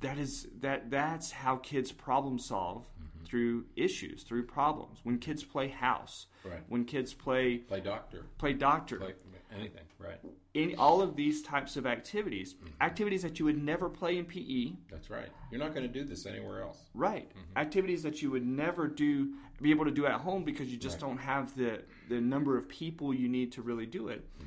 That 0.00 0.18
is 0.18 0.48
that 0.60 0.90
that's 0.90 1.32
how 1.32 1.56
kids 1.56 1.92
problem 1.92 2.38
solve. 2.38 2.86
Through 3.28 3.66
issues, 3.76 4.22
through 4.22 4.46
problems. 4.46 5.00
When 5.02 5.18
kids 5.18 5.44
play 5.44 5.68
house, 5.68 6.26
right. 6.44 6.62
when 6.68 6.84
kids 6.84 7.12
play 7.12 7.58
play 7.58 7.80
doctor, 7.80 8.26
play 8.38 8.52
doctor, 8.54 8.96
play 8.96 9.14
anything, 9.54 9.84
right? 9.98 10.18
In 10.54 10.74
all 10.78 11.00
of 11.02 11.14
these 11.16 11.42
types 11.42 11.76
of 11.76 11.86
activities, 11.86 12.54
mm-hmm. 12.54 12.82
activities 12.82 13.22
that 13.22 13.38
you 13.38 13.44
would 13.44 13.62
never 13.62 13.88
play 13.88 14.18
in 14.18 14.24
PE. 14.24 14.72
That's 14.90 15.10
right. 15.10 15.28
You're 15.50 15.60
not 15.60 15.74
going 15.74 15.86
to 15.86 15.92
do 15.92 16.04
this 16.04 16.26
anywhere 16.26 16.62
else. 16.62 16.78
Right. 16.94 17.28
Mm-hmm. 17.28 17.58
Activities 17.58 18.02
that 18.02 18.22
you 18.22 18.30
would 18.30 18.46
never 18.46 18.88
do, 18.88 19.34
be 19.60 19.70
able 19.70 19.84
to 19.84 19.90
do 19.90 20.06
at 20.06 20.20
home 20.20 20.44
because 20.44 20.68
you 20.68 20.76
just 20.76 21.00
right. 21.00 21.08
don't 21.08 21.18
have 21.18 21.56
the 21.56 21.82
the 22.08 22.20
number 22.20 22.56
of 22.56 22.68
people 22.68 23.14
you 23.14 23.28
need 23.28 23.52
to 23.52 23.62
really 23.62 23.86
do 23.86 24.08
it. 24.08 24.24
Mm-hmm. 24.36 24.44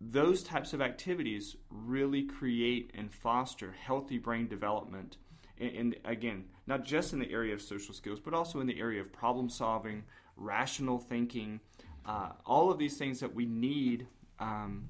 Those 0.00 0.42
types 0.42 0.72
of 0.72 0.80
activities 0.80 1.56
really 1.70 2.22
create 2.22 2.92
and 2.94 3.12
foster 3.12 3.72
healthy 3.72 4.18
brain 4.18 4.46
development. 4.46 5.16
And, 5.60 5.76
and 5.76 5.96
again, 6.04 6.44
not 6.66 6.84
just 6.84 7.12
in 7.12 7.18
the 7.18 7.30
area 7.30 7.54
of 7.54 7.62
social 7.62 7.94
skills, 7.94 8.20
but 8.20 8.34
also 8.34 8.60
in 8.60 8.66
the 8.66 8.78
area 8.78 9.00
of 9.00 9.12
problem 9.12 9.48
solving, 9.48 10.04
rational 10.36 10.98
thinking, 10.98 11.60
uh, 12.06 12.30
all 12.46 12.70
of 12.70 12.78
these 12.78 12.96
things 12.96 13.20
that 13.20 13.34
we 13.34 13.44
need 13.46 14.06
um, 14.38 14.88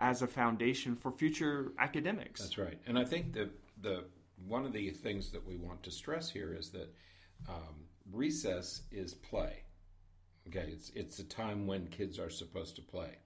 as 0.00 0.22
a 0.22 0.26
foundation 0.26 0.96
for 0.96 1.10
future 1.10 1.72
academics. 1.78 2.40
That's 2.40 2.58
right, 2.58 2.78
and 2.86 2.98
I 2.98 3.04
think 3.04 3.32
the 3.32 3.50
the 3.82 4.04
one 4.46 4.64
of 4.64 4.72
the 4.72 4.90
things 4.90 5.30
that 5.30 5.46
we 5.46 5.56
want 5.56 5.82
to 5.82 5.90
stress 5.90 6.30
here 6.30 6.54
is 6.54 6.70
that 6.70 6.94
um, 7.48 7.84
recess 8.12 8.82
is 8.90 9.14
play. 9.14 9.62
Okay, 10.48 10.68
it's 10.72 10.90
it's 10.94 11.18
a 11.18 11.24
time 11.24 11.66
when 11.66 11.88
kids 11.88 12.18
are 12.18 12.30
supposed 12.30 12.76
to 12.76 12.82
play, 12.82 13.18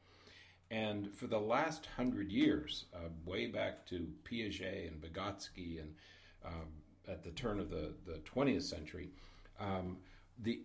and 0.71 1.13
for 1.13 1.27
the 1.27 1.39
last 1.39 1.87
hundred 1.97 2.33
years, 2.33 2.87
uh, 2.95 3.09
way 3.25 3.47
back 3.47 3.87
to 3.87 4.09
Piaget 4.25 4.89
and 4.89 5.01
Vygotsky, 5.01 5.81
and 5.81 5.95
um, 6.45 6.69
at 7.09 7.23
the 7.23 7.31
turn 7.31 7.61
of 7.61 7.71
the 7.71 7.95
the 8.07 8.19
twentieth 8.19 8.65
century, 8.65 9.11
um, 9.59 9.99
the 10.43 10.63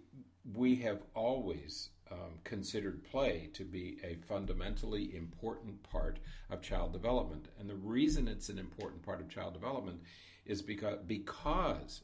we 0.53 0.75
have 0.77 1.01
always 1.15 1.89
um, 2.11 2.39
considered 2.43 3.03
play 3.03 3.49
to 3.53 3.63
be 3.63 3.97
a 4.03 4.15
fundamentally 4.27 5.15
important 5.15 5.81
part 5.83 6.19
of 6.49 6.61
child 6.61 6.93
development. 6.93 7.47
And 7.59 7.69
the 7.69 7.75
reason 7.75 8.27
it's 8.27 8.49
an 8.49 8.59
important 8.59 9.01
part 9.01 9.19
of 9.21 9.29
child 9.29 9.53
development 9.53 10.01
is 10.45 10.61
because 10.61 10.99
because 11.07 12.01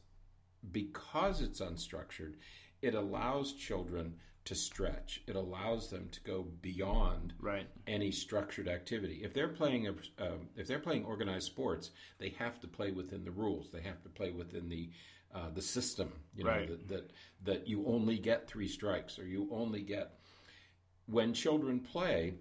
because 0.70 1.40
it's 1.40 1.60
unstructured, 1.60 2.34
it 2.82 2.94
allows 2.94 3.52
children 3.52 4.14
to 4.44 4.54
stretch. 4.54 5.22
It 5.26 5.36
allows 5.36 5.88
them 5.88 6.08
to 6.10 6.20
go 6.22 6.46
beyond 6.62 7.34
right. 7.40 7.66
any 7.86 8.10
structured 8.10 8.68
activity. 8.68 9.20
If 9.22 9.34
they're 9.34 9.48
playing 9.48 9.86
a, 9.86 9.90
um, 10.22 10.48
if 10.56 10.66
they're 10.66 10.80
playing 10.80 11.04
organized 11.04 11.46
sports, 11.46 11.90
they 12.18 12.30
have 12.38 12.60
to 12.60 12.66
play 12.66 12.90
within 12.90 13.24
the 13.24 13.30
rules. 13.30 13.70
They 13.70 13.82
have 13.82 14.02
to 14.02 14.08
play 14.08 14.30
within 14.30 14.68
the 14.68 14.90
uh, 15.34 15.50
the 15.54 15.62
system. 15.62 16.12
You 16.34 16.44
know 16.44 16.50
right. 16.50 16.68
that, 16.68 16.88
that 16.88 17.10
that 17.44 17.68
you 17.68 17.84
only 17.86 18.18
get 18.18 18.48
three 18.48 18.68
strikes 18.68 19.18
or 19.18 19.26
you 19.26 19.48
only 19.52 19.82
get. 19.82 20.18
When 21.06 21.34
children 21.34 21.80
play, 21.80 22.34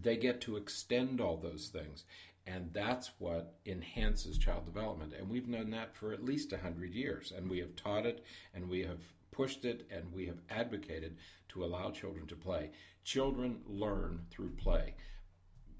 they 0.00 0.16
get 0.16 0.40
to 0.42 0.56
extend 0.56 1.20
all 1.20 1.36
those 1.36 1.68
things, 1.68 2.04
and 2.46 2.70
that's 2.72 3.10
what 3.18 3.58
enhances 3.66 4.38
child 4.38 4.64
development. 4.64 5.12
And 5.18 5.28
we've 5.28 5.48
known 5.48 5.70
that 5.70 5.94
for 5.94 6.12
at 6.12 6.24
least 6.24 6.52
hundred 6.52 6.94
years, 6.94 7.32
and 7.36 7.48
we 7.48 7.58
have 7.58 7.76
taught 7.76 8.06
it, 8.06 8.24
and 8.54 8.68
we 8.68 8.80
have 8.80 9.00
pushed 9.32 9.64
it, 9.64 9.86
and 9.90 10.04
we 10.12 10.26
have 10.26 10.38
advocated 10.50 11.16
to 11.48 11.64
allow 11.64 11.90
children 11.90 12.26
to 12.28 12.36
play. 12.36 12.70
Children 13.02 13.58
learn 13.66 14.20
through 14.30 14.50
play. 14.50 14.94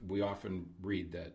We 0.09 0.23
often 0.23 0.67
read 0.83 1.13
that 1.13 1.35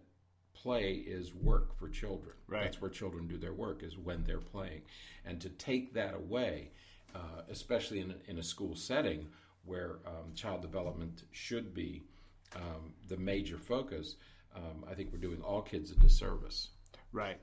play 0.53 0.93
is 0.95 1.33
work 1.33 1.77
for 1.77 1.87
children. 1.87 2.33
Right. 2.47 2.63
That's 2.63 2.81
where 2.81 2.91
children 2.91 3.27
do 3.27 3.37
their 3.37 3.53
work 3.53 3.83
is 3.83 3.97
when 3.97 4.23
they're 4.23 4.39
playing, 4.39 4.81
and 5.25 5.39
to 5.39 5.49
take 5.49 5.93
that 5.93 6.13
away, 6.15 6.71
uh, 7.15 7.43
especially 7.49 8.01
in 8.01 8.11
a, 8.11 8.31
in 8.31 8.39
a 8.39 8.43
school 8.43 8.75
setting 8.75 9.27
where 9.63 9.99
um, 10.05 10.33
child 10.33 10.61
development 10.61 11.23
should 11.31 11.73
be 11.73 12.03
um, 12.55 12.93
the 13.09 13.17
major 13.17 13.57
focus, 13.57 14.15
um, 14.55 14.85
I 14.89 14.93
think 14.93 15.11
we're 15.11 15.19
doing 15.19 15.41
all 15.41 15.61
kids 15.61 15.91
a 15.91 15.95
disservice. 15.95 16.69
Right, 17.11 17.37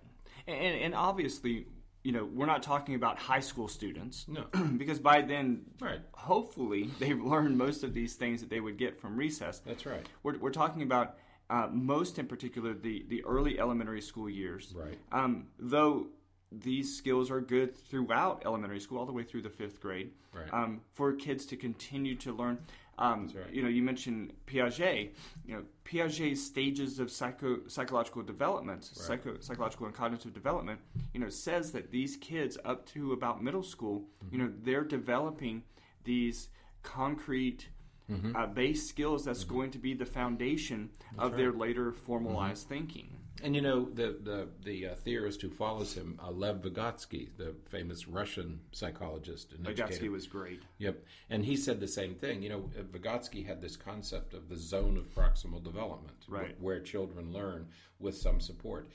and, 0.47 0.77
and 0.77 0.95
obviously 0.95 1.67
you 2.05 2.13
know, 2.13 2.29
we're 2.33 2.47
not 2.47 2.63
talking 2.63 2.95
about 2.95 3.19
high 3.19 3.41
school 3.41 3.67
students. 3.67 4.27
No. 4.29 4.45
because 4.77 4.99
by 5.01 5.23
then, 5.23 5.63
right. 5.81 6.01
hopefully, 6.13 6.91
they've 7.01 7.21
learned 7.21 7.59
most 7.59 7.83
of 7.83 7.95
these 7.95 8.15
things 8.15 8.41
that 8.43 8.51
they 8.51 8.61
would 8.61 8.77
get 8.77 9.01
from 9.01 9.17
recess. 9.17 9.61
That's 9.67 9.87
right. 9.87 10.07
We're, 10.23 10.39
we're 10.39 10.51
talking 10.51 10.83
about 10.83 11.17
uh, 11.51 11.69
most 11.73 12.19
in 12.19 12.27
particular 12.27 12.75
the, 12.75 13.05
the 13.09 13.25
early 13.25 13.59
elementary 13.59 14.03
school 14.03 14.29
years. 14.29 14.73
Right. 14.77 14.99
Um, 15.13 15.47
though 15.59 16.09
these 16.53 16.95
skills 16.95 17.31
are 17.31 17.41
good 17.41 17.77
throughout 17.77 18.43
elementary 18.45 18.81
school, 18.81 18.99
all 18.99 19.07
the 19.07 19.13
way 19.13 19.25
through 19.25 19.43
the 19.43 19.51
fifth 19.51 19.81
grade, 19.81 20.13
right. 20.33 20.53
um, 20.53 20.83
for 20.93 21.15
kids 21.15 21.47
to 21.47 21.57
continue 21.57 22.15
to 22.17 22.33
learn. 22.33 22.59
Um, 22.99 23.33
right. 23.35 23.53
You 23.53 23.63
know, 23.63 23.69
you 23.69 23.83
mentioned 23.83 24.33
Piaget. 24.47 25.11
You 25.47 25.57
know, 25.57 25.63
Piaget's 25.85 26.43
stages 26.43 26.99
of 26.99 27.11
psycho 27.11 27.61
psychological 27.67 28.23
development, 28.23 28.91
right. 28.97 29.07
psycho 29.07 29.37
psychological 29.41 29.87
and 29.87 29.95
cognitive 29.95 30.33
development. 30.33 30.81
You 31.13 31.21
know, 31.21 31.29
says 31.29 31.73
that 31.73 31.91
these 31.91 32.17
kids 32.17 32.57
up 32.65 32.87
to 32.91 33.13
about 33.13 33.43
middle 33.43 33.63
school, 33.63 34.05
mm-hmm. 34.25 34.35
you 34.35 34.43
know, 34.43 34.53
they're 34.63 34.85
developing 34.85 35.63
these 36.05 36.49
concrete 36.83 37.69
mm-hmm. 38.11 38.37
uh, 38.37 38.47
base 38.47 38.89
skills 38.89 39.25
that's 39.25 39.45
mm-hmm. 39.45 39.55
going 39.55 39.71
to 39.73 39.79
be 39.79 39.95
the 39.95 40.07
foundation 40.07 40.91
that's 40.99 41.25
of 41.25 41.33
right. 41.33 41.39
their 41.39 41.53
later 41.53 41.93
formalized 41.93 42.65
mm-hmm. 42.65 42.75
thinking. 42.75 43.19
And 43.45 43.55
you 43.55 43.61
know 43.61 43.85
the 43.91 44.17
the 44.23 44.49
the 44.65 44.87
uh, 44.89 44.95
theorist 44.95 45.43
who 45.43 45.51
follows 45.51 45.93
him, 45.93 46.19
uh, 46.21 46.31
Lev 46.31 46.63
Vygotsky, 46.63 47.29
the 47.37 47.55
famous 47.69 48.09
Russian 48.09 48.59
psychologist 48.73 49.53
and 49.53 49.67
Vygotsky 49.67 49.83
educator. 49.83 50.11
was 50.11 50.27
great. 50.27 50.63
Yep, 50.79 51.05
and 51.29 51.45
he 51.45 51.55
said 51.55 51.79
the 51.79 51.87
same 51.87 52.15
thing. 52.15 52.43
You 52.43 52.49
know, 52.49 52.71
uh, 52.79 52.83
Vygotsky 52.85 53.45
had 53.47 53.61
this 53.61 53.77
concept 53.77 54.33
of 54.33 54.49
the 54.49 54.57
zone 54.57 54.97
of 54.97 55.15
proximal 55.15 55.63
development, 55.63 56.17
Right. 56.27 56.57
wh- 56.59 56.63
where 56.63 56.81
children 56.81 57.35
learn 57.35 57.69
with 57.99 58.17
some 58.17 58.41
support. 58.41 58.89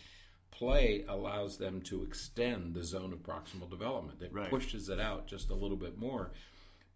Play 0.49 1.05
allows 1.07 1.57
them 1.57 1.79
to 1.83 2.01
extend 2.03 2.73
the 2.73 2.83
zone 2.83 3.13
of 3.13 3.19
proximal 3.21 3.69
development. 3.69 4.19
It 4.23 4.33
Right. 4.33 4.49
pushes 4.49 4.89
it 4.89 4.99
out 4.99 5.27
just 5.27 5.51
a 5.51 5.55
little 5.55 5.77
bit 5.77 5.95
more 5.99 6.31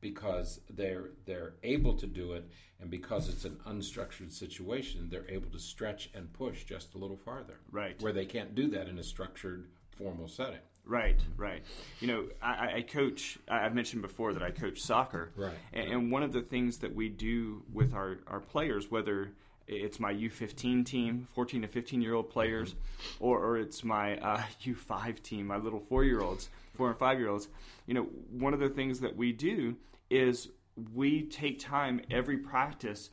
because 0.03 0.59
they're 0.69 1.09
they're 1.25 1.53
able 1.63 1.95
to 1.95 2.05
do 2.05 2.33
it, 2.33 2.47
and 2.79 2.91
because 2.91 3.29
it's 3.29 3.45
an 3.45 3.57
unstructured 3.65 4.31
situation, 4.31 5.07
they're 5.09 5.29
able 5.29 5.49
to 5.49 5.57
stretch 5.57 6.11
and 6.13 6.31
push 6.33 6.65
just 6.65 6.93
a 6.93 6.97
little 6.99 7.17
farther. 7.17 7.55
Right. 7.71 7.99
where 8.01 8.13
they 8.13 8.25
can't 8.25 8.53
do 8.53 8.67
that 8.71 8.87
in 8.87 8.99
a 8.99 9.03
structured 9.03 9.69
formal 9.97 10.27
setting. 10.27 10.59
Right, 10.85 11.19
right. 11.37 11.63
You 12.01 12.07
know, 12.07 12.25
I, 12.41 12.73
I- 12.75 12.81
coach. 12.81 13.39
I've 13.47 13.73
mentioned 13.73 14.01
before 14.01 14.33
that 14.33 14.43
I 14.43 14.51
coach 14.51 14.81
soccer. 14.81 15.31
Right. 15.37 15.53
And, 15.71 15.91
and 15.91 16.11
one 16.11 16.23
of 16.23 16.33
the 16.33 16.41
things 16.41 16.79
that 16.79 16.93
we 16.93 17.07
do 17.07 17.63
with 17.71 17.93
our, 17.93 18.17
our 18.27 18.41
players, 18.41 18.91
whether 18.91 19.31
it's 19.65 19.97
my 20.01 20.13
U15 20.13 20.85
team, 20.85 21.29
14 21.35 21.61
to 21.61 21.67
15 21.69 22.01
year 22.01 22.13
old 22.13 22.29
players, 22.29 22.75
or, 23.21 23.39
or 23.39 23.57
it's 23.57 23.81
my 23.85 24.17
uh, 24.17 24.41
U5 24.65 25.23
team, 25.23 25.47
my 25.47 25.55
little 25.57 25.79
four 25.79 26.03
year 26.03 26.19
olds, 26.19 26.49
four 26.75 26.89
and 26.89 26.99
five 26.99 27.17
year 27.17 27.29
olds, 27.29 27.47
you 27.87 27.93
know, 27.93 28.03
one 28.29 28.53
of 28.53 28.59
the 28.59 28.69
things 28.69 28.99
that 28.99 29.15
we 29.15 29.31
do 29.31 29.77
is 30.13 30.49
we 30.93 31.23
take 31.23 31.59
time 31.59 32.01
every 32.09 32.37
practice 32.37 33.09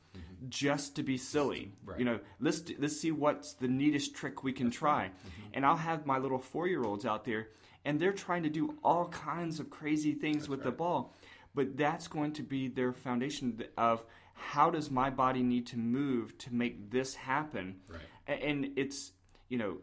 just 0.49 0.97
to 0.97 1.03
be 1.03 1.17
silly. 1.17 1.73
Right. 1.85 1.99
You 1.99 2.05
know, 2.05 2.21
let's 2.41 2.63
let's 2.79 2.99
see 2.99 3.13
what's 3.13 3.55
the 3.55 3.69
neatest 3.69 4.15
trick 4.15 4.43
we 4.43 4.53
can 4.53 4.71
try. 4.71 5.11
And 5.53 5.67
I'll 5.67 5.77
have 5.77 6.07
my 6.07 6.19
little 6.19 6.39
four 6.39 6.67
year 6.67 6.83
olds 6.83 7.05
out 7.05 7.25
there, 7.25 7.49
and 7.85 8.01
they're 8.01 8.13
trying 8.13 8.45
to 8.45 8.51
do 8.51 8.77
all 8.83 9.09
kinds 9.09 9.61
of 9.61 9.71
crazy 9.71 10.15
things 10.15 10.49
with 10.49 10.63
the 10.63 10.71
ball. 10.71 11.15
But 11.55 11.77
that's 11.77 12.07
going 12.07 12.33
to 12.35 12.43
be 12.43 12.69
their 12.69 12.93
foundation 12.93 13.63
of 13.77 14.05
how 14.35 14.71
does 14.71 14.91
my 14.91 15.11
body 15.11 15.43
need 15.43 15.67
to 15.69 15.79
move 15.79 16.39
to 16.39 16.55
make 16.55 16.91
this 16.91 17.15
happen. 17.15 17.81
Right. 17.89 18.41
And 18.43 18.73
it's 18.77 19.13
you 19.49 19.59
know 19.59 19.79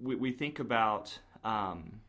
we, 0.00 0.14
we 0.14 0.32
think 0.32 0.58
about 0.58 1.18
um, 1.44 2.00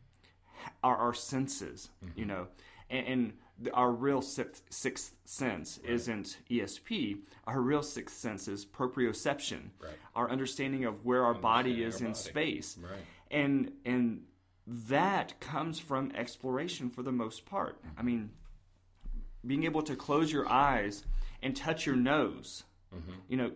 our, 0.82 0.96
our 0.96 1.14
senses, 1.14 1.90
you 2.16 2.24
know, 2.24 2.46
and, 2.88 3.06
and 3.06 3.32
our 3.74 3.90
real 3.90 4.22
sixth, 4.22 4.62
sixth 4.70 5.14
sense 5.24 5.78
isn't 5.78 6.38
ESP. 6.50 7.18
Our 7.46 7.60
real 7.60 7.82
sixth 7.82 8.16
sense 8.16 8.48
is 8.48 8.64
proprioception, 8.64 9.70
Right. 9.82 9.92
our 10.14 10.30
understanding 10.30 10.84
of 10.84 11.04
where 11.04 11.24
our 11.24 11.34
body 11.34 11.82
is 11.82 12.00
our 12.00 12.06
in 12.06 12.12
body. 12.12 12.22
space, 12.22 12.78
Right. 12.78 13.04
and 13.30 13.72
and 13.84 14.24
that 14.66 15.40
comes 15.40 15.78
from 15.80 16.12
exploration 16.12 16.90
for 16.90 17.02
the 17.02 17.12
most 17.12 17.44
part. 17.44 17.82
Mm-hmm. 17.82 17.98
I 18.00 18.02
mean, 18.02 18.30
being 19.46 19.64
able 19.64 19.82
to 19.82 19.96
close 19.96 20.32
your 20.32 20.48
eyes 20.48 21.04
and 21.42 21.56
touch 21.56 21.86
your 21.86 21.96
nose. 21.96 22.64
Mm-hmm. 22.94 23.12
You 23.28 23.36
know, 23.36 23.52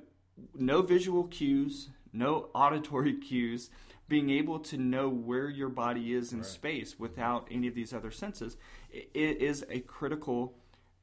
no 0.55 0.83
visual 0.83 1.25
cues, 1.25 1.89
no 2.13 2.49
auditory 2.55 3.15
cues. 3.29 3.71
Being 4.09 4.31
able 4.31 4.59
to 4.61 4.77
know 4.77 5.09
where 5.09 5.49
your 5.49 5.71
body 5.71 6.13
is 6.13 6.33
in 6.33 6.45
space 6.45 6.99
without 6.99 7.49
any 7.51 7.69
of 7.69 7.75
these 7.75 7.95
other 7.95 8.11
senses 8.11 8.57
i- 8.95 8.99
i- 9.15 9.19
is 9.19 9.65
a 9.71 9.81
critical, 9.81 10.59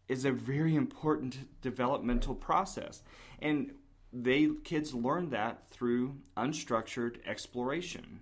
is 0.08 0.24
a 0.26 0.32
very 0.32 0.76
important 0.76 1.62
developmental 1.62 2.36
process, 2.36 3.02
and 3.39 3.74
they 4.14 4.49
kids 4.64 4.93
learn 4.93 5.30
that 5.30 5.70
through 5.72 6.18
unstructured 6.38 7.26
exploration. 7.26 8.22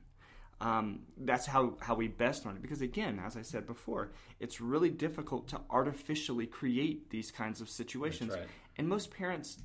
Um, 0.61 1.03
that's 1.17 1.45
how, 1.45 1.77
how 1.81 1.95
we 1.95 2.07
best 2.09 2.45
learn 2.45 2.55
it. 2.57 2.61
Because 2.61 2.81
again, 2.81 3.19
as 3.25 3.35
I 3.37 3.41
said 3.41 3.65
before, 3.65 4.11
it's 4.39 4.59
really 4.61 4.89
difficult 4.89 5.47
to 5.49 5.61
artificially 5.69 6.45
create 6.47 7.09
these 7.09 7.31
kinds 7.31 7.59
of 7.61 7.69
situations. 7.69 8.33
right. 8.33 8.47
And 8.77 8.87
most 8.87 9.09
parents 9.11 9.57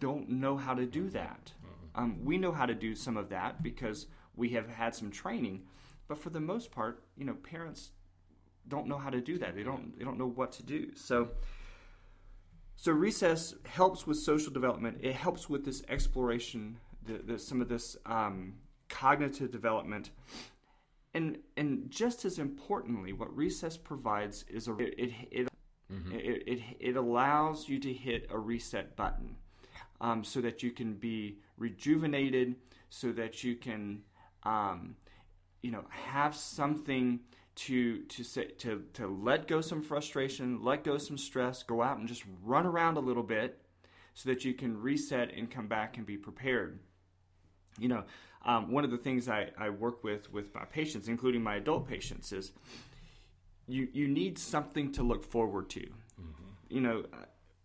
don't 0.00 0.28
know 0.28 0.56
how 0.56 0.74
to 0.74 0.86
do 0.86 1.08
that. 1.10 1.52
Um, 1.94 2.24
we 2.24 2.36
know 2.38 2.52
how 2.52 2.66
to 2.66 2.74
do 2.74 2.94
some 2.94 3.16
of 3.16 3.28
that 3.30 3.62
because 3.62 4.06
we 4.40 4.48
have 4.50 4.68
had 4.68 4.94
some 4.94 5.10
training. 5.10 5.62
But 6.08 6.18
for 6.18 6.30
the 6.30 6.40
most 6.40 6.72
part, 6.72 7.04
you 7.16 7.24
know, 7.24 7.34
parents 7.34 7.92
don't 8.66 8.86
know 8.88 8.98
how 8.98 9.10
to 9.10 9.20
do 9.20 9.38
that. 9.38 9.54
They 9.54 9.62
don't 9.62 9.96
they 9.96 10.04
don't 10.04 10.18
know 10.18 10.32
what 10.40 10.50
to 10.52 10.62
do. 10.62 10.80
So 10.96 11.28
so 12.76 12.92
recess 12.92 13.54
helps 13.66 14.06
with 14.06 14.16
social 14.18 14.52
development. 14.52 14.98
It 15.02 15.14
helps 15.14 15.50
with 15.50 15.66
this 15.66 15.82
exploration, 15.88 16.78
the, 17.04 17.18
the, 17.18 17.38
some 17.38 17.60
of 17.60 17.68
this 17.68 17.96
um, 18.06 18.54
cognitive 18.88 19.50
development, 19.50 20.10
and 21.12 21.38
and 21.56 21.90
just 21.90 22.24
as 22.24 22.38
importantly, 22.38 23.12
what 23.12 23.30
recess 23.36 23.76
provides 23.76 24.44
is 24.48 24.66
a 24.66 24.76
it 24.78 24.94
it 24.98 25.12
it, 25.30 25.48
it, 26.12 26.42
it, 26.46 26.60
it 26.80 26.96
allows 26.96 27.68
you 27.68 27.78
to 27.80 27.92
hit 27.92 28.26
a 28.30 28.38
reset 28.38 28.96
button, 28.96 29.36
um, 30.00 30.24
so 30.24 30.40
that 30.40 30.62
you 30.62 30.70
can 30.70 30.94
be 30.94 31.38
rejuvenated, 31.58 32.56
so 32.88 33.12
that 33.12 33.44
you 33.44 33.56
can 33.56 34.02
um, 34.44 34.96
you 35.62 35.70
know 35.70 35.84
have 35.90 36.34
something 36.34 37.20
to 37.56 38.02
to 38.04 38.24
say 38.24 38.46
to 38.58 38.84
to 38.94 39.06
let 39.06 39.46
go 39.46 39.60
some 39.60 39.82
frustration, 39.82 40.62
let 40.62 40.84
go 40.84 40.98
some 40.98 41.18
stress, 41.18 41.62
go 41.62 41.82
out 41.82 41.98
and 41.98 42.08
just 42.08 42.24
run 42.42 42.66
around 42.66 42.96
a 42.96 43.00
little 43.00 43.22
bit 43.22 43.60
so 44.14 44.28
that 44.28 44.44
you 44.44 44.54
can 44.54 44.80
reset 44.80 45.32
and 45.34 45.50
come 45.50 45.66
back 45.66 45.96
and 45.96 46.06
be 46.06 46.16
prepared. 46.16 46.80
You 47.78 47.88
know, 47.88 48.04
um, 48.44 48.72
one 48.72 48.84
of 48.84 48.90
the 48.90 48.98
things 48.98 49.28
I, 49.28 49.50
I 49.58 49.70
work 49.70 50.02
with 50.02 50.32
with 50.32 50.54
my 50.54 50.64
patients, 50.64 51.08
including 51.08 51.42
my 51.42 51.56
adult 51.56 51.88
patients, 51.88 52.32
is 52.32 52.52
you 53.66 53.88
you 53.92 54.08
need 54.08 54.38
something 54.38 54.92
to 54.92 55.02
look 55.02 55.24
forward 55.24 55.68
to. 55.70 55.86
You 56.68 56.80
know, 56.80 57.04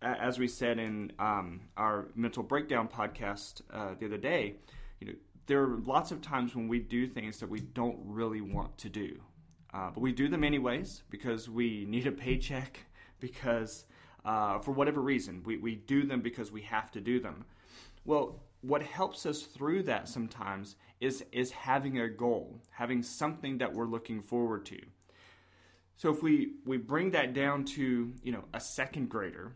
as 0.02 0.38
we 0.38 0.48
said 0.48 0.78
in 0.78 1.12
um, 1.18 1.60
our 1.76 2.08
mental 2.14 2.42
breakdown 2.42 2.88
podcast 2.88 3.62
uh, 3.72 3.94
the 3.98 4.06
other 4.06 4.18
day, 4.18 4.56
you 5.00 5.06
know, 5.06 5.14
there 5.46 5.62
are 5.62 5.78
lots 5.84 6.10
of 6.10 6.20
times 6.20 6.54
when 6.54 6.68
we 6.68 6.78
do 6.78 7.06
things 7.06 7.38
that 7.38 7.48
we 7.48 7.60
don't 7.60 7.98
really 8.04 8.40
want 8.40 8.76
to 8.78 8.88
do, 8.88 9.18
uh, 9.72 9.90
but 9.90 10.00
we 10.00 10.12
do 10.12 10.28
them 10.28 10.44
anyways 10.44 11.02
because 11.10 11.48
we 11.48 11.84
need 11.88 12.06
a 12.06 12.12
paycheck, 12.12 12.80
because 13.20 13.84
uh, 14.24 14.58
for 14.58 14.72
whatever 14.72 15.00
reason 15.00 15.42
we, 15.44 15.56
we 15.56 15.76
do 15.76 16.04
them 16.04 16.20
because 16.20 16.50
we 16.50 16.62
have 16.62 16.90
to 16.92 17.00
do 17.00 17.20
them. 17.20 17.44
Well, 18.04 18.40
what 18.60 18.82
helps 18.82 19.26
us 19.26 19.42
through 19.42 19.84
that 19.84 20.08
sometimes 20.08 20.76
is 21.00 21.24
is 21.30 21.50
having 21.50 22.00
a 22.00 22.08
goal, 22.08 22.60
having 22.70 23.02
something 23.02 23.58
that 23.58 23.72
we're 23.72 23.86
looking 23.86 24.22
forward 24.22 24.66
to. 24.66 24.78
So 25.96 26.10
if 26.10 26.22
we 26.22 26.54
we 26.64 26.76
bring 26.76 27.10
that 27.12 27.32
down 27.32 27.64
to 27.76 28.12
you 28.22 28.32
know 28.32 28.44
a 28.52 28.60
second 28.60 29.08
grader, 29.08 29.54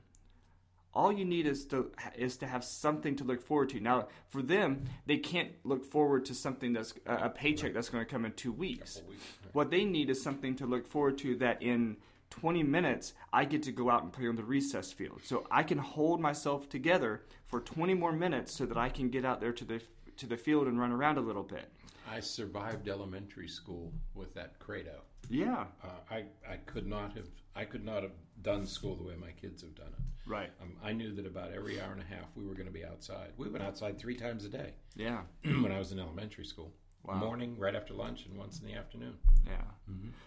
all 0.92 1.12
you 1.12 1.24
need 1.24 1.46
is 1.46 1.64
to 1.66 1.90
is 2.16 2.36
to 2.38 2.46
have 2.46 2.64
something 2.64 3.16
to 3.16 3.24
look 3.24 3.42
forward 3.42 3.70
to. 3.70 3.80
Now, 3.80 4.08
for 4.28 4.42
them, 4.42 4.84
they 5.06 5.18
can't 5.18 5.50
look 5.64 5.84
forward 5.84 6.24
to 6.26 6.34
something 6.34 6.72
that's 6.72 6.94
a 7.06 7.26
a 7.26 7.28
paycheck 7.30 7.74
that's 7.74 7.88
going 7.88 8.04
to 8.04 8.10
come 8.10 8.24
in 8.24 8.32
two 8.32 8.52
weeks. 8.52 9.02
weeks, 9.08 9.22
What 9.52 9.70
they 9.70 9.84
need 9.84 10.10
is 10.10 10.22
something 10.22 10.56
to 10.56 10.66
look 10.66 10.86
forward 10.86 11.18
to 11.18 11.36
that 11.36 11.62
in 11.62 11.96
20 12.30 12.62
minutes 12.62 13.12
I 13.32 13.44
get 13.44 13.62
to 13.64 13.72
go 13.72 13.90
out 13.90 14.02
and 14.02 14.12
play 14.12 14.28
on 14.28 14.36
the 14.36 14.44
recess 14.44 14.92
field. 14.92 15.20
So 15.24 15.46
I 15.50 15.62
can 15.62 15.78
hold 15.78 16.20
myself 16.20 16.68
together 16.68 17.22
for 17.46 17.60
20 17.60 17.94
more 17.94 18.12
minutes 18.12 18.54
so 18.54 18.66
that 18.66 18.76
I 18.76 18.88
can 18.88 19.10
get 19.10 19.24
out 19.24 19.40
there 19.40 19.52
to 19.52 19.64
the 19.64 19.82
to 20.16 20.26
the 20.26 20.36
field 20.36 20.66
and 20.66 20.78
run 20.78 20.92
around 20.92 21.18
a 21.18 21.22
little 21.22 21.42
bit. 21.42 21.68
I 22.10 22.20
survived 22.20 22.88
elementary 22.88 23.48
school 23.48 23.92
with 24.14 24.34
that 24.34 24.58
credo. 24.58 25.02
Yeah. 25.28 25.66
Uh, 25.82 25.88
I 26.10 26.24
I 26.48 26.56
could 26.66 26.86
not 26.86 27.14
have 27.14 27.28
I 27.54 27.64
could 27.64 27.84
not 27.84 28.02
have 28.02 28.12
done 28.42 28.66
school 28.66 28.96
the 28.96 29.04
way 29.04 29.14
my 29.20 29.32
kids 29.32 29.62
have 29.62 29.74
done 29.74 29.88
it. 29.88 30.28
Right. 30.28 30.50
Um, 30.62 30.74
I 30.82 30.92
knew 30.92 31.12
that 31.16 31.26
about 31.26 31.52
every 31.52 31.80
hour 31.80 31.92
and 31.92 32.00
a 32.00 32.04
half 32.04 32.26
we 32.36 32.44
were 32.46 32.54
going 32.54 32.66
to 32.66 32.72
be 32.72 32.84
outside. 32.84 33.32
We 33.36 33.48
went 33.48 33.64
outside 33.64 33.98
three 33.98 34.14
times 34.16 34.44
a 34.44 34.48
day 34.48 34.74
Yeah. 34.94 35.22
when 35.44 35.72
I 35.72 35.78
was 35.78 35.92
in 35.92 35.98
elementary 35.98 36.44
school. 36.44 36.72
Wow. 37.04 37.14
Morning, 37.14 37.56
right 37.58 37.74
after 37.74 37.94
lunch, 37.94 38.26
and 38.26 38.36
once 38.36 38.60
in 38.60 38.66
the 38.66 38.74
afternoon. 38.74 39.14
Yeah. 39.46 39.62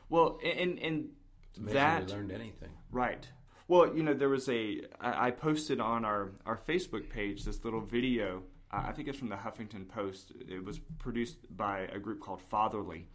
Well, 0.10 0.40
and 0.44 0.80
and 0.80 1.10
that 1.58 2.08
we 2.08 2.14
learned 2.14 2.32
anything. 2.32 2.72
Right. 2.92 3.28
Well, 3.68 3.96
you 3.96 4.02
know, 4.02 4.16
there 4.16 4.28
was 4.30 4.50
a 4.50 4.82
I 5.00 5.30
posted 5.30 5.80
on 5.80 6.04
our 6.04 6.32
our 6.48 6.58
Facebook 6.58 7.10
page 7.12 7.46
this 7.46 7.64
little 7.64 7.80
video. 7.82 8.42
I 8.72 8.92
think 8.92 9.08
it's 9.08 9.20
from 9.20 9.30
the 9.30 9.36
Huffington 9.36 9.88
Post. 9.88 10.32
It 10.50 10.66
was 10.66 10.80
produced 10.98 11.38
by 11.56 11.82
a 11.94 12.00
group 12.00 12.20
called 12.20 12.42
Fatherly, 12.42 13.08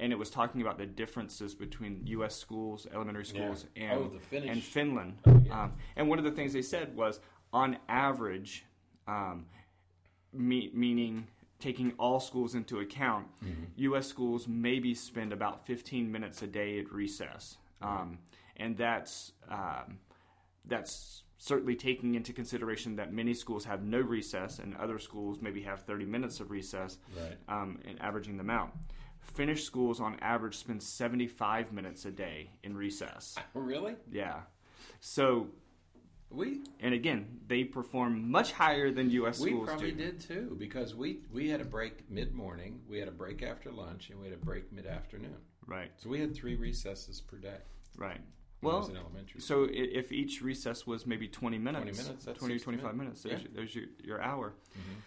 and 0.00 0.12
it 0.12 0.16
was 0.18 0.30
talking 0.30 0.62
about 0.62 0.78
the 0.78 0.86
differences 0.86 1.54
between 1.54 2.00
U.S. 2.06 2.34
schools, 2.34 2.86
elementary 2.92 3.26
schools, 3.26 3.66
Yeah. 3.76 3.92
and 3.92 4.00
Oh, 4.00 4.12
and 4.34 4.62
Finland. 4.62 5.18
yeah. 5.44 5.64
um, 5.64 5.72
and 5.94 6.08
one 6.08 6.18
of 6.18 6.24
the 6.24 6.30
things 6.32 6.52
they 6.54 6.62
said 6.62 6.96
was, 6.96 7.20
on 7.52 7.76
average, 7.88 8.64
um, 9.06 9.46
me- 10.32 10.70
meaning 10.72 11.26
taking 11.58 11.92
all 11.98 12.18
schools 12.18 12.54
into 12.54 12.80
account, 12.80 13.26
U.S. 13.76 14.06
schools 14.06 14.48
maybe 14.48 14.94
spend 14.94 15.32
about 15.32 15.66
15 15.66 16.10
minutes 16.10 16.40
a 16.42 16.46
day 16.46 16.78
at 16.80 16.90
recess, 16.90 17.58
um, 17.82 18.18
and 18.56 18.76
that's 18.76 19.32
um, 19.50 19.98
that's 20.64 21.22
certainly 21.36 21.74
taking 21.74 22.14
into 22.14 22.32
consideration 22.34 22.96
that 22.96 23.12
many 23.12 23.32
schools 23.34 23.64
have 23.64 23.82
no 23.82 23.98
recess 23.98 24.58
and 24.58 24.76
other 24.76 24.98
schools 24.98 25.38
maybe 25.40 25.62
have 25.62 25.80
30 25.80 26.04
minutes 26.04 26.38
of 26.38 26.50
recess 26.50 26.98
Right. 27.16 27.38
um, 27.48 27.78
and 27.88 27.98
averaging 28.00 28.36
them 28.36 28.50
out. 28.50 28.70
Finnish 29.20 29.64
schools 29.64 30.00
on 30.00 30.16
average 30.20 30.56
spend 30.56 30.82
75 30.82 31.72
minutes 31.72 32.04
a 32.04 32.10
day 32.10 32.50
in 32.62 32.76
recess. 32.76 33.36
Really? 33.54 33.94
Yeah. 34.10 34.40
So, 35.00 35.48
We 36.30 36.60
and 36.80 36.94
again, 36.94 37.40
they 37.46 37.64
perform 37.64 38.30
much 38.30 38.52
higher 38.52 38.90
than 38.90 39.10
U.S. 39.10 39.38
we 39.40 39.50
schools 39.50 39.60
We 39.62 39.66
probably 39.66 39.90
do. 39.92 39.96
did 40.04 40.20
too 40.20 40.56
because 40.58 40.94
we 40.94 41.20
we 41.32 41.48
had 41.48 41.60
a 41.60 41.64
break 41.64 42.10
mid 42.10 42.32
morning, 42.34 42.80
we 42.88 42.98
had 42.98 43.08
a 43.08 43.12
break 43.12 43.42
after 43.42 43.70
lunch, 43.70 44.10
and 44.10 44.18
we 44.20 44.26
had 44.26 44.34
a 44.34 44.44
break 44.44 44.72
mid 44.72 44.86
afternoon. 44.86 45.36
Right, 45.66 45.90
So 45.98 46.08
we 46.10 46.18
had 46.20 46.34
three 46.34 46.56
recesses 46.56 47.20
per 47.20 47.36
day. 47.36 47.58
right. 47.96 48.20
when 48.60 48.74
I 48.74 48.78
was 48.78 48.86
Well, 48.88 48.96
in 48.96 49.00
elementary. 49.00 49.40
so 49.40 49.68
if 49.70 50.10
each 50.10 50.42
recess 50.42 50.84
was 50.86 51.06
maybe 51.06 51.28
20 51.28 51.58
minutes, 51.58 51.84
20 51.84 51.96
minutes, 52.08 52.24
that's 52.24 52.38
20 52.40 52.54
or 52.56 52.58
25 52.58 52.96
minutes, 52.96 53.24
minutes. 53.24 53.44
there's, 53.44 53.54
there's 53.54 53.74
your, 53.76 53.84
your 54.02 54.20
hour. 54.22 54.54
Mm-hmm. 54.72 54.98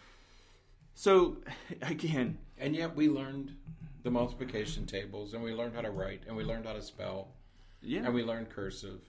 So, 0.96 1.38
again, 1.82 2.38
And 2.58 2.76
yet 2.76 2.96
we 2.96 3.10
learned 3.10 3.56
the 4.04 4.12
multiplication 4.12 4.86
tables, 4.86 5.34
and 5.34 5.42
we 5.44 5.54
learned 5.54 5.76
how 5.76 5.82
to 5.82 5.92
write, 5.92 6.24
and 6.28 6.36
we 6.36 6.44
learned 6.44 6.66
how 6.66 6.74
to 6.74 6.82
spell, 6.82 7.30
yeah. 7.82 8.02
and 8.06 8.14
we 8.14 8.24
learned 8.24 8.50
cursive. 8.50 9.00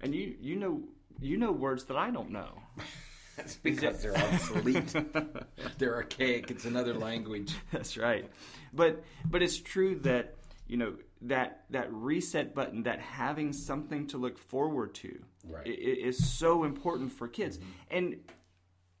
and 0.00 0.14
you, 0.14 0.34
you 0.40 0.56
know 0.56 0.82
you 1.20 1.36
know 1.36 1.52
words 1.52 1.84
that 1.84 1.96
I 1.96 2.10
don't 2.10 2.30
know. 2.30 2.48
That's 3.36 3.56
because 3.56 4.02
they're 4.02 4.16
obsolete. 4.16 4.94
they're 5.78 5.94
archaic. 5.94 6.50
It's 6.50 6.64
another 6.66 6.94
language. 6.94 7.54
That's 7.72 7.96
right. 7.96 8.30
But 8.72 9.02
but 9.24 9.42
it's 9.42 9.58
true 9.58 9.96
that 10.00 10.34
you 10.66 10.76
know 10.76 10.94
that 11.22 11.64
that 11.70 11.92
reset 11.92 12.54
button, 12.54 12.82
that 12.84 13.00
having 13.00 13.52
something 13.52 14.06
to 14.08 14.18
look 14.18 14.38
forward 14.38 14.94
to, 14.96 15.18
Right. 15.48 15.66
i- 15.66 15.70
i- 15.70 16.06
is 16.08 16.28
so 16.32 16.64
important 16.64 17.12
for 17.12 17.28
kids. 17.28 17.58
Mm-hmm. 17.58 17.70
And 17.96 18.16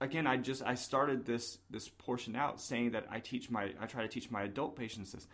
again, 0.00 0.26
I 0.26 0.36
just 0.36 0.62
I 0.62 0.74
started 0.74 1.24
this 1.24 1.58
this 1.70 1.88
portion 1.88 2.36
out 2.36 2.60
saying 2.60 2.92
that 2.92 3.06
I 3.10 3.20
teach 3.20 3.50
my 3.50 3.70
I 3.80 3.86
try 3.86 4.02
to 4.02 4.08
teach 4.08 4.30
my 4.30 4.42
adult 4.42 4.76
patients 4.76 5.12
this. 5.12 5.26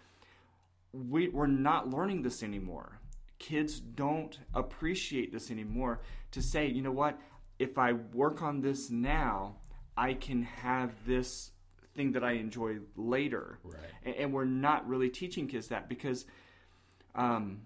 We 0.93 1.29
we're 1.29 1.47
not 1.47 1.89
learning 1.91 2.23
this 2.23 2.43
anymore. 2.43 3.01
Kids 3.39 3.81
don't 3.81 4.39
appreciate 4.55 5.33
this 5.33 5.51
anymore. 5.51 6.01
To 6.33 6.43
say, 6.43 6.67
you 6.69 6.83
know 6.83 6.93
what, 6.93 7.19
if 7.59 7.77
I 7.79 7.93
work 7.93 8.43
on 8.43 8.61
this 8.61 8.91
now, 8.91 9.57
I 9.97 10.15
can 10.15 10.43
have 10.43 10.93
this 11.07 11.51
thing 11.95 12.13
that 12.13 12.25
I 12.25 12.33
enjoy 12.33 12.77
later. 12.97 13.59
Right. 13.63 13.79
And, 14.05 14.15
and 14.17 14.33
we're 14.33 14.45
not 14.45 14.87
really 14.89 15.11
teaching 15.11 15.49
kids 15.49 15.69
that 15.69 15.89
because 15.89 16.25
um, 17.15 17.63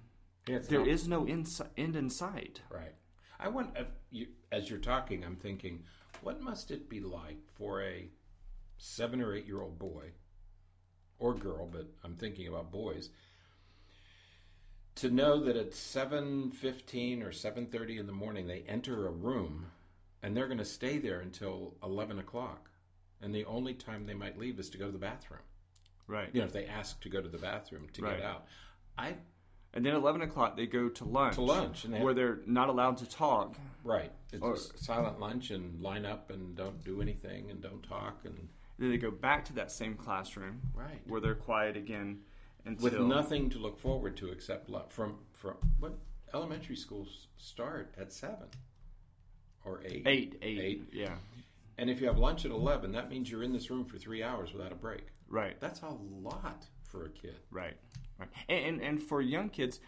Yeah, 0.48 0.58
there 0.68 0.80
not- 0.80 0.88
is 0.88 1.08
no 1.08 1.26
ins- 1.26 1.62
end 1.76 1.96
in 1.96 2.10
sight. 2.10 2.62
Right. 2.70 2.94
I 3.38 3.48
want, 3.48 3.76
uh, 3.76 3.84
you, 4.10 4.26
as 4.52 4.68
you're 4.70 4.78
talking, 4.78 5.24
I'm 5.24 5.36
thinking, 5.36 5.84
what 6.22 6.40
must 6.40 6.70
it 6.70 6.88
be 6.88 7.00
like 7.00 7.38
for 7.54 7.82
a 7.82 8.08
seven 8.78 9.20
or 9.20 9.34
eight 9.34 9.46
year 9.46 9.60
old 9.60 9.78
boy 9.78 10.10
or 11.18 11.34
girl, 11.34 11.66
but 11.70 11.86
I'm 12.02 12.16
thinking 12.16 12.48
about 12.48 12.72
boys, 12.72 13.10
to 14.96 15.10
know 15.10 15.40
that 15.40 15.56
at 15.56 15.72
7:15 15.72 17.22
or 17.22 17.30
7:30 17.32 17.98
in 17.98 18.06
the 18.06 18.12
morning 18.12 18.46
they 18.46 18.62
enter 18.62 19.06
a 19.06 19.10
room 19.10 19.66
and 20.22 20.36
they're 20.36 20.46
going 20.46 20.58
to 20.58 20.64
stay 20.64 20.98
there 20.98 21.20
until 21.20 21.74
11 21.82 22.18
o'clock, 22.18 22.70
and 23.22 23.34
the 23.34 23.44
only 23.46 23.72
time 23.72 24.04
they 24.04 24.14
might 24.14 24.38
leave 24.38 24.58
is 24.58 24.68
to 24.70 24.78
go 24.78 24.86
to 24.86 24.92
the 24.92 24.98
bathroom. 24.98 25.40
Right. 26.06 26.28
You 26.32 26.40
know, 26.40 26.46
if 26.46 26.52
they 26.52 26.66
ask 26.66 27.00
to 27.00 27.08
go 27.08 27.22
to 27.22 27.28
the 27.28 27.38
bathroom 27.38 27.88
to 27.94 28.02
Right. 28.02 28.16
get 28.16 28.26
out. 28.26 28.46
I 28.98 29.16
And 29.72 29.86
then 29.86 29.94
eleven 29.94 30.22
o'clock 30.22 30.56
they 30.56 30.66
go 30.66 30.88
to 30.88 31.04
lunch. 31.04 31.36
To 31.36 31.42
lunch, 31.42 31.84
and 31.84 31.94
they 31.94 32.00
where 32.02 32.14
they're 32.14 32.40
not 32.46 32.68
allowed 32.68 32.96
to 32.98 33.08
talk. 33.08 33.56
Right. 33.84 34.10
It's 34.32 34.42
Or- 34.42 34.54
a 34.54 34.58
silent 34.58 35.20
lunch 35.20 35.50
and 35.50 35.80
line 35.80 36.04
up 36.04 36.30
and 36.30 36.56
don't 36.56 36.82
do 36.84 37.00
anything 37.00 37.50
and 37.50 37.60
don't 37.62 37.82
talk 37.82 38.24
and 38.24 38.48
Then 38.78 38.90
they 38.90 38.98
go 38.98 39.10
back 39.10 39.44
to 39.46 39.52
that 39.54 39.70
same 39.70 39.94
classroom 39.94 40.60
right 40.74 41.00
where 41.06 41.20
they're 41.20 41.34
quiet 41.34 41.76
again 41.76 42.22
until 42.64 42.84
with 42.84 43.00
nothing 43.00 43.48
to 43.50 43.58
look 43.58 43.78
forward 43.78 44.16
to 44.18 44.28
except 44.30 44.68
lu- 44.68 44.82
from 44.88 45.18
from 45.32 45.56
what 45.78 45.98
elementary 46.34 46.76
schools 46.76 47.28
start 47.38 47.94
at 47.98 48.12
seven 48.12 48.48
or 49.64 49.80
eight. 49.84 50.02
eight, 50.06 50.38
eight, 50.42 50.58
Eight. 50.58 50.88
Yeah. 50.92 51.16
And 51.78 51.88
if 51.88 52.00
you 52.00 52.06
have 52.08 52.18
lunch 52.18 52.44
at 52.44 52.50
eleven, 52.50 52.92
that 52.92 53.08
means 53.08 53.30
you're 53.30 53.42
in 53.42 53.52
this 53.52 53.70
room 53.70 53.84
for 53.84 53.98
three 53.98 54.22
hours 54.22 54.52
without 54.52 54.72
a 54.72 54.74
break. 54.76 55.06
Right. 55.28 55.58
That's 55.60 55.80
a 55.82 55.88
lot 55.88 56.66
for 56.84 57.06
a 57.06 57.10
kid. 57.10 57.36
Right. 57.50 57.76
Right. 58.20 58.28
And, 58.48 58.64
and 58.66 58.80
and 58.82 59.02
for 59.02 59.20
young 59.20 59.48
kids, 59.48 59.80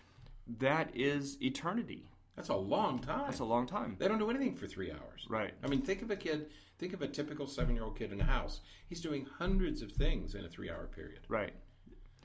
that 0.59 0.91
is 0.95 1.41
eternity. 1.43 2.09
That's 2.37 2.49
a 2.49 2.57
long 2.57 2.99
time. 2.99 3.25
That's 3.27 3.41
a 3.41 3.45
long 3.45 3.67
time. 3.67 3.97
they 3.99 4.09
don't 4.09 4.19
do 4.19 4.31
anything 4.31 4.57
for 4.57 4.67
three 4.67 4.91
hours. 4.91 5.27
Right. 5.29 5.53
I 5.63 5.67
mean, 5.69 5.83
think 5.83 6.01
of 6.03 6.11
a 6.11 6.17
kid. 6.17 6.47
Think 6.79 6.95
of 6.95 7.03
a 7.03 7.07
typical 7.07 7.47
seven-year-old 7.47 7.97
kid 7.97 8.11
in 8.13 8.21
a 8.21 8.25
house. 8.25 8.61
He's 8.89 9.01
doing 9.01 9.27
hundreds 9.39 9.83
of 9.83 9.93
things 9.93 10.35
in 10.35 10.45
a 10.45 10.49
three-hour 10.49 10.87
period. 10.87 11.21
Right. 11.29 11.53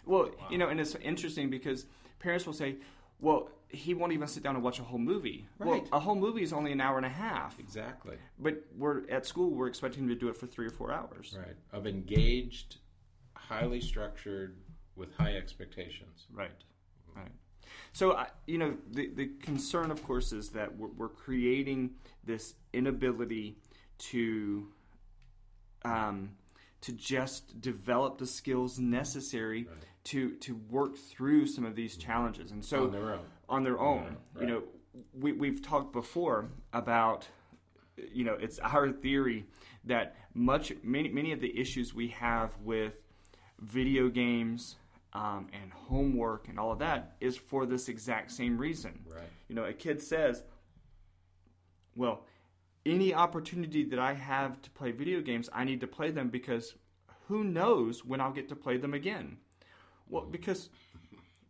Well, 0.06 0.32
you 0.50 0.58
know, 0.58 0.70
and 0.70 0.80
it's 0.80 0.96
interesting 0.96 1.50
because 1.50 1.86
parents 2.20 2.46
will 2.46 2.54
say, 2.54 2.78
"Well, 3.20 3.50
he 3.68 3.94
won't 3.94 4.14
even 4.14 4.28
sit 4.30 4.42
down 4.44 4.56
and 4.56 4.64
watch 4.64 4.80
a 4.80 4.84
whole 4.84 4.98
movie." 5.00 5.46
Well, 5.60 5.70
Right. 5.72 5.88
a 5.92 6.00
whole 6.00 6.16
movie 6.16 6.42
is 6.42 6.54
only 6.54 6.72
an 6.72 6.80
hour 6.80 6.96
and 6.98 7.06
a 7.06 7.10
half, 7.10 7.60
Exactly. 7.60 8.16
but 8.40 8.64
we're 8.76 9.08
at 9.10 9.26
school. 9.26 9.52
We're 9.52 9.68
expecting 9.68 10.04
him 10.04 10.10
to 10.10 10.16
do 10.16 10.30
it 10.30 10.38
for 10.38 10.48
three 10.48 10.66
or 10.68 10.72
four 10.72 10.92
hours. 10.94 11.36
Right. 11.38 11.56
Of 11.74 11.86
engaged, 11.86 12.78
highly 13.36 13.82
structured, 13.82 14.56
with 14.98 15.14
high 15.16 15.36
expectations. 15.36 16.28
Right. 16.34 16.52
Right. 17.16 17.32
So, 17.94 18.14
I, 18.14 18.28
you 18.46 18.58
know, 18.58 18.76
the, 18.92 19.10
the 19.14 19.28
concern, 19.42 19.92
of 19.92 20.04
course, 20.04 20.32
is 20.32 20.50
that 20.50 20.78
we're, 20.78 20.90
we're 20.90 21.10
creating 21.10 21.92
this 22.24 22.54
inability 22.74 23.58
to 24.00 24.68
um, 25.84 26.32
to 26.82 26.92
just 26.92 27.60
develop 27.62 28.18
the 28.18 28.28
skills 28.28 28.80
necessary 28.80 29.68
to 30.06 30.36
to 30.36 30.56
work 30.70 30.98
through 30.98 31.48
some 31.48 31.66
of 31.66 31.76
these 31.76 31.98
challenges. 31.98 32.52
And 32.52 32.64
so, 32.64 32.84
On 32.86 32.92
their 32.92 33.14
own. 33.14 33.26
on 33.50 33.64
their 33.64 33.80
own, 33.80 34.18
right. 34.34 34.42
you 34.42 34.48
know, 34.48 34.64
we, 35.14 35.32
we've 35.34 35.62
talked 35.62 35.94
before 35.94 36.50
about 36.74 37.28
you 38.12 38.24
know 38.24 38.38
it's 38.40 38.60
our 38.60 38.92
theory 38.92 39.46
that 39.86 40.16
much 40.34 40.72
many 40.84 41.10
many 41.10 41.32
of 41.32 41.42
the 41.42 41.60
issues 41.60 41.94
we 41.94 42.10
have 42.10 42.52
with 42.64 42.94
video 43.60 44.08
games 44.08 44.76
um, 45.18 45.48
and 45.52 45.74
homework 45.74 46.48
and 46.48 46.60
all 46.60 46.72
of 46.72 46.80
that 46.80 47.16
is 47.20 47.36
for 47.36 47.66
this 47.66 47.90
exact 47.90 48.32
same 48.32 48.58
reason. 48.58 49.00
Right. 49.10 49.24
You 49.48 49.56
know, 49.56 49.66
a 49.66 49.74
kid 49.74 50.00
says, 50.00 50.44
"Well, 51.96 52.26
any 52.86 53.16
opportunity 53.16 53.84
that 53.86 53.98
I 53.98 54.14
have 54.14 54.62
to 54.62 54.70
play 54.70 54.92
video 54.92 55.22
games, 55.22 55.50
I 55.52 55.64
need 55.64 55.82
to 55.82 55.88
play 55.88 56.12
them 56.12 56.30
because 56.30 56.76
who 57.28 57.44
knows 57.44 58.06
when 58.06 58.22
I'll 58.22 58.32
get 58.32 58.48
to 58.50 58.56
play 58.56 58.78
them 58.78 58.94
again." 58.94 59.38
Well, 60.08 60.26
because 60.26 60.70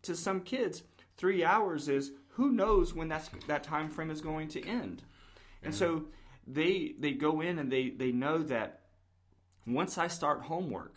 to 0.03 0.15
some 0.15 0.41
kids, 0.41 0.83
three 1.17 1.43
hours 1.43 1.89
is 1.89 2.11
who 2.29 2.53
knows 2.53 2.93
when 2.93 3.09
that's 3.09 3.29
that 3.47 3.63
time 3.63 3.89
frame 3.89 4.11
is 4.11 4.21
going 4.21 4.47
to 4.49 4.65
end, 4.65 5.03
and 5.61 5.75
so 5.75 6.05
they 6.47 6.95
they 6.99 7.11
go 7.11 7.41
in 7.41 7.59
and 7.59 7.69
they 7.69 7.89
they 7.89 8.13
know 8.13 8.37
that 8.37 8.83
once 9.65 9.97
I 9.97 10.07
start 10.07 10.43
homework, 10.43 10.95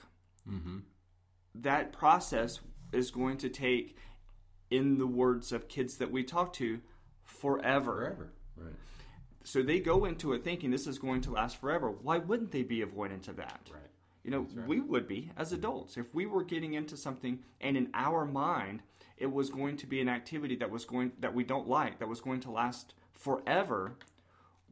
that 1.55 1.93
process 1.93 2.61
is 2.93 3.11
going 3.11 3.39
to 3.39 3.49
take, 3.49 3.97
in 4.71 4.99
the 4.99 5.07
words 5.07 5.53
of 5.53 5.69
kids 5.69 5.97
that 5.97 6.11
we 6.11 6.23
talk 6.23 6.53
to, 6.55 6.81
forever. 7.25 7.93
Forever. 7.93 8.33
Right. 8.57 8.75
So 9.43 9.63
they 9.63 9.81
go 9.81 10.05
into 10.05 10.33
it 10.33 10.45
thinking 10.45 10.71
this 10.71 10.87
is 10.87 10.99
going 10.99 11.23
to 11.23 11.33
last 11.33 11.61
forever. 11.61 11.91
Why 11.91 12.19
wouldn't 12.19 12.53
they 12.53 12.63
be 12.63 12.81
avoidant 12.81 13.29
of 13.29 13.37
that? 13.37 13.61
Right. 13.73 13.83
You 14.23 14.31
know, 14.31 14.47
we 14.67 14.81
would 14.81 15.09
be 15.09 15.31
as 15.37 15.53
adults. 15.53 15.97
If 15.97 16.15
we 16.15 16.27
were 16.27 16.45
getting 16.45 16.75
into 16.75 16.97
something 16.97 17.39
and 17.61 17.77
in 17.77 17.89
our 17.95 18.27
mind 18.27 18.83
it 19.17 19.31
was 19.31 19.51
going 19.51 19.77
to 19.79 19.87
be 19.87 20.01
an 20.01 20.09
activity 20.09 20.57
that 20.57 20.71
was 20.71 20.85
going 20.85 21.13
that 21.21 21.35
we 21.35 21.45
don't 21.45 21.69
like, 21.69 21.99
that 21.99 22.09
was 22.09 22.21
going 22.21 22.41
to 22.41 22.51
last 22.51 22.95
forever, 23.13 23.97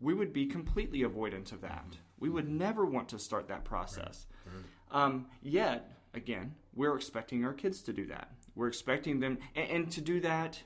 we 0.01 0.15
would 0.15 0.33
be 0.33 0.47
completely 0.47 1.01
avoidant 1.01 1.53
of 1.53 1.61
that. 1.61 1.97
We 2.19 2.29
would 2.29 2.49
never 2.49 2.85
want 2.85 3.09
to 3.11 3.19
start 3.19 3.49
that 3.49 3.65
process. 3.65 4.27
Um, 4.91 5.27
yet, 5.43 5.93
again, 6.15 6.55
we're 6.75 6.95
expecting 6.97 7.45
our 7.45 7.53
kids 7.53 7.83
to 7.83 7.93
do 7.93 8.07
that. 8.07 8.31
We're 8.55 8.69
expecting 8.69 9.21
them 9.21 9.39
and, 9.55 9.71
and 9.71 9.91
to 9.93 10.01
do 10.01 10.21
that 10.21 10.61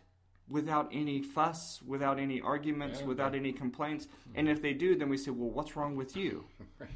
without 0.48 0.88
any 0.92 1.22
fuss, 1.22 1.80
without 1.86 2.18
any 2.18 2.40
arguments, 2.40 3.00
Yeah. 3.00 3.06
without 3.06 3.34
any 3.34 3.52
complaints. 3.52 4.08
And 4.34 4.48
if 4.48 4.60
they 4.60 4.72
do, 4.74 4.94
then 4.96 5.08
we 5.08 5.16
say, 5.16 5.30
"Well, 5.30 5.50
what's 5.50 5.76
wrong 5.76 5.96
with 5.96 6.16
you?" 6.16 6.44
Right. 6.78 6.88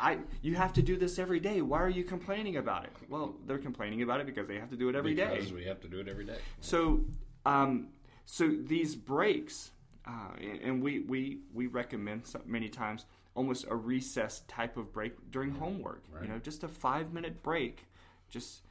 I 0.00 0.18
you 0.42 0.54
have 0.54 0.72
to 0.74 0.82
do 0.82 0.96
this 0.96 1.18
every 1.18 1.40
day. 1.40 1.60
Why 1.60 1.80
are 1.80 1.88
you 1.88 2.04
complaining 2.04 2.56
about 2.56 2.84
it? 2.84 2.92
Well, 3.08 3.34
they're 3.46 3.58
complaining 3.58 4.02
about 4.02 4.20
it 4.20 4.26
because 4.26 4.46
they 4.46 4.58
have 4.58 4.70
to 4.70 4.76
do 4.76 4.88
it 4.88 4.94
every 4.94 5.14
day. 5.14 5.36
because 5.36 5.52
we 5.52 5.64
have 5.64 5.80
to 5.80 5.88
do 5.88 5.98
it 5.98 6.06
every 6.08 6.24
day. 6.24 6.38
So, 6.60 7.00
um, 7.46 7.88
so 8.24 8.48
these 8.48 8.94
breaks, 8.94 9.72
uh, 10.06 10.34
and 10.62 10.80
we 10.82 11.00
we 11.00 11.40
we 11.52 11.66
recommend 11.66 12.26
so- 12.26 12.42
many 12.46 12.68
times 12.68 13.06
almost 13.38 13.64
a 13.70 13.76
recess 13.76 14.42
type 14.48 14.76
of 14.76 14.92
break 14.92 15.12
during 15.30 15.50
homework. 15.52 16.02
You 16.22 16.28
know, 16.28 16.38
just 16.38 16.64
a 16.64 16.68
five 16.68 17.12
minute 17.12 17.42
break. 17.42 17.86
Just 18.28 18.62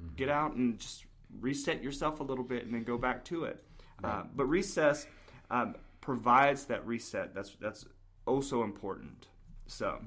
Mm-hmm. 0.00 0.14
get 0.16 0.28
out 0.30 0.54
and 0.54 0.78
just 0.78 1.04
reset 1.40 1.82
yourself 1.82 2.20
a 2.20 2.22
little 2.30 2.44
bit, 2.44 2.64
and 2.64 2.72
then 2.74 2.82
go 2.82 2.96
back 2.98 3.24
to 3.26 3.44
it. 3.44 3.62
Uh, 4.02 4.22
but 4.34 4.46
recess. 4.46 5.06
Um, 5.50 5.74
provides 6.00 6.64
that 6.64 6.84
reset. 6.86 7.34
That's 7.34 7.52
that's 7.60 7.84
also 8.26 8.64
important. 8.64 9.28
So, 9.66 10.00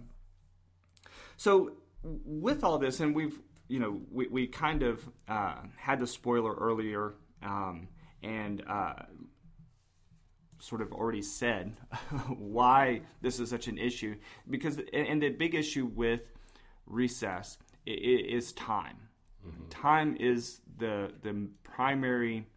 so 1.38 1.74
with 2.03 2.63
all 2.63 2.78
this, 2.78 2.99
and 2.99 3.16
we've 3.16 3.39
you 3.68 3.80
know 3.80 4.01
we, 4.11 4.28
we 4.28 4.47
kind 4.47 4.82
of 4.84 5.07
uh, 5.28 5.55
had 5.78 5.99
the 5.99 6.07
spoiler 6.07 6.53
earlier, 6.55 7.13
um, 7.43 7.88
and 8.24 8.63
uh, 8.68 8.93
sort 10.60 10.82
of 10.82 10.91
already 10.91 11.22
said 11.22 11.76
why 12.38 13.01
this 13.22 13.39
is 13.39 13.49
such 13.49 13.68
an 13.68 13.78
issue 13.78 14.16
because 14.49 14.80
and 14.93 15.22
the 15.22 15.30
big 15.30 15.56
issue 15.56 15.86
with 15.86 16.32
recess 16.86 17.58
is 17.86 18.53
time. 18.53 18.97
Mm-hmm. 19.45 19.70
Time 19.70 20.18
is 20.20 20.62
the 20.78 21.12
the 21.22 21.47
primary 21.64 22.47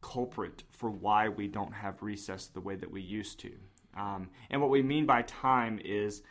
culprit 0.00 0.62
for 0.70 0.90
why 0.90 1.28
we 1.28 1.46
don't 1.46 1.72
have 1.72 2.02
recess 2.02 2.46
the 2.46 2.60
way 2.60 2.74
that 2.74 2.90
we 2.90 3.02
used 3.02 3.38
to. 3.40 3.52
Um, 3.96 4.30
and 4.50 4.60
what 4.60 4.70
we 4.70 4.82
mean 4.82 5.06
by 5.06 5.22
time 5.22 5.80
is 5.84 6.22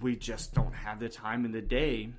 we 0.00 0.16
just 0.16 0.54
don't 0.54 0.74
have 0.74 1.00
the 1.00 1.08
time 1.08 1.44
in 1.44 1.52
the 1.52 1.62
day. 1.62 2.10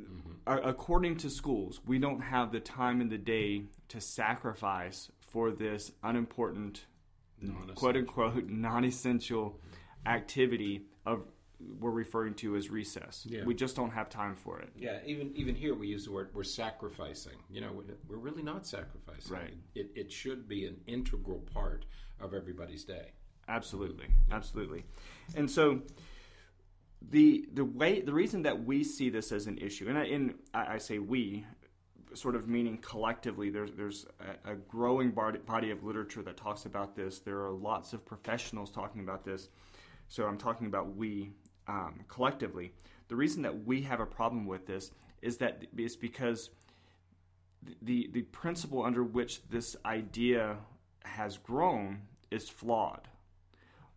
Mm-hmm. 0.00 0.68
According 0.68 1.16
to 1.18 1.30
schools, 1.30 1.80
we 1.86 1.98
don't 1.98 2.20
have 2.20 2.52
the 2.52 2.60
time 2.60 3.00
in 3.00 3.08
the 3.08 3.18
day 3.18 3.64
to 3.88 4.00
sacrifice 4.00 5.10
for 5.28 5.50
this 5.50 5.92
unimportant, 6.02 6.86
quote 7.74 7.96
unquote, 7.96 8.48
non 8.48 8.84
essential 8.84 9.60
activity 10.06 10.86
of 11.06 11.22
we're 11.80 11.90
referring 11.90 12.34
to 12.34 12.54
as 12.56 12.70
recess. 12.70 13.26
Yeah. 13.28 13.44
We 13.44 13.54
just 13.54 13.74
don't 13.74 13.90
have 13.90 14.08
time 14.08 14.36
for 14.36 14.60
it. 14.60 14.70
Yeah, 14.76 14.98
even 15.04 15.32
even 15.34 15.54
here 15.54 15.74
we 15.74 15.88
use 15.88 16.04
the 16.04 16.12
word 16.12 16.30
we're 16.32 16.44
sacrificing. 16.44 17.36
You 17.50 17.60
know, 17.60 17.82
we're 18.08 18.16
really 18.16 18.42
not 18.42 18.66
sacrificing. 18.66 19.36
Right. 19.36 19.54
It, 19.74 19.90
it 19.94 20.12
should 20.12 20.48
be 20.48 20.66
an 20.66 20.76
integral 20.86 21.40
part 21.52 21.84
of 22.20 22.32
everybody's 22.32 22.84
day. 22.84 23.12
Absolutely, 23.48 24.06
absolutely. 24.30 24.84
And 25.34 25.50
so 25.50 25.82
the 27.10 27.48
the 27.52 27.64
way 27.64 28.00
the 28.02 28.12
reason 28.12 28.42
that 28.42 28.64
we 28.64 28.84
see 28.84 29.10
this 29.10 29.32
as 29.32 29.46
an 29.46 29.58
issue, 29.58 29.88
and 29.88 29.98
I, 29.98 30.04
and 30.04 30.34
I 30.54 30.78
say 30.78 30.98
we, 30.98 31.44
sort 32.14 32.34
of 32.34 32.48
meaning 32.48 32.78
collectively. 32.78 33.50
There's 33.50 33.70
there's 33.72 34.06
a, 34.46 34.52
a 34.52 34.54
growing 34.56 35.10
body, 35.10 35.38
body 35.38 35.70
of 35.70 35.84
literature 35.84 36.22
that 36.22 36.36
talks 36.36 36.64
about 36.64 36.96
this. 36.96 37.20
There 37.20 37.40
are 37.44 37.52
lots 37.52 37.92
of 37.92 38.04
professionals 38.04 38.70
talking 38.70 39.00
about 39.02 39.24
this. 39.24 39.48
So 40.08 40.26
I'm 40.26 40.38
talking 40.38 40.66
about 40.66 40.96
we 40.96 41.30
um, 41.66 42.00
collectively. 42.08 42.72
The 43.08 43.16
reason 43.16 43.42
that 43.42 43.64
we 43.66 43.82
have 43.82 44.00
a 44.00 44.06
problem 44.06 44.46
with 44.46 44.66
this 44.66 44.90
is 45.22 45.38
that 45.38 45.64
it's 45.76 45.96
because 45.96 46.50
the 47.82 48.08
the 48.12 48.22
principle 48.22 48.84
under 48.84 49.02
which 49.02 49.42
this 49.48 49.76
idea 49.84 50.56
has 51.04 51.38
grown 51.38 52.02
is 52.30 52.48
flawed. 52.48 53.08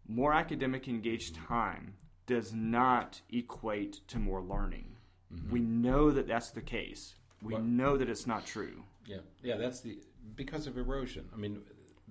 More 0.08 0.34
academic 0.34 0.88
engaged 0.88 1.36
time 1.36 1.94
does 2.26 2.54
not 2.54 3.22
equate 3.32 4.02
to 4.08 4.20
more 4.20 4.42
learning. 4.42 4.86
Mm-hmm. 5.34 5.52
We 5.52 5.60
know 5.62 6.12
that 6.12 6.28
that's 6.28 6.52
the 6.52 6.62
case. 6.62 7.16
We 7.42 7.58
know 7.58 7.98
that 7.98 8.10
it's 8.10 8.28
not 8.28 8.46
true. 8.46 8.84
Yeah, 9.06 9.18
yeah, 9.42 9.58
that's 9.58 9.82
the 9.82 10.00
because 10.36 10.68
of 10.68 10.78
erosion. 10.78 11.28
I 11.34 11.38
mean, 11.38 11.62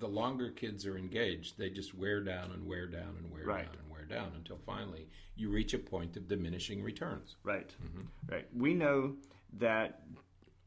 the 0.00 0.08
longer 0.08 0.50
kids 0.50 0.86
are 0.86 0.96
engaged, 0.96 1.58
they 1.58 1.70
just 1.70 1.94
wear 1.94 2.20
down 2.20 2.50
and 2.52 2.66
wear 2.66 2.86
down 2.86 3.16
and 3.18 3.30
wear 3.30 3.44
right. 3.44 3.66
down 3.66 3.76
and 3.80 3.90
wear 3.90 4.04
down 4.04 4.32
until 4.34 4.58
finally 4.66 5.06
you 5.36 5.50
reach 5.50 5.74
a 5.74 5.78
point 5.78 6.16
of 6.16 6.26
diminishing 6.26 6.82
returns. 6.82 7.36
Right. 7.44 7.72
Mm-hmm. 7.84 8.32
Right. 8.32 8.46
We 8.54 8.74
know 8.74 9.14
that 9.58 10.02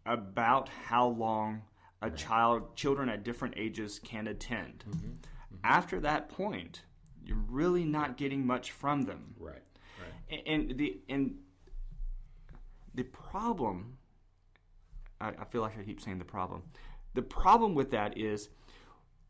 about 0.06 0.70
how 0.70 1.08
long 1.08 1.64
a 2.02 2.08
right. 2.08 2.16
child 2.16 2.76
children 2.76 3.10
at 3.10 3.24
different 3.24 3.56
ages 3.58 4.00
can 4.00 4.28
attend. 4.28 4.86
Mm-hmm. 4.88 5.08
Mm-hmm. 5.08 5.56
After 5.64 6.00
that 6.02 6.30
point, 6.30 6.82
you're 7.24 7.44
really 7.50 7.86
not 7.86 8.18
getting 8.18 8.46
much 8.46 8.72
from 8.72 9.04
them. 9.04 9.36
Right. 9.40 9.56
Right. 10.00 10.44
And, 10.48 10.70
and 10.70 10.78
the 10.78 11.02
and 11.10 11.36
the 12.94 13.04
problem 13.04 13.98
I, 15.24 15.42
I 15.42 15.46
feel 15.46 15.62
like 15.62 15.78
I 15.80 15.84
keep 15.84 16.02
saying 16.02 16.20
the 16.20 16.26
problem. 16.26 16.64
The 17.14 17.22
problem 17.22 17.76
with 17.76 17.92
that 17.92 18.18
is 18.18 18.50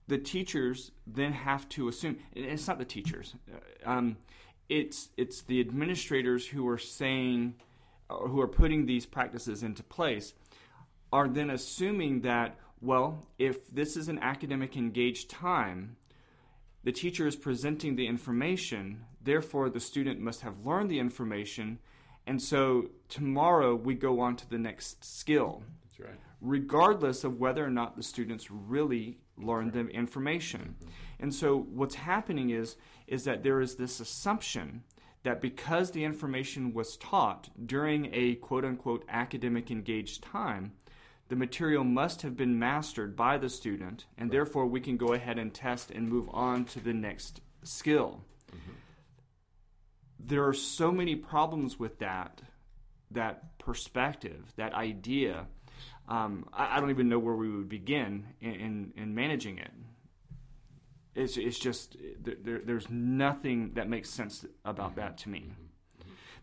the 0.08 0.18
teachers 0.18 0.92
then 1.08 1.34
have 1.34 1.68
to 1.70 1.88
assume 1.88 2.18
it's 2.34 2.68
not 2.68 2.78
the 2.78 2.86
teachers 2.86 3.36
um, 3.86 4.18
it's 4.70 5.10
it's 5.18 5.42
the 5.42 5.60
administrators 5.60 6.48
who 6.48 6.68
are 6.68 6.78
saying 6.78 7.56
uh, 8.10 8.16
who 8.16 8.42
are 8.42 8.48
putting 8.48 8.86
these 8.86 9.06
practices 9.06 9.64
into 9.64 9.84
place 9.84 10.34
are 11.12 11.28
then 11.28 11.50
assuming 11.50 12.22
that 12.22 12.58
well 12.82 13.26
if 13.40 13.70
this 13.72 13.96
is 13.96 14.10
an 14.10 14.20
academic 14.20 14.76
engaged 14.76 15.30
time 15.30 15.96
the 16.84 16.92
teacher 16.92 17.26
is 17.26 17.36
presenting 17.36 17.96
the 17.96 18.08
information 18.08 19.06
therefore 19.22 19.70
the 19.70 19.80
student 19.80 20.20
must 20.20 20.42
have 20.42 20.66
learned 20.66 20.90
the 20.90 21.00
information 21.00 21.80
and 22.26 22.42
so 22.42 22.90
tomorrow 23.10 23.76
we 23.76 23.94
go 23.94 24.20
on 24.20 24.36
to 24.36 24.50
the 24.50 24.58
next 24.58 25.04
skill 25.04 25.64
right. 26.04 26.20
Regardless 26.42 27.24
of 27.24 27.40
whether 27.40 27.66
or 27.66 27.70
not 27.70 27.96
the 27.96 28.04
students 28.04 28.52
really 28.52 29.18
learned 29.38 29.74
the 29.74 29.88
information. 29.88 30.76
Mm-hmm. 30.78 30.90
And 31.20 31.34
so 31.34 31.60
what's 31.74 31.96
happening 31.96 32.50
is 32.50 32.76
is 33.08 33.24
that 33.26 33.44
there 33.44 33.62
is 33.62 33.76
this 33.76 34.00
assumption 34.00 34.84
that 35.24 35.42
because 35.42 35.92
the 35.92 36.04
information 36.04 36.74
was 36.74 36.98
taught 36.98 37.50
during 37.66 38.10
a 38.14 38.36
quote 38.36 38.66
unquote 38.66 39.06
academic 39.10 39.72
engaged 39.72 40.22
time, 40.22 40.74
the 41.30 41.36
material 41.36 41.84
must 41.84 42.22
have 42.22 42.36
been 42.36 42.60
mastered 42.60 43.16
by 43.16 43.38
the 43.38 43.50
student, 43.50 44.06
and 44.18 44.30
right. 44.30 44.32
therefore 44.32 44.66
we 44.66 44.82
can 44.82 44.98
go 44.98 45.14
ahead 45.14 45.40
and 45.40 45.54
test 45.54 45.92
and 45.92 46.08
move 46.10 46.30
on 46.32 46.66
to 46.66 46.80
the 46.80 46.94
next 46.94 47.42
skill. 47.64 48.22
Mm-hmm. 48.52 48.72
There 50.20 50.46
are 50.48 50.54
so 50.54 50.92
many 50.92 51.16
problems 51.16 51.80
with 51.80 52.00
that 52.00 52.42
that 53.12 53.58
perspective, 53.60 54.52
that 54.56 54.74
idea, 54.74 55.46
um, 56.08 56.48
I, 56.54 56.78
I, 56.78 56.80
don't 56.80 56.90
even 56.90 57.08
know 57.10 57.20
where 57.20 57.36
we 57.36 57.50
would 57.50 57.70
begin 57.70 58.26
in, 58.42 58.54
in, 58.54 58.94
in 58.98 59.16
managing 59.16 59.58
it. 59.58 59.72
It's, 61.16 61.38
it's 61.38 61.60
just 61.60 61.96
there, 62.22 62.62
there's 62.64 62.90
nothing 62.90 63.72
that 63.76 63.88
makes 63.88 64.10
sense 64.10 64.46
about 64.66 64.96
that 64.96 65.18
to 65.20 65.30
me, 65.30 65.54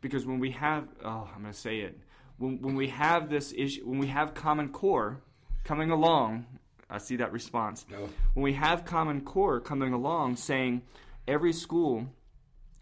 because 0.00 0.24
when 0.24 0.38
we 0.38 0.52
have 0.52 0.88
oh 1.04 1.28
I'm 1.34 1.42
going 1.42 1.52
to 1.52 1.58
say 1.58 1.80
it 1.80 1.98
when 2.38 2.62
when 2.62 2.76
we 2.76 2.88
have 2.88 3.28
this 3.28 3.52
issue 3.56 3.82
when 3.84 3.98
we 3.98 4.06
have 4.06 4.32
Common 4.32 4.68
Core 4.68 5.20
coming 5.64 5.90
along, 5.90 6.46
I 6.88 6.98
see 6.98 7.16
that 7.16 7.32
response. 7.32 7.84
No. 7.90 8.08
When 8.34 8.44
we 8.44 8.52
have 8.54 8.84
Common 8.84 9.22
Core 9.22 9.61
coming 9.61 9.92
along 9.92 10.36
saying 10.36 10.82
every 11.26 11.52
school 11.52 12.06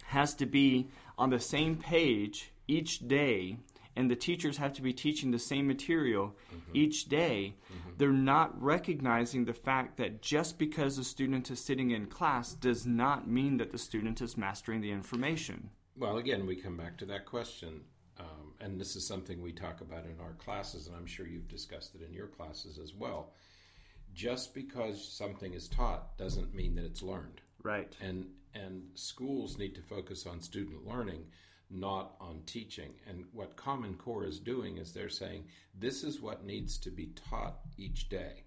has 0.04 0.34
to 0.34 0.46
be 0.46 0.88
on 1.16 1.30
the 1.30 1.40
same 1.40 1.76
page 1.76 2.52
each 2.66 3.06
day 3.08 3.58
and 3.99 4.09
the 4.09 4.16
teachers 4.16 4.59
have 4.59 4.72
to 4.74 4.80
be 4.80 4.92
teaching 4.92 5.32
the 5.32 5.40
same 5.40 5.66
material 5.66 6.36
mm-hmm. 6.55 6.70
each 6.72 7.09
day, 7.09 7.57
mm-hmm. 7.66 7.90
they're 7.96 8.12
not 8.12 8.62
recognizing 8.62 9.44
the 9.44 9.53
fact 9.53 9.96
that 9.96 10.22
just 10.22 10.57
because 10.57 10.99
a 10.99 11.05
student 11.05 11.51
is 11.51 11.59
sitting 11.59 11.90
in 11.90 12.07
class 12.07 12.53
does 12.53 12.86
not 12.86 13.28
mean 13.28 13.57
that 13.57 13.72
the 13.72 13.78
student 13.78 14.22
is 14.22 14.36
mastering 14.36 14.80
the 14.80 14.92
information. 14.92 15.70
Well, 15.96 16.18
again, 16.18 16.46
we 16.46 16.55
come 16.55 16.76
back 16.76 16.96
to 16.99 17.07
that 17.07 17.26
question. 17.26 17.80
Um, 18.20 18.55
and 18.61 18.80
this 18.80 18.94
is 18.94 19.05
something 19.05 19.42
we 19.42 19.51
talk 19.51 19.80
about 19.80 20.05
in 20.05 20.20
our 20.20 20.34
classes, 20.34 20.86
and 20.86 20.94
I'm 20.94 21.07
sure 21.07 21.26
you've 21.26 21.49
discussed 21.49 21.96
it 21.96 22.03
in 22.07 22.14
your 22.14 22.28
classes 22.28 22.78
as 22.78 22.94
well. 22.94 23.32
Just 24.14 24.55
because 24.55 25.05
something 25.05 25.55
is 25.55 25.66
taught 25.66 26.16
doesn't 26.18 26.55
mean 26.55 26.76
that 26.76 26.84
it's 26.84 27.03
learned. 27.03 27.40
Right. 27.64 27.92
And 28.01 28.26
and 28.55 28.82
schools 28.94 29.59
need 29.59 29.74
to 29.74 29.82
focus 29.82 30.26
on 30.26 30.40
student 30.40 30.86
learning 30.86 31.24
not 31.70 32.14
on 32.20 32.40
teaching. 32.46 32.92
And 33.06 33.24
what 33.32 33.56
Common 33.56 33.94
Core 33.94 34.24
is 34.24 34.38
doing 34.38 34.78
is 34.78 34.92
they're 34.92 35.08
saying 35.08 35.44
this 35.78 36.02
is 36.02 36.20
what 36.20 36.44
needs 36.44 36.78
to 36.78 36.90
be 36.90 37.12
taught 37.28 37.58
each 37.76 38.08
day. 38.08 38.44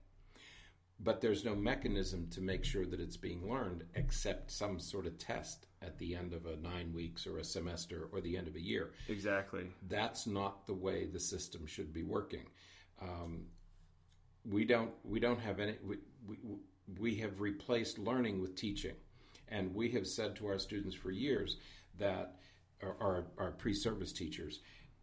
But 1.03 1.19
there's 1.19 1.43
no 1.43 1.55
mechanism 1.55 2.27
to 2.31 2.41
make 2.41 2.63
sure 2.63 2.85
that 2.85 2.99
it's 2.99 3.17
being 3.17 3.49
learned 3.49 3.85
except 3.95 4.51
some 4.51 4.79
sort 4.79 5.07
of 5.07 5.17
test 5.17 5.65
at 5.81 5.97
the 5.97 6.15
end 6.15 6.33
of 6.33 6.45
a 6.45 6.57
nine 6.57 6.93
weeks 6.93 7.25
or 7.25 7.39
a 7.39 7.43
semester 7.43 8.07
or 8.11 8.21
the 8.21 8.37
end 8.37 8.47
of 8.47 8.55
a 8.55 8.61
year. 8.61 8.91
Exactly. 9.07 9.65
That's 9.87 10.27
not 10.27 10.67
the 10.67 10.75
way 10.75 11.05
the 11.05 11.19
system 11.19 11.65
should 11.65 11.91
be 11.91 12.03
working. 12.03 12.45
Um, 13.01 13.45
we 14.45 14.63
don't 14.65 14.91
we 15.03 15.19
don't 15.19 15.39
have 15.39 15.59
any 15.59 15.75
we, 15.85 15.97
we, 16.27 16.37
we 16.99 17.15
have 17.15 17.41
replaced 17.41 17.99
learning 17.99 18.41
with 18.41 18.55
teaching 18.55 18.95
and 19.49 19.73
we 19.75 19.89
have 19.91 20.07
said 20.07 20.35
to 20.35 20.47
our 20.47 20.57
students 20.57 20.95
for 20.95 21.11
years 21.11 21.57
that 21.99 22.37
our, 22.99 23.25
our 23.37 23.51
pre-service 23.51 24.11
teachers 24.11 24.59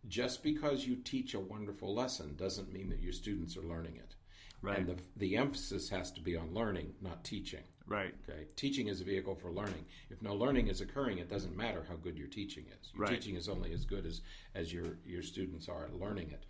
just 0.07 0.43
because 0.43 0.87
you 0.87 0.97
teach 0.97 1.35
a 1.35 1.41
wonderful 1.41 1.95
lesson 1.95 2.35
doesn't 2.37 2.73
mean 2.73 2.89
that 2.89 3.01
your 3.01 3.13
students 3.13 3.57
are 3.57 3.63
learning 3.63 3.97
it. 3.97 4.15
Right. 4.61 4.79
and 4.79 4.89
the, 4.89 4.97
the 5.17 5.37
emphasis 5.37 5.89
has 5.91 6.11
to 6.13 6.21
be 6.21 6.37
on 6.37 6.53
learning 6.53 6.93
not 7.01 7.23
teaching. 7.23 7.63
Right. 7.87 8.13
Okay? 8.29 8.47
Teaching 8.57 8.89
is 8.89 9.01
a 9.01 9.05
vehicle 9.05 9.37
for 9.37 9.53
learning. 9.53 9.85
If 10.11 10.21
no 10.21 10.35
learning 10.35 10.67
is 10.67 10.81
occurring 10.81 11.19
it 11.19 11.31
doesn't 11.31 11.57
matter 11.57 11.85
how 11.89 11.95
good 11.95 12.19
your 12.19 12.27
teaching 12.27 12.65
is. 12.81 12.91
Your 12.93 13.05
right. 13.05 13.15
teaching 13.15 13.37
is 13.37 13.49
only 13.49 13.73
as 13.73 13.85
good 13.85 14.05
as 14.05 14.21
as 14.55 14.73
your 14.73 14.99
your 15.07 15.23
students 15.23 15.69
are 15.69 15.85
at 15.85 15.95
learning 15.95 16.33
it. 16.33 16.45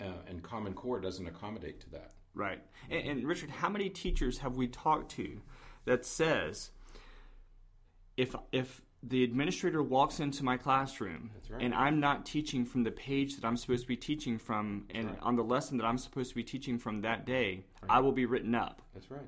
Uh, 0.00 0.22
and 0.28 0.42
common 0.42 0.74
core 0.74 1.00
doesn't 1.00 1.26
accommodate 1.26 1.80
to 1.82 1.90
that. 1.90 2.12
Right. 2.34 2.60
And, 2.90 3.06
and 3.06 3.24
Richard, 3.24 3.50
how 3.50 3.68
many 3.68 3.88
teachers 3.88 4.38
have 4.38 4.56
we 4.56 4.66
talked 4.66 5.12
to 5.12 5.40
that 5.84 6.04
says 6.04 6.70
if 8.16 8.34
if 8.52 8.82
the 9.06 9.22
administrator 9.22 9.82
walks 9.82 10.20
into 10.20 10.44
my 10.44 10.56
classroom 10.56 11.30
right. 11.50 11.62
and 11.62 11.74
I'm 11.74 12.00
not 12.00 12.24
teaching 12.24 12.64
from 12.64 12.84
the 12.84 12.90
page 12.90 13.36
that 13.36 13.44
I'm 13.44 13.56
supposed 13.56 13.82
to 13.82 13.88
be 13.88 13.96
teaching 13.96 14.38
from 14.38 14.86
and 14.90 15.10
right. 15.10 15.18
on 15.22 15.36
the 15.36 15.42
lesson 15.42 15.76
that 15.78 15.84
I'm 15.84 15.98
supposed 15.98 16.30
to 16.30 16.34
be 16.34 16.44
teaching 16.44 16.78
from 16.78 17.02
that 17.02 17.26
day, 17.26 17.64
I 17.88 18.00
will 18.00 18.12
be 18.12 18.24
written 18.24 18.54
up. 18.54 18.80
That's 18.94 19.10
right. 19.10 19.26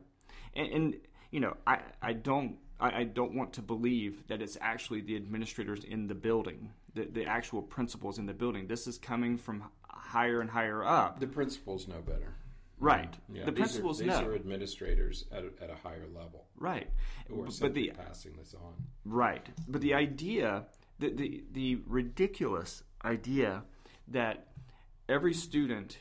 And, 0.54 0.72
and 0.72 0.96
you 1.30 1.40
know, 1.40 1.56
I, 1.66 1.80
I 2.00 2.14
don't 2.14 2.56
I, 2.80 3.00
I 3.00 3.04
don't 3.04 3.34
want 3.34 3.52
to 3.54 3.62
believe 3.62 4.26
that 4.28 4.42
it's 4.42 4.56
actually 4.60 5.00
the 5.00 5.16
administrators 5.16 5.84
in 5.84 6.06
the 6.06 6.14
building, 6.14 6.70
the, 6.94 7.04
the 7.04 7.24
actual 7.24 7.62
principals 7.62 8.18
in 8.18 8.26
the 8.26 8.34
building. 8.34 8.66
This 8.66 8.86
is 8.86 8.98
coming 8.98 9.36
from 9.38 9.64
higher 9.88 10.40
and 10.40 10.50
higher 10.50 10.84
up. 10.84 11.20
The 11.20 11.26
principals 11.26 11.88
know 11.88 12.00
better. 12.00 12.34
Right. 12.78 13.16
Yeah, 13.32 13.44
the 13.44 13.52
these 13.52 13.60
principals 13.60 14.00
are, 14.00 14.04
these 14.04 14.12
know. 14.12 14.26
are 14.26 14.34
administrators 14.34 15.24
at 15.32 15.44
a, 15.44 15.62
at 15.62 15.70
a 15.70 15.74
higher 15.74 16.06
level 16.14 16.46
right. 16.58 16.88
who 17.28 17.42
are 17.42 17.48
But 17.60 17.74
the 17.74 17.92
passing 17.96 18.36
this 18.36 18.54
on. 18.54 18.74
Right. 19.04 19.46
But 19.66 19.80
the 19.80 19.94
idea, 19.94 20.66
the, 20.98 21.10
the, 21.10 21.44
the 21.52 21.78
ridiculous 21.86 22.82
idea 23.04 23.62
that 24.08 24.48
every 25.08 25.32
student, 25.32 25.98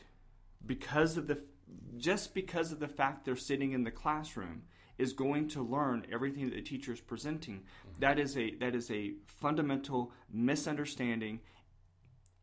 because 0.66 1.16
of 1.16 1.26
the, 1.28 1.38
just 1.96 2.34
because 2.34 2.72
of 2.72 2.78
the 2.78 2.88
fact 2.88 3.24
they're 3.24 3.36
sitting 3.36 3.72
in 3.72 3.84
the 3.84 3.90
classroom, 3.90 4.62
is 4.98 5.12
going 5.12 5.48
to 5.48 5.62
learn 5.62 6.06
everything 6.12 6.48
that 6.48 6.54
the 6.54 6.62
teacher 6.62 6.92
is 6.92 7.00
presenting. 7.00 7.56
Mm-hmm. 7.56 8.00
That 8.00 8.18
is 8.18 8.36
a 8.36 8.54
that 8.56 8.74
is 8.74 8.90
a 8.90 9.12
fundamental 9.26 10.12
misunderstanding. 10.32 11.40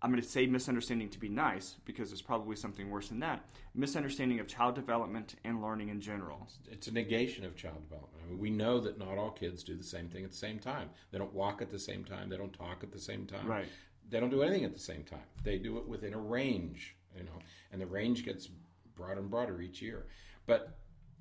I'm 0.03 0.11
going 0.11 0.21
to 0.21 0.27
say 0.27 0.45
misunderstanding 0.45 1.09
to 1.11 1.19
be 1.19 1.29
nice 1.29 1.77
because 1.85 2.11
it's 2.11 2.21
probably 2.21 2.57
something 2.57 2.89
worse 2.89 3.07
than 3.07 3.21
that. 3.21 3.45
Misunderstanding 3.73 4.41
of 4.41 4.47
child 4.47 4.75
development 4.75 5.35
and 5.45 5.61
learning 5.61 5.87
in 5.87 6.01
general. 6.01 6.45
It's 6.69 6.87
a 6.87 6.91
negation 6.91 7.45
of 7.45 7.55
child 7.55 7.81
development. 7.83 8.21
I 8.25 8.29
mean, 8.29 8.37
we 8.37 8.49
know 8.49 8.81
that 8.81 8.99
not 8.99 9.17
all 9.17 9.31
kids 9.31 9.63
do 9.63 9.77
the 9.77 9.83
same 9.83 10.09
thing 10.09 10.25
at 10.25 10.31
the 10.31 10.37
same 10.37 10.59
time. 10.59 10.89
They 11.11 11.17
don't 11.17 11.33
walk 11.33 11.61
at 11.61 11.71
the 11.71 11.79
same 11.79 12.03
time. 12.03 12.27
They 12.27 12.35
don't 12.35 12.51
talk 12.51 12.83
at 12.83 12.91
the 12.91 12.99
same 12.99 13.25
time. 13.25 13.47
Right. 13.47 13.67
They 14.09 14.19
don't 14.19 14.29
do 14.29 14.43
anything 14.43 14.65
at 14.65 14.73
the 14.73 14.79
same 14.79 15.03
time. 15.03 15.23
They 15.41 15.57
do 15.57 15.77
it 15.77 15.87
within 15.87 16.13
a 16.13 16.19
range, 16.19 16.97
you 17.15 17.23
know, 17.23 17.39
and 17.71 17.81
the 17.81 17.87
range 17.87 18.25
gets 18.25 18.49
broader 18.95 19.21
and 19.21 19.29
broader 19.29 19.61
each 19.61 19.81
year. 19.81 20.07
But 20.45 20.77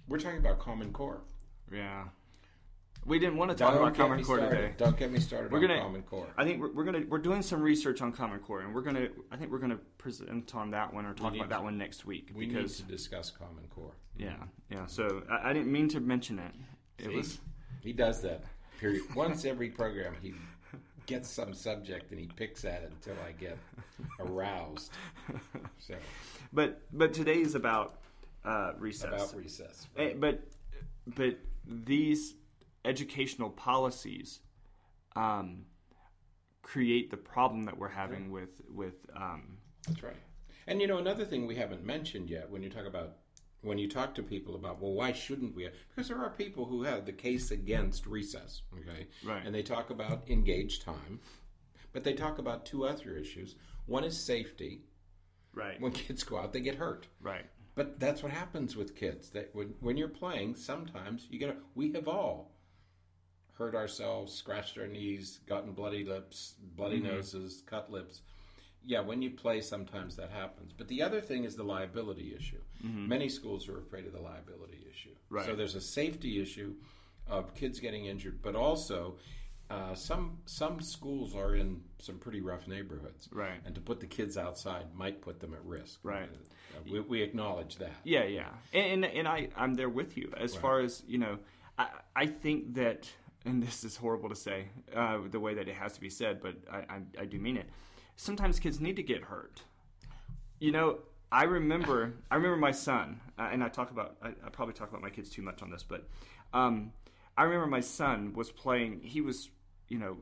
we're 0.09 0.19
talking 0.19 0.41
about 0.41 0.59
Common 0.59 0.93
Core. 0.93 1.23
Yeah. 1.73 2.07
We 3.05 3.19
didn't 3.19 3.37
want 3.37 3.51
to 3.51 3.57
talk 3.57 3.75
Don't 3.75 3.83
about 3.83 3.95
Common 3.97 4.23
Core 4.25 4.39
started. 4.39 4.57
today. 4.57 4.75
Don't 4.79 4.97
get 4.97 5.11
me 5.11 5.19
started 5.19 5.51
We're 5.51 5.59
on 5.59 5.67
gonna- 5.67 5.81
Common 5.81 6.03
Core. 6.03 6.29
I 6.37 6.45
think 6.45 6.61
we're, 6.61 6.73
we're 6.73 6.85
gonna 6.85 7.03
we're 7.09 7.19
doing 7.19 7.43
some 7.43 7.61
research 7.61 8.01
on 8.01 8.13
Common 8.13 8.39
Core, 8.39 8.61
and 8.61 8.73
we're 8.73 8.83
gonna 8.83 9.09
I 9.33 9.37
think 9.37 9.51
we're 9.51 9.59
gonna 9.59 9.79
present 9.99 10.55
on 10.55 10.71
that 10.71 10.93
one 10.95 11.05
or 11.07 11.13
talk 11.15 11.35
about 11.35 11.45
to- 11.45 11.49
that 11.51 11.63
one 11.65 11.77
next 11.77 12.07
week 12.07 12.31
we 12.35 12.47
because 12.47 12.79
need 12.81 12.87
to 12.87 12.93
discuss 12.93 13.31
Common 13.31 13.65
Core. 13.75 13.93
yeah 14.17 14.37
yeah. 14.71 14.87
So 14.87 15.23
I, 15.29 15.51
I 15.51 15.53
didn't 15.53 15.73
mean 15.73 15.89
to 15.89 16.01
mention 16.01 16.39
it. 16.39 16.53
It 16.99 17.07
See? 17.09 17.17
was 17.17 17.39
He 17.81 17.93
does 17.93 18.23
that. 18.23 18.45
Period. 18.79 19.03
Once 19.17 19.45
every 19.45 19.71
program, 19.71 20.15
he 20.23 20.35
gets 21.07 21.29
some 21.29 21.55
subject 21.55 22.11
and 22.13 22.21
he 22.21 22.27
picks 22.37 22.65
at 22.65 22.83
it 22.85 22.93
until 22.95 23.17
I 23.27 23.33
get 23.33 23.59
aroused. 24.21 24.93
So 25.81 25.95
but 26.53 26.81
but 26.93 27.13
today 27.13 27.41
is 27.41 27.57
about 27.57 27.99
uh, 28.45 28.73
recess. 28.79 29.09
about 29.09 29.35
recess. 29.37 29.89
Eh, 29.97 30.13
but 30.17 30.41
but 31.17 31.37
these 31.67 32.35
educational 32.85 33.51
policies 33.51 34.41
um, 35.17 35.65
create 36.63 37.11
the 37.11 37.17
problem 37.17 37.65
that 37.65 37.77
we're 37.79 37.89
having 37.89 38.31
with 38.31 38.61
with 38.71 38.95
um, 39.17 39.59
That's 39.87 40.03
right. 40.03 40.17
And 40.67 40.81
you 40.81 40.87
know 40.87 40.99
another 40.99 41.25
thing 41.25 41.47
we 41.47 41.57
haven't 41.57 41.85
mentioned 41.85 42.31
yet 42.31 42.51
when 42.51 42.63
you 42.63 42.71
talk 42.71 42.87
about 42.87 43.17
when 43.63 43.79
you 43.79 43.89
talk 43.89 44.15
to 44.15 44.23
people 44.23 44.55
about 44.55 44.81
well 44.81 44.93
why 44.93 45.13
shouldn't 45.13 45.55
we 45.55 45.69
because 45.95 46.09
there 46.09 46.19
are 46.19 46.31
people 46.31 46.65
who 46.67 46.83
have 46.83 47.05
the 47.07 47.13
case 47.13 47.51
against 47.51 48.07
recess 48.07 48.63
okay 48.77 49.07
Right. 49.25 49.45
and 49.45 49.55
they 49.55 49.63
talk 49.63 49.91
about 49.91 50.29
engaged 50.29 50.83
time 50.83 51.21
but 51.93 52.03
they 52.05 52.13
talk 52.15 52.39
about 52.39 52.65
two 52.65 52.85
other 52.87 53.15
issues 53.17 53.55
one 53.87 54.03
is 54.05 54.19
safety 54.19 54.83
right 55.55 55.81
when 55.81 55.93
kids 55.93 56.23
go 56.25 56.39
out 56.39 56.53
they 56.53 56.61
get 56.61 56.77
hurt 56.77 57.07
right 57.21 57.45
But 57.75 57.99
that's 57.99 58.23
what 58.23 58.33
happens 58.33 58.77
with 58.77 58.95
kids. 58.97 59.31
That 59.31 59.49
when, 59.55 59.75
when 59.81 59.97
you're 59.97 60.09
playing, 60.23 60.57
sometimes 60.57 61.27
you 61.31 61.39
get. 61.39 61.57
We 61.75 61.91
have 61.93 62.07
all 62.07 62.52
hurt 63.59 63.75
ourselves, 63.75 64.33
scratched 64.33 64.79
our 64.79 64.87
knees, 64.87 65.41
gotten 65.47 65.73
bloody 65.73 66.05
lips, 66.05 66.55
bloody 66.77 66.99
Mm-hmm. 67.01 67.09
noses, 67.15 67.63
cut 67.67 67.91
lips. 67.91 68.23
Yeah, 68.85 69.01
when 69.01 69.23
you 69.23 69.31
play, 69.31 69.61
sometimes 69.61 70.17
that 70.17 70.31
happens. 70.31 70.73
But 70.77 70.89
the 70.89 71.03
other 71.03 71.21
thing 71.21 71.45
is 71.45 71.55
the 71.55 71.63
liability 71.63 72.35
issue. 72.37 72.61
Many 72.83 73.29
schools 73.29 73.69
are 73.69 73.79
afraid 73.79 74.07
of 74.07 74.13
the 74.13 74.21
liability 74.21 74.85
issue. 74.91 75.11
Mm-hmm. 75.11 75.35
Right. 75.37 75.47
So 75.47 75.55
there's 75.55 75.77
a 75.77 75.81
safety 75.81 76.43
issue 76.43 76.75
of 77.29 77.55
kids 77.55 77.79
getting 77.79 78.07
injured, 78.07 78.41
but 78.43 78.57
also 78.57 79.15
uh, 79.71 79.95
some 79.95 80.39
some 80.47 80.81
schools 80.81 81.37
are 81.37 81.55
in 81.55 81.81
some 81.99 82.19
pretty 82.19 82.41
rough 82.41 82.67
neighborhoods. 82.67 83.29
Right. 83.31 83.61
And 83.65 83.73
to 83.77 83.81
put 83.81 84.01
the 84.01 84.07
kids 84.07 84.37
outside 84.37 84.87
might 84.97 85.21
put 85.23 85.39
them 85.39 85.55
at 85.55 85.65
risk. 85.65 86.01
Right. 86.03 86.29
Uh, 86.75 86.81
we, 86.91 86.99
we 87.01 87.23
acknowledge 87.23 87.77
that. 87.77 87.93
Yeah, 88.03 88.25
yeah, 88.25 88.49
and 88.73 89.05
and, 89.05 89.05
and 89.05 89.29
I 89.29 89.49
I'm 89.57 89.75
there 89.75 89.89
with 89.91 90.17
you 90.17 90.33
as 90.37 90.57
far 90.57 90.81
as 90.81 91.05
you 91.07 91.19
know. 91.19 91.39
I 91.79 91.87
I 92.17 92.27
think 92.27 92.75
that, 92.75 93.09
and 93.45 93.63
this 93.63 93.85
is 93.85 93.97
horrible 93.97 94.29
to 94.29 94.37
say 94.37 94.67
uh, 94.95 95.19
the 95.31 95.41
way 95.41 95.55
that 95.55 95.69
it 95.69 95.75
has 95.75 95.93
to 95.95 96.01
be 96.01 96.11
said, 96.11 96.41
but 96.41 96.55
I, 96.71 96.79
I 96.79 97.01
I 97.21 97.25
do 97.25 97.39
mean 97.39 97.57
it. 97.57 97.69
Sometimes 98.17 98.59
kids 98.61 98.81
need 98.81 98.97
to 98.97 99.03
get 99.03 99.23
hurt. 99.23 99.63
You 100.59 100.71
know, 100.73 100.99
I 101.31 101.45
remember 101.45 102.15
I 102.31 102.37
remember 102.37 102.57
my 102.57 102.73
son, 102.73 103.21
uh, 103.39 103.49
and 103.51 103.65
I 103.65 103.69
talk 103.69 103.91
about 103.91 104.17
I, 104.23 104.29
I 104.29 104.51
probably 104.51 104.75
talk 104.75 104.91
about 104.91 105.03
my 105.03 105.11
kids 105.11 105.31
too 105.31 105.43
much 105.43 105.63
on 105.63 105.71
this, 105.71 105.83
but 105.83 106.09
um, 106.53 106.93
I 107.37 107.45
remember 107.45 107.67
my 107.67 107.81
son 107.81 108.33
was 108.35 108.51
playing. 108.51 109.01
He 109.03 109.21
was 109.21 109.51
you 109.89 109.99
know 109.99 110.19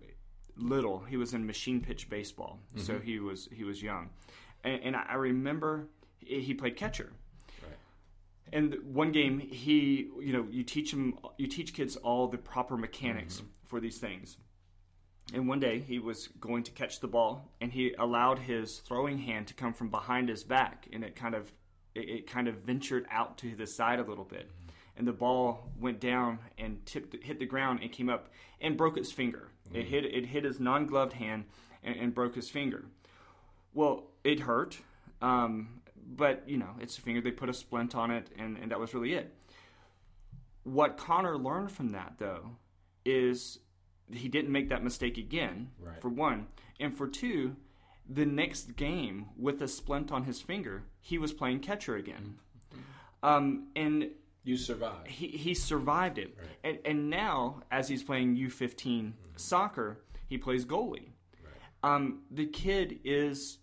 little. 0.57 1.01
He 1.01 1.17
was 1.17 1.35
in 1.35 1.47
machine 1.47 1.81
pitch 1.81 2.09
baseball, 2.09 2.61
so 2.77 2.99
he 2.99 3.19
was 3.19 3.49
he 3.53 3.65
was 3.65 3.83
young, 3.83 4.11
and, 4.65 4.81
and 4.83 4.97
I 4.97 5.15
remember 5.15 5.89
he 6.19 6.55
played 6.55 6.77
catcher. 6.77 7.13
And 8.53 8.77
one 8.85 9.13
game, 9.13 9.39
he, 9.39 10.09
you 10.21 10.33
know, 10.33 10.47
you 10.51 10.65
teach 10.65 10.93
him, 10.93 11.19
you 11.37 11.47
teach 11.47 11.73
kids 11.73 11.97
all 11.97 12.27
the 12.27 12.39
proper 12.39 12.77
mechanics 12.77 13.37
mm-hmm. 13.37 13.47
for 13.67 13.81
these 13.81 13.99
things. 13.99 14.37
And 15.33 15.47
one 15.47 15.61
day, 15.61 15.79
he 15.79 16.01
was 16.01 16.27
going 16.41 16.65
to 16.65 16.73
catch 16.73 16.99
the 16.99 17.07
ball, 17.07 17.53
and 17.61 17.73
he 17.73 17.95
allowed 17.97 18.41
his 18.41 18.79
throwing 18.81 19.19
hand 19.19 19.47
to 19.47 19.55
come 19.55 19.73
from 19.73 19.89
behind 19.89 20.29
his 20.29 20.43
back, 20.43 20.89
and 20.93 21.05
it 21.05 21.15
kind 21.15 21.37
of, 21.37 21.53
it, 21.95 22.09
it 22.09 22.27
kind 22.27 22.49
of 22.49 22.57
ventured 22.57 23.07
out 23.13 23.39
to 23.39 23.55
the 23.55 23.67
side 23.67 24.01
a 24.01 24.03
little 24.03 24.25
bit, 24.25 24.49
mm-hmm. 24.49 24.99
and 24.99 25.07
the 25.07 25.13
ball 25.13 25.71
went 25.79 26.01
down 26.01 26.41
and 26.59 26.85
tipped, 26.85 27.23
hit 27.23 27.39
the 27.39 27.47
ground, 27.47 27.79
and 27.81 27.93
came 27.93 28.09
up 28.09 28.33
and 28.61 28.77
broke 28.77 28.97
his 28.97 29.13
finger. 29.13 29.53
It 29.73 29.83
mm-hmm. 29.83 29.91
hit, 29.91 30.05
it 30.07 30.27
hit 30.27 30.43
his 30.43 30.59
non-gloved 30.59 31.13
hand 31.13 31.45
and, 31.85 31.95
and 31.95 32.15
broke 32.15 32.35
his 32.35 32.51
finger. 32.51 32.87
Well, 33.73 34.11
it 34.25 34.41
hurt, 34.41 34.79
um, 35.23 35.80
but 36.11 36.43
you 36.49 36.59
know, 36.59 36.71
it's 36.81 36.99
a 36.99 37.01
finger. 37.01 37.21
They 37.21 37.31
put 37.31 37.49
a 37.49 37.55
splint 37.55 37.95
on 37.95 38.11
it, 38.11 38.29
and, 38.39 38.57
and 38.59 38.71
that 38.71 38.79
was 38.81 38.93
really 38.95 39.15
it. 39.15 39.35
What 40.65 40.97
Connor 40.99 41.39
learned 41.39 41.73
from 41.73 41.91
that, 41.93 42.15
though, 42.19 42.51
is 43.05 43.59
he 44.13 44.29
didn't 44.29 44.53
make 44.53 44.69
that 44.69 44.83
mistake 44.85 45.17
again. 45.17 45.71
Right. 45.81 46.01
For 46.03 46.09
one, 46.09 46.49
and 46.79 46.95
for 46.95 47.07
two, 47.09 47.57
the 48.09 48.27
next 48.27 48.77
game 48.77 49.27
with 49.39 49.63
a 49.63 49.69
splint 49.69 50.11
on 50.13 50.25
his 50.25 50.41
finger, 50.41 50.83
he 51.01 51.17
was 51.17 51.33
playing 51.33 51.61
catcher 51.61 51.97
again. 51.97 52.37
Um, 53.23 53.69
and 53.77 54.11
You 54.45 54.57
survive. 54.57 55.07
he, 55.07 55.29
he 55.29 55.55
survived 55.55 56.19
it. 56.19 56.37
And, 56.65 56.79
and 56.85 57.11
now, 57.11 57.63
as 57.71 57.89
he's 57.89 58.03
playing 58.03 58.37
U15 58.37 59.13
soccer, 59.37 60.01
he 60.27 60.37
plays 60.39 60.65
goalie. 60.65 61.11
Um, 61.83 62.23
the 62.31 62.47
kid 62.47 62.99
is 63.05 63.59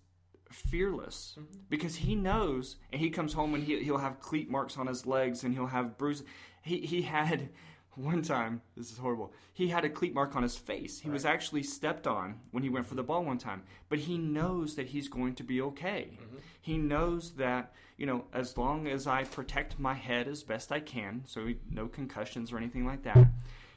fearless 0.52 1.36
mm-hmm. 1.40 1.60
because 1.70 1.96
he 1.96 2.16
knows, 2.16 2.78
and 2.92 3.02
he 3.02 3.10
comes 3.10 3.34
home 3.34 3.54
and 3.54 3.64
he, 3.64 3.84
he'll 3.84 3.98
have 3.98 4.20
cleat 4.20 4.50
marks 4.50 4.78
on 4.78 4.88
his 4.88 5.06
legs 5.06 5.44
and 5.44 5.54
he'll 5.54 5.68
have 5.68 5.98
bruises. 5.98 6.26
He, 6.62 6.80
he 6.80 7.02
had 7.02 7.50
one 7.96 8.22
time, 8.22 8.62
this 8.76 8.92
is 8.92 8.98
horrible, 8.98 9.34
he 9.54 9.68
had 9.68 9.86
a 9.86 9.90
cleat 9.90 10.14
mark 10.14 10.36
on 10.36 10.44
his 10.44 10.56
face. 10.56 11.00
He 11.00 11.10
was 11.10 11.26
actually 11.26 11.64
stepped 11.64 12.06
on 12.06 12.40
when 12.52 12.64
he 12.64 12.70
went 12.70 12.86
for 12.86 12.96
the 12.96 13.04
ball 13.04 13.24
one 13.24 13.40
time, 13.40 13.64
but 13.90 14.00
he 14.00 14.18
knows 14.18 14.76
that 14.76 14.88
he's 14.88 15.08
going 15.08 15.36
to 15.36 15.44
be 15.44 15.62
okay. 15.62 16.12
Mm-hmm. 16.14 16.38
He 16.62 16.78
knows 16.78 17.32
that, 17.32 17.74
you 17.98 18.06
know, 18.06 18.26
as 18.34 18.58
long 18.58 18.88
as 18.88 19.08
I 19.08 19.24
protect 19.24 19.80
my 19.80 19.96
head 19.96 20.28
as 20.28 20.44
best 20.44 20.72
I 20.72 20.80
can, 20.80 21.24
so 21.26 21.48
he- 21.48 21.58
no 21.72 21.88
concussions 21.88 22.52
or 22.52 22.58
anything 22.58 22.86
like 22.86 23.04
that, 23.04 23.28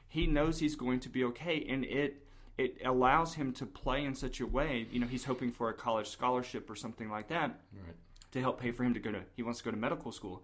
he 0.09 0.27
knows 0.27 0.59
he's 0.59 0.77
going 0.77 1.01
to 1.01 1.09
be 1.09 1.25
okay. 1.25 1.65
And 1.69 1.85
it, 1.85 2.27
it 2.65 2.77
allows 2.85 3.35
him 3.35 3.53
to 3.61 3.65
play 3.67 4.05
in 4.05 4.15
such 4.15 4.41
a 4.41 4.47
way, 4.47 4.87
you 4.93 4.99
know, 5.01 5.07
he's 5.07 5.25
hoping 5.25 5.51
for 5.53 5.69
a 5.71 5.75
college 5.75 6.09
scholarship 6.09 6.69
or 6.71 6.77
something 6.77 7.09
like 7.11 7.29
that 7.29 7.49
Right. 7.87 7.97
to 8.33 8.41
help 8.41 8.61
pay 8.61 8.71
for 8.73 8.85
him 8.85 8.95
to 8.95 9.01
go 9.01 9.11
to 9.13 9.23
he 9.37 9.43
wants 9.43 9.59
to 9.61 9.65
go 9.65 9.71
to 9.71 9.77
medical 9.77 10.13
school 10.13 10.43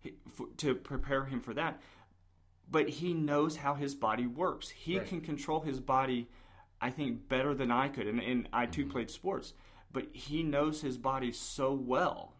he, 0.00 0.12
to 0.58 0.74
prepare 0.74 1.24
him 1.24 1.40
for 1.40 1.54
that 1.54 1.80
but 2.70 2.88
he 2.88 3.14
knows 3.14 3.56
how 3.56 3.74
his 3.74 3.94
body 3.94 4.26
works 4.26 4.68
he 4.68 4.98
Right. 4.98 5.06
can 5.08 5.20
control 5.20 5.60
his 5.60 5.80
body 5.80 6.28
i 6.80 6.90
think 6.90 7.28
better 7.28 7.54
than 7.54 7.70
i 7.70 7.88
could 7.88 8.06
and, 8.06 8.20
and 8.20 8.48
i 8.52 8.62
Mm-hmm. 8.64 8.72
too 8.72 8.86
played 8.86 9.10
sports 9.10 9.54
but 9.92 10.06
he 10.12 10.42
knows 10.42 10.80
his 10.82 10.98
body 10.98 11.30
so 11.32 11.72
well. 11.72 12.33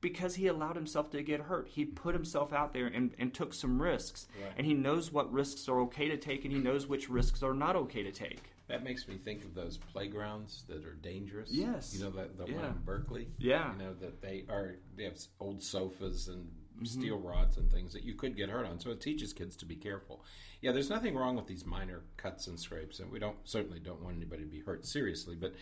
Because 0.00 0.36
he 0.36 0.46
allowed 0.46 0.76
himself 0.76 1.10
to 1.10 1.22
get 1.22 1.40
hurt. 1.42 1.68
He 1.68 1.84
put 1.84 2.14
himself 2.14 2.52
out 2.52 2.72
there 2.72 2.86
and, 2.86 3.12
and 3.18 3.34
took 3.34 3.52
some 3.52 3.80
risks. 3.80 4.26
Right. 4.40 4.52
And 4.56 4.66
he 4.66 4.74
knows 4.74 5.12
what 5.12 5.32
risks 5.32 5.68
are 5.68 5.80
okay 5.82 6.08
to 6.08 6.16
take 6.16 6.44
and 6.44 6.52
he 6.52 6.58
knows 6.58 6.86
which 6.86 7.08
risks 7.08 7.42
are 7.42 7.54
not 7.54 7.76
okay 7.76 8.02
to 8.02 8.12
take. 8.12 8.52
That 8.68 8.84
makes 8.84 9.08
me 9.08 9.16
think 9.16 9.44
of 9.44 9.54
those 9.54 9.78
playgrounds 9.78 10.64
that 10.68 10.84
are 10.84 10.94
dangerous. 10.94 11.50
Yes. 11.50 11.94
You 11.96 12.04
know, 12.04 12.10
the, 12.10 12.28
the 12.36 12.50
yeah. 12.50 12.56
one 12.56 12.64
in 12.66 12.78
Berkeley? 12.84 13.28
Yeah. 13.38 13.72
You 13.72 13.78
know, 13.78 13.94
that 13.94 14.20
they 14.20 14.44
are, 14.48 14.76
they 14.96 15.04
have 15.04 15.18
old 15.40 15.62
sofas 15.62 16.28
and 16.28 16.44
mm-hmm. 16.76 16.84
steel 16.84 17.18
rods 17.18 17.56
and 17.56 17.70
things 17.70 17.92
that 17.92 18.04
you 18.04 18.14
could 18.14 18.36
get 18.36 18.50
hurt 18.50 18.66
on. 18.66 18.78
So 18.78 18.90
it 18.90 19.00
teaches 19.00 19.32
kids 19.32 19.56
to 19.56 19.66
be 19.66 19.74
careful. 19.74 20.22
Yeah, 20.60 20.72
there's 20.72 20.90
nothing 20.90 21.14
wrong 21.16 21.36
with 21.36 21.46
these 21.46 21.64
minor 21.64 22.02
cuts 22.16 22.48
and 22.48 22.58
scrapes, 22.58 22.98
and 22.98 23.10
we 23.10 23.18
don't 23.18 23.36
certainly 23.44 23.78
don't 23.78 24.02
want 24.02 24.16
anybody 24.16 24.42
to 24.42 24.50
be 24.50 24.60
hurt 24.60 24.84
seriously, 24.84 25.36
but 25.36 25.54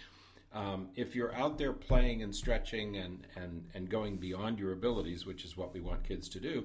um, 0.56 0.88
if 0.96 1.14
you're 1.14 1.34
out 1.34 1.58
there 1.58 1.74
playing 1.74 2.22
and 2.22 2.34
stretching 2.34 2.96
and, 2.96 3.26
and, 3.36 3.66
and 3.74 3.90
going 3.90 4.16
beyond 4.16 4.58
your 4.58 4.72
abilities, 4.72 5.26
which 5.26 5.44
is 5.44 5.54
what 5.56 5.74
we 5.74 5.80
want 5.80 6.02
kids 6.02 6.30
to 6.30 6.40
do, 6.40 6.64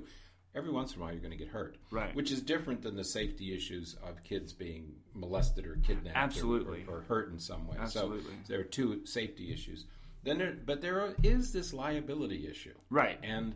every 0.55 0.71
once 0.71 0.93
in 0.93 0.99
a 0.99 1.03
while 1.03 1.11
you're 1.11 1.19
going 1.19 1.31
to 1.31 1.37
get 1.37 1.49
hurt. 1.49 1.75
Right. 1.91 2.15
Which 2.15 2.31
is 2.31 2.41
different 2.41 2.81
than 2.81 2.95
the 2.95 3.03
safety 3.03 3.53
issues 3.53 3.97
of 4.01 4.23
kids 4.23 4.53
being 4.53 4.93
molested 5.13 5.67
or 5.67 5.75
kidnapped 5.83 6.15
Absolutely. 6.15 6.85
Or, 6.87 6.95
or, 6.95 6.97
or 6.99 7.01
hurt 7.01 7.31
in 7.31 7.39
some 7.39 7.67
way. 7.67 7.75
Absolutely. 7.79 8.31
So 8.31 8.47
there 8.47 8.61
are 8.61 8.63
two 8.63 9.05
safety 9.05 9.53
issues. 9.53 9.85
Then 10.23 10.37
there, 10.37 10.55
but 10.65 10.81
there 10.81 11.13
is 11.21 11.51
this 11.51 11.73
liability 11.73 12.47
issue. 12.49 12.75
Right. 12.89 13.19
And 13.23 13.55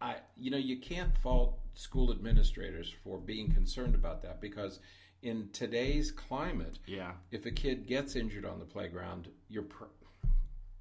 I 0.00 0.16
you 0.36 0.50
know 0.50 0.58
you 0.58 0.78
can't 0.78 1.16
fault 1.18 1.58
school 1.74 2.12
administrators 2.12 2.92
for 3.02 3.18
being 3.18 3.52
concerned 3.52 3.94
about 3.94 4.22
that 4.22 4.40
because 4.40 4.78
in 5.24 5.48
today's 5.52 6.12
climate, 6.12 6.78
yeah, 6.86 7.12
if 7.32 7.46
a 7.46 7.50
kid 7.50 7.86
gets 7.86 8.14
injured 8.14 8.44
on 8.44 8.58
the 8.58 8.64
playground, 8.64 9.28
you're 9.48 9.62
pr- 9.62 9.84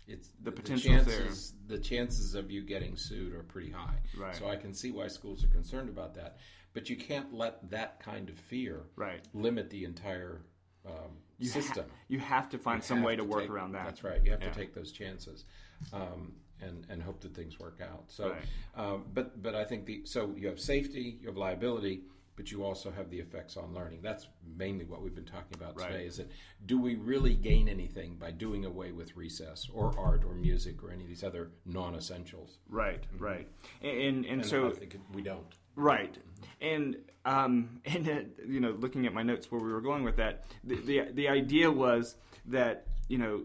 it's 0.06 0.30
the, 0.44 0.52
the 0.52 0.52
potential 0.52 0.92
chances 0.92 1.54
there. 1.66 1.78
the 1.78 1.84
chances 1.84 2.36
of 2.36 2.52
you 2.52 2.62
getting 2.62 2.98
sued 2.98 3.34
are 3.34 3.44
pretty 3.44 3.72
high. 3.72 3.96
Right. 4.18 4.36
So 4.36 4.50
I 4.50 4.58
can 4.58 4.74
see 4.74 4.92
why 4.92 5.08
schools 5.08 5.44
are 5.46 5.48
concerned 5.48 5.90
about 5.90 6.14
that, 6.16 6.38
but 6.74 6.90
you 6.90 6.98
can't 6.98 7.34
let 7.34 7.70
that 7.72 8.02
kind 8.02 8.30
of 8.30 8.38
fear 8.38 8.82
right. 8.98 9.22
limit 9.34 9.70
the 9.70 9.86
entire 9.86 10.42
um, 10.86 11.18
you 11.40 11.48
system. 11.48 11.86
Ha- 11.88 11.96
you 12.10 12.20
have 12.20 12.50
to 12.50 12.58
find 12.58 12.82
you 12.82 12.88
some 12.88 13.02
way 13.02 13.16
to, 13.16 13.22
to 13.22 13.28
work 13.28 13.42
take, 13.44 13.50
around 13.50 13.72
that. 13.72 13.86
That's 13.86 14.04
right. 14.04 14.22
You 14.24 14.32
have 14.32 14.42
yeah. 14.42 14.52
to 14.52 14.60
take 14.60 14.76
those 14.76 14.92
chances. 14.92 15.46
Um, 15.92 16.34
and, 16.62 16.86
and 16.90 17.04
hope 17.04 17.20
that 17.22 17.36
things 17.36 17.60
work 17.60 17.80
out. 17.82 18.06
So, 18.08 18.30
right. 18.30 18.42
um, 18.78 19.04
but 19.14 19.42
but 19.42 19.54
I 19.54 19.66
think 19.66 19.86
the 19.86 20.04
so 20.06 20.34
you 20.38 20.48
have 20.48 20.62
safety, 20.62 21.18
you 21.20 21.28
have 21.28 21.36
liability, 21.36 22.04
but 22.36 22.52
you 22.52 22.64
also 22.64 22.92
have 22.92 23.10
the 23.10 23.20
effects 23.20 23.58
on 23.58 23.74
learning. 23.74 24.00
That's 24.02 24.28
mainly 24.58 24.86
what 24.86 25.02
we've 25.02 25.16
been 25.16 25.26
talking 25.26 25.54
about 25.54 25.78
right. 25.78 25.92
today. 25.92 26.06
Is 26.06 26.18
that 26.18 26.32
do 26.66 26.80
we 26.80 26.96
really 26.96 27.36
gain 27.36 27.68
anything 27.70 28.16
by 28.16 28.32
doing 28.32 28.66
away 28.66 28.92
with 28.92 29.16
recess 29.16 29.68
or 29.74 29.94
art 29.98 30.24
or 30.26 30.34
music 30.34 30.84
or 30.84 30.92
any 30.92 31.04
of 31.04 31.10
these 31.10 31.24
other 31.24 31.52
non-essentials? 31.66 32.58
Right, 32.70 33.02
mm-hmm. 33.14 33.24
right, 33.24 33.48
and 33.82 33.98
and, 33.98 34.26
and 34.26 34.46
so 34.46 34.68
I 34.68 34.72
think 34.72 34.98
we 35.14 35.22
don't. 35.22 35.56
Right, 35.76 36.18
and 36.62 36.98
um, 37.26 37.82
and 37.86 38.10
uh, 38.10 38.20
you 38.48 38.60
know, 38.60 38.72
looking 38.72 39.06
at 39.06 39.14
my 39.14 39.24
notes 39.24 39.52
where 39.52 39.62
we 39.62 39.72
were 39.72 39.82
going 39.82 40.04
with 40.04 40.18
that, 40.18 40.46
the, 40.64 40.76
the 40.76 41.02
the 41.14 41.30
idea 41.30 41.72
was 41.72 42.16
that 42.46 42.88
you 43.08 43.18
know 43.18 43.44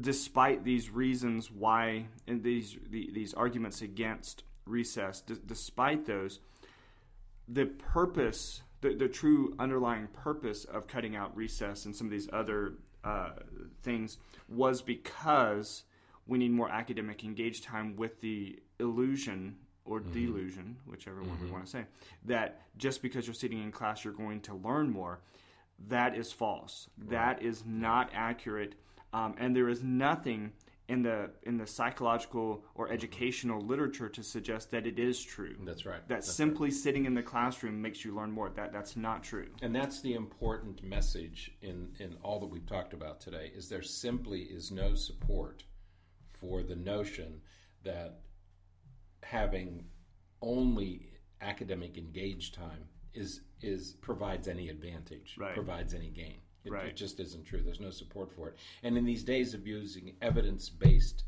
despite 0.00 0.64
these 0.64 0.88
reasons 0.88 1.50
why 1.50 2.06
and 2.26 2.42
these 2.42 2.76
the, 2.90 3.10
these 3.12 3.34
arguments 3.34 3.82
against 3.82 4.44
recess, 4.66 5.20
d- 5.20 5.34
despite 5.46 6.06
those, 6.06 6.40
the 7.48 7.66
purpose, 7.66 8.62
the, 8.80 8.94
the 8.94 9.08
true 9.08 9.54
underlying 9.58 10.08
purpose 10.08 10.64
of 10.64 10.86
cutting 10.86 11.16
out 11.16 11.36
recess 11.36 11.84
and 11.84 11.94
some 11.94 12.06
of 12.06 12.10
these 12.10 12.28
other 12.32 12.74
uh, 13.04 13.30
things 13.82 14.18
was 14.48 14.82
because 14.82 15.84
we 16.26 16.38
need 16.38 16.52
more 16.52 16.70
academic 16.70 17.24
engaged 17.24 17.64
time 17.64 17.96
with 17.96 18.20
the 18.20 18.58
illusion 18.78 19.56
or 19.84 20.00
mm-hmm. 20.00 20.12
delusion, 20.12 20.76
whichever 20.86 21.20
mm-hmm. 21.20 21.30
one 21.30 21.38
we 21.38 21.44
mm-hmm. 21.46 21.54
want 21.54 21.64
to 21.64 21.70
say, 21.70 21.84
that 22.24 22.62
just 22.76 23.02
because 23.02 23.26
you're 23.26 23.34
sitting 23.34 23.62
in 23.62 23.72
class 23.72 24.04
you're 24.04 24.12
going 24.12 24.40
to 24.40 24.54
learn 24.54 24.90
more. 24.90 25.20
That 25.88 26.16
is 26.16 26.30
false. 26.30 26.88
Right. 26.98 27.10
That 27.10 27.42
is 27.42 27.64
not 27.66 28.10
accurate. 28.14 28.76
Um, 29.12 29.34
and 29.38 29.54
there 29.54 29.68
is 29.68 29.82
nothing 29.82 30.52
in 30.88 31.02
the 31.02 31.30
in 31.44 31.56
the 31.56 31.66
psychological 31.66 32.64
or 32.74 32.90
educational 32.90 33.60
literature 33.60 34.08
to 34.08 34.22
suggest 34.22 34.70
that 34.70 34.86
it 34.86 34.98
is 34.98 35.22
true. 35.22 35.56
That's 35.64 35.86
right. 35.86 36.06
That 36.08 36.08
that's 36.08 36.32
simply 36.32 36.68
right. 36.68 36.76
sitting 36.76 37.04
in 37.06 37.14
the 37.14 37.22
classroom 37.22 37.80
makes 37.80 38.04
you 38.04 38.14
learn 38.14 38.30
more. 38.30 38.50
That 38.50 38.72
that's 38.72 38.96
not 38.96 39.22
true. 39.22 39.48
And 39.62 39.74
that's 39.74 40.00
the 40.00 40.14
important 40.14 40.82
message 40.82 41.52
in 41.62 41.88
in 42.00 42.16
all 42.22 42.40
that 42.40 42.46
we've 42.46 42.66
talked 42.66 42.92
about 42.92 43.20
today 43.20 43.52
is 43.54 43.68
there 43.68 43.82
simply 43.82 44.42
is 44.42 44.70
no 44.70 44.94
support 44.94 45.64
for 46.32 46.62
the 46.62 46.76
notion 46.76 47.40
that 47.84 48.20
having 49.22 49.84
only 50.40 51.08
academic 51.40 51.96
engaged 51.96 52.54
time 52.54 52.88
is 53.14 53.42
is 53.60 53.92
provides 54.00 54.48
any 54.48 54.68
advantage, 54.68 55.36
right. 55.38 55.54
provides 55.54 55.94
any 55.94 56.08
gain. 56.08 56.40
It, 56.64 56.72
right. 56.72 56.86
it, 56.86 56.96
just 56.96 57.18
isn't 57.20 57.44
true. 57.44 57.60
There's 57.64 57.80
no 57.80 57.90
support 57.90 58.32
for 58.32 58.48
it. 58.48 58.56
And 58.82 58.96
in 58.96 59.04
these 59.04 59.24
days 59.24 59.54
of 59.54 59.66
using 59.66 60.14
evidence 60.22 60.68
based 60.68 61.24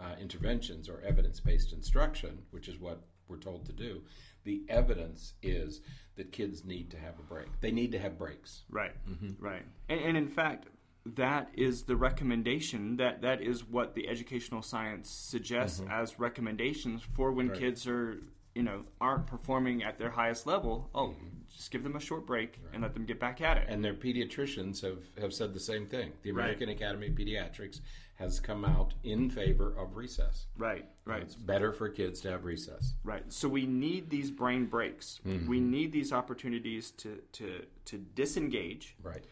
uh, 0.00 0.14
interventions 0.20 0.88
or 0.88 1.02
evidence 1.06 1.40
based 1.40 1.72
instruction, 1.72 2.38
which 2.50 2.68
is 2.68 2.78
what 2.78 3.00
we're 3.28 3.36
told 3.36 3.66
to 3.66 3.72
do, 3.72 4.02
the 4.44 4.62
evidence 4.68 5.34
is 5.42 5.80
that 6.16 6.32
kids 6.32 6.64
need 6.64 6.90
to 6.90 6.98
have 6.98 7.18
a 7.18 7.22
break. 7.22 7.48
They 7.60 7.72
need 7.72 7.92
to 7.92 7.98
have 7.98 8.18
breaks. 8.18 8.62
Right, 8.70 8.94
mm-hmm. 9.08 9.44
right. 9.44 9.62
And, 9.88 10.00
and 10.00 10.16
in 10.16 10.28
fact, 10.28 10.68
that 11.16 11.50
is 11.54 11.82
the 11.82 11.96
recommendation 11.96 12.96
that 12.96 13.22
that 13.22 13.40
is 13.40 13.64
what 13.64 13.94
the 13.94 14.08
educational 14.08 14.62
science 14.62 15.10
suggests 15.10 15.80
mm-hmm. 15.80 15.90
as 15.90 16.18
recommendations 16.18 17.02
for 17.14 17.32
when 17.32 17.48
right. 17.48 17.58
kids 17.58 17.86
are 17.86 18.18
you 18.58 18.64
know 18.64 18.78
aren't 19.00 19.26
performing 19.26 19.82
at 19.82 19.98
their 19.98 20.10
highest 20.10 20.46
level 20.46 20.90
oh 20.94 21.08
mm-hmm 21.08 21.38
just 21.54 21.70
give 21.70 21.82
them 21.82 21.96
a 21.96 22.00
short 22.00 22.26
break 22.26 22.58
right. 22.62 22.74
and 22.74 22.82
let 22.82 22.94
them 22.94 23.04
get 23.04 23.18
back 23.18 23.40
at 23.40 23.56
it. 23.56 23.66
And 23.68 23.84
their 23.84 23.94
pediatricians 23.94 24.82
have, 24.82 24.98
have 25.20 25.32
said 25.32 25.54
the 25.54 25.60
same 25.60 25.86
thing. 25.86 26.12
The 26.22 26.30
American 26.30 26.68
right. 26.68 26.76
Academy 26.76 27.08
of 27.08 27.14
Pediatrics 27.14 27.80
has 28.16 28.40
come 28.40 28.64
out 28.64 28.94
in 29.04 29.30
favor 29.30 29.74
of 29.78 29.96
recess. 29.96 30.46
Right, 30.56 30.86
right. 31.04 31.22
It's 31.22 31.36
better 31.36 31.72
for 31.72 31.88
kids 31.88 32.20
to 32.22 32.30
have 32.30 32.44
recess. 32.44 32.94
Right. 33.04 33.22
So 33.28 33.48
we 33.48 33.64
need 33.66 34.10
these 34.10 34.30
brain 34.30 34.66
breaks. 34.66 35.20
Mm-hmm. 35.26 35.48
We 35.48 35.60
need 35.60 35.92
these 35.92 36.12
opportunities 36.12 36.90
to, 36.92 37.20
to, 37.32 37.64
to 37.86 37.98
disengage. 38.14 38.96
Right. 39.02 39.24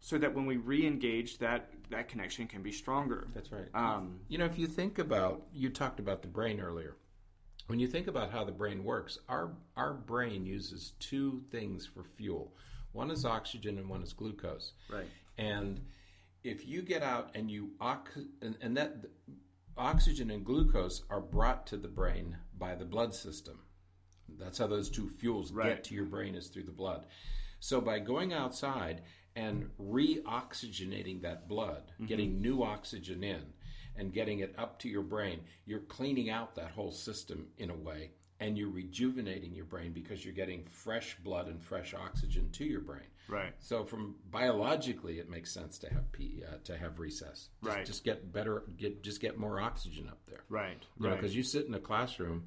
So 0.00 0.18
that 0.18 0.34
when 0.34 0.46
we 0.46 0.56
re-engage, 0.56 1.38
that 1.38 1.70
that 1.90 2.08
connection 2.08 2.48
can 2.48 2.62
be 2.62 2.72
stronger. 2.72 3.28
That's 3.34 3.52
right. 3.52 3.68
Um, 3.74 4.18
you 4.28 4.38
know, 4.38 4.46
if 4.46 4.58
you 4.58 4.66
think 4.66 4.98
about, 4.98 5.42
you 5.52 5.68
talked 5.68 6.00
about 6.00 6.22
the 6.22 6.28
brain 6.28 6.58
earlier 6.58 6.96
when 7.66 7.78
you 7.78 7.86
think 7.86 8.06
about 8.06 8.30
how 8.30 8.44
the 8.44 8.52
brain 8.52 8.84
works, 8.84 9.18
our 9.28 9.52
our 9.76 9.94
brain 9.94 10.44
uses 10.46 10.92
two 10.98 11.42
things 11.50 11.86
for 11.86 12.04
fuel. 12.04 12.54
One 12.92 13.10
is 13.10 13.24
oxygen 13.24 13.78
and 13.78 13.88
one 13.88 14.02
is 14.02 14.12
glucose. 14.12 14.72
Right. 14.90 15.06
And 15.38 15.80
if 16.44 16.66
you 16.66 16.82
get 16.82 17.02
out 17.02 17.30
and 17.34 17.50
you 17.50 17.70
and, 18.40 18.56
and 18.60 18.76
that 18.76 18.96
oxygen 19.76 20.30
and 20.30 20.44
glucose 20.44 21.02
are 21.10 21.20
brought 21.20 21.66
to 21.68 21.76
the 21.76 21.88
brain 21.88 22.36
by 22.58 22.74
the 22.74 22.84
blood 22.84 23.14
system. 23.14 23.58
That's 24.38 24.58
how 24.58 24.66
those 24.66 24.90
two 24.90 25.08
fuels 25.08 25.52
right. 25.52 25.68
get 25.68 25.84
to 25.84 25.94
your 25.94 26.04
brain 26.04 26.34
is 26.34 26.48
through 26.48 26.64
the 26.64 26.72
blood. 26.72 27.06
So 27.60 27.80
by 27.80 27.98
going 27.98 28.32
outside 28.32 29.02
and 29.36 29.70
re-oxygenating 29.78 31.22
that 31.22 31.48
blood, 31.48 31.92
mm-hmm. 31.94 32.06
getting 32.06 32.40
new 32.40 32.62
oxygen 32.62 33.24
in, 33.24 33.42
and 33.96 34.12
getting 34.12 34.40
it 34.40 34.54
up 34.58 34.78
to 34.80 34.88
your 34.88 35.02
brain, 35.02 35.40
you're 35.66 35.80
cleaning 35.80 36.30
out 36.30 36.54
that 36.54 36.70
whole 36.70 36.92
system 36.92 37.48
in 37.58 37.70
a 37.70 37.76
way 37.76 38.10
and 38.42 38.58
you're 38.58 38.70
rejuvenating 38.70 39.54
your 39.54 39.64
brain 39.64 39.92
because 39.92 40.24
you're 40.24 40.34
getting 40.34 40.64
fresh 40.64 41.16
blood 41.22 41.46
and 41.46 41.62
fresh 41.62 41.94
oxygen 41.94 42.50
to 42.50 42.64
your 42.64 42.80
brain. 42.80 43.06
Right. 43.28 43.52
So 43.60 43.84
from 43.84 44.16
biologically, 44.30 45.20
it 45.20 45.30
makes 45.30 45.52
sense 45.52 45.78
to 45.78 45.88
have 45.92 46.10
P, 46.10 46.42
uh, 46.46 46.56
to 46.64 46.76
have 46.76 46.98
recess. 46.98 47.50
Just, 47.62 47.76
right. 47.76 47.86
Just 47.86 48.04
get 48.04 48.32
better. 48.32 48.64
Get 48.76 49.04
just 49.04 49.20
get 49.20 49.38
more 49.38 49.60
oxygen 49.60 50.08
up 50.08 50.18
there. 50.26 50.42
Right. 50.48 50.82
You 50.98 51.06
right. 51.08 51.16
Because 51.16 51.36
you 51.36 51.44
sit 51.44 51.66
in 51.66 51.74
a 51.74 51.78
classroom 51.78 52.46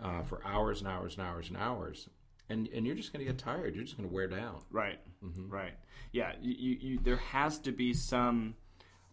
uh, 0.00 0.22
for 0.22 0.40
hours 0.46 0.80
and 0.80 0.88
hours 0.88 1.16
and 1.18 1.26
hours 1.26 1.48
and 1.48 1.56
hours, 1.56 2.08
and 2.48 2.68
and 2.68 2.86
you're 2.86 2.94
just 2.94 3.12
going 3.12 3.26
to 3.26 3.30
get 3.30 3.38
tired. 3.38 3.74
You're 3.74 3.84
just 3.84 3.96
going 3.96 4.08
to 4.08 4.14
wear 4.14 4.28
down. 4.28 4.62
Right. 4.70 5.00
Mm-hmm. 5.24 5.50
Right. 5.50 5.74
Yeah. 6.12 6.32
You, 6.40 6.54
you, 6.56 6.76
you, 6.80 6.98
there 7.02 7.16
has 7.16 7.58
to 7.60 7.72
be 7.72 7.92
some 7.92 8.54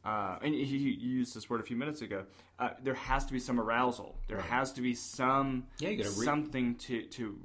uh, 0.06 0.38
and 0.41 0.53
you, 0.53 0.64
you, 0.64 0.91
used 0.91 1.36
this 1.36 1.49
word 1.49 1.60
a 1.60 1.64
few 1.64 1.76
minutes 1.76 2.01
ago. 2.01 2.26
Uh, 2.60 2.70
there 2.84 2.93
has 2.93 3.26
to 3.26 3.34
be 3.34 3.39
some 3.39 3.60
arousal. 3.60 4.16
There 4.28 4.38
right. 4.38 4.45
has 4.45 4.72
to 4.74 4.82
be 4.82 4.93
some 4.93 5.66
yeah, 5.80 5.89
re- 5.89 6.03
something 6.03 6.76
to 6.76 7.03
to 7.03 7.39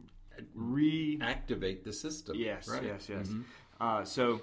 reactivate 0.57 1.85
the 1.85 1.93
system. 1.93 2.37
Yes, 2.39 2.69
right. 2.69 2.83
yes, 2.85 3.09
yes. 3.09 3.29
Mm-hmm. 3.29 3.43
Uh, 3.81 4.05
so, 4.05 4.43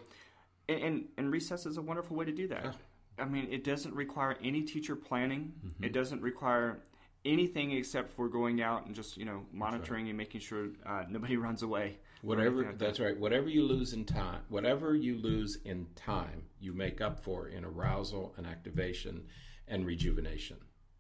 and, 0.68 0.82
and, 0.82 1.06
and 1.18 1.32
recess 1.32 1.66
is 1.66 1.78
a 1.78 1.82
wonderful 1.82 2.18
way 2.18 2.26
to 2.26 2.32
do 2.32 2.48
that. 2.48 2.76
I 3.20 3.26
mean, 3.26 3.48
it 3.52 3.64
doesn't 3.64 3.94
require 3.94 4.36
any 4.44 4.64
teacher 4.64 4.96
planning. 4.96 5.54
Mm-hmm. 5.66 5.84
It 5.84 5.94
doesn't 5.94 6.22
require 6.22 6.80
anything 7.26 7.72
except 7.72 8.10
for 8.12 8.30
going 8.30 8.62
out 8.62 8.86
and 8.86 8.96
just 8.96 9.18
you 9.18 9.26
know 9.26 9.46
monitoring 9.52 10.06
right. 10.06 10.10
and 10.10 10.18
making 10.18 10.42
sure 10.42 10.70
uh, 10.86 11.04
nobody 11.10 11.38
runs 11.48 11.62
away. 11.62 11.98
Whatever 12.22 12.64
like 12.66 12.78
that's 12.80 13.00
right. 13.00 13.18
Whatever 13.18 13.50
you 13.50 13.64
lose 13.64 13.94
in 13.94 14.06
time, 14.06 14.42
whatever 14.50 14.96
you 14.96 15.18
lose 15.18 15.58
in 15.66 15.88
time, 15.96 16.44
you 16.60 16.74
make 16.74 17.00
up 17.02 17.20
for 17.20 17.48
in 17.48 17.64
arousal 17.64 18.34
and 18.38 18.46
activation 18.46 19.24
and 19.68 19.86
rejuvenation. 19.86 20.58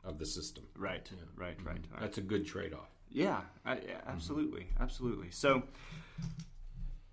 of 0.07 0.17
the 0.17 0.25
system. 0.25 0.63
Right, 0.75 1.09
right, 1.37 1.57
right, 1.65 1.81
mm-hmm. 1.81 1.93
right. 1.93 2.01
That's 2.01 2.17
a 2.17 2.21
good 2.21 2.47
trade 2.47 2.73
off. 2.73 2.89
Yeah, 3.09 3.41
I, 3.65 3.75
yeah, 3.75 3.79
mm-hmm. 3.79 4.09
absolutely, 4.09 4.67
absolutely. 4.79 5.31
So, 5.31 5.63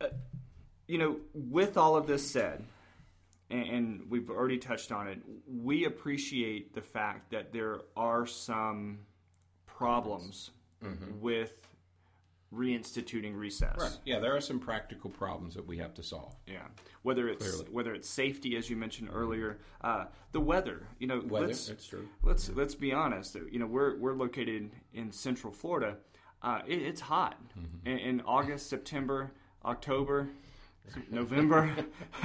uh, 0.01 0.07
you 0.87 0.99
know, 0.99 1.17
with 1.35 1.77
all 1.77 1.97
of 1.97 2.07
this 2.07 2.29
said, 2.29 2.65
and, 3.51 3.67
and 3.67 4.11
we've 4.11 4.31
already 4.31 4.59
touched 4.59 4.93
on 4.93 5.09
it, 5.09 5.19
we 5.47 5.85
appreciate 5.85 6.75
the 6.75 6.83
fact 6.83 7.31
that 7.33 7.53
there 7.53 7.81
are 7.97 8.27
some 8.27 9.01
problems 9.67 10.51
mm-hmm. 10.83 11.21
with 11.21 11.53
reinstituting 12.55 13.37
recess. 13.37 13.77
Right. 13.79 13.99
Yeah, 14.05 14.19
there 14.21 14.35
are 14.37 14.41
some 14.41 14.59
practical 14.59 15.11
problems 15.11 15.55
that 15.55 15.67
we 15.67 15.79
have 15.79 15.95
to 15.95 16.03
solve. 16.03 16.35
Yeah, 16.47 16.63
whether 17.03 17.29
it's 17.29 17.49
Clearly. 17.51 17.71
whether 17.73 17.95
it's 17.95 18.09
safety, 18.09 18.57
as 18.57 18.69
you 18.71 18.77
mentioned 18.77 19.11
earlier, 19.13 19.59
uh, 19.83 20.07
the 20.33 20.41
weather. 20.41 20.87
You 20.99 21.07
know, 21.09 21.23
Weather, 21.27 21.49
let's 21.49 21.67
that's 21.67 21.87
true. 21.87 22.09
let's 22.23 22.49
let's 22.51 22.75
be 22.75 22.93
honest. 22.93 23.37
You 23.51 23.59
know, 23.59 23.67
we're 23.67 23.99
we're 23.99 24.15
located 24.15 24.71
in 24.93 25.11
Central 25.13 25.53
Florida. 25.53 25.97
Uh, 26.43 26.61
it, 26.67 26.81
it's 26.83 27.01
hot 27.01 27.39
Mm-hmm. 27.59 27.89
in, 27.89 27.99
in 27.99 28.21
August, 28.23 28.69
September, 28.69 29.33
October, 29.65 30.29
November. 31.11 31.75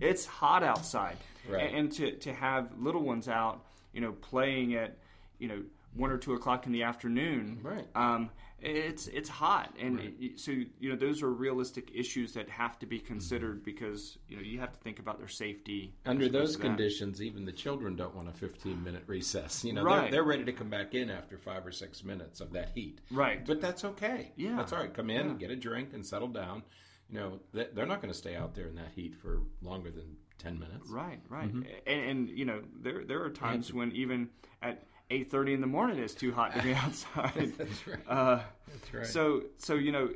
it's 0.00 0.26
hot 0.26 0.62
outside, 0.62 1.16
Right. 1.48 1.66
and, 1.68 1.76
and 1.76 1.92
to 1.92 2.12
to 2.12 2.32
have 2.32 2.70
little 2.78 3.02
ones 3.02 3.28
out, 3.28 3.64
you 3.92 4.00
know, 4.00 4.12
playing 4.12 4.74
at 4.74 4.98
you 5.38 5.48
know 5.48 5.62
one 5.94 6.10
or 6.10 6.18
two 6.18 6.34
o'clock 6.34 6.66
in 6.66 6.72
the 6.72 6.82
afternoon. 6.82 7.58
Right. 7.62 7.86
Um, 7.94 8.30
it's 8.60 9.06
it's 9.08 9.28
hot, 9.28 9.74
and 9.78 10.00
it- 10.00 10.38
so 10.40 10.50
you 10.52 10.90
know 10.90 10.96
those 10.96 11.22
are 11.22 11.30
realistic 11.32 11.90
issues 11.94 12.32
that 12.32 12.48
have 12.48 12.78
to 12.80 12.86
be 12.86 12.98
considered 12.98 13.62
because 13.64 14.18
you 14.28 14.36
know 14.36 14.42
you 14.42 14.58
have 14.58 14.72
to 14.72 14.78
think 14.80 14.98
about 14.98 15.18
their 15.18 15.28
safety 15.28 15.94
Under 16.06 16.28
those 16.28 16.56
conditions, 16.56 17.22
even 17.22 17.44
the 17.44 17.52
children 17.52 17.94
don't 17.96 18.14
want 18.14 18.28
a 18.28 18.32
15 18.32 18.82
minute 18.82 19.04
recess. 19.06 19.64
You 19.64 19.72
know, 19.74 19.84
Right. 19.84 20.02
they're, 20.02 20.10
they're 20.10 20.24
ready 20.24 20.44
to 20.44 20.52
come 20.52 20.68
back 20.70 20.94
in 20.94 21.08
after 21.10 21.38
five 21.38 21.66
or 21.66 21.72
six 21.72 22.02
minutes 22.02 22.40
of 22.40 22.52
that 22.52 22.70
heat. 22.74 23.00
Right. 23.10 23.44
But 23.46 23.60
that's 23.60 23.84
okay. 23.84 24.32
Yeah. 24.36 24.56
That's 24.56 24.72
all 24.72 24.80
right. 24.80 24.92
Come 24.92 25.10
in, 25.10 25.28
Yeah. 25.28 25.34
get 25.34 25.50
a 25.50 25.56
drink, 25.56 25.90
and 25.92 26.04
settle 26.04 26.28
down. 26.28 26.62
You 27.10 27.20
know, 27.20 27.40
they- 27.52 27.68
they're 27.72 27.86
not 27.86 28.02
going 28.02 28.12
to 28.12 28.18
stay 28.18 28.34
out 28.36 28.54
there 28.54 28.66
in 28.66 28.74
that 28.74 28.90
heat 28.94 29.14
for 29.14 29.42
longer 29.62 29.90
than 29.90 30.16
10 30.38 30.58
minutes. 30.58 30.90
Right, 30.90 31.20
right, 31.28 31.48
Mm-hmm. 31.48 31.62
and, 31.86 32.00
and 32.10 32.28
you 32.30 32.44
know 32.44 32.62
there 32.80 33.04
there 33.04 33.22
are 33.24 33.30
times 33.30 33.72
when 33.72 33.90
even 33.92 34.28
at 34.62 34.84
eight 35.10 35.30
thirty 35.30 35.52
in 35.54 35.60
the 35.60 35.66
morning 35.66 35.98
is 35.98 36.14
too 36.14 36.32
hot 36.32 36.54
to 36.54 36.62
be 36.62 36.74
outside. 36.84 37.52
That's 37.58 37.86
right. 37.86 37.98
Uh, 38.08 38.40
That's 38.68 38.94
right. 38.94 39.06
So 39.06 39.42
so 39.58 39.74
you 39.74 39.92
know 39.92 40.10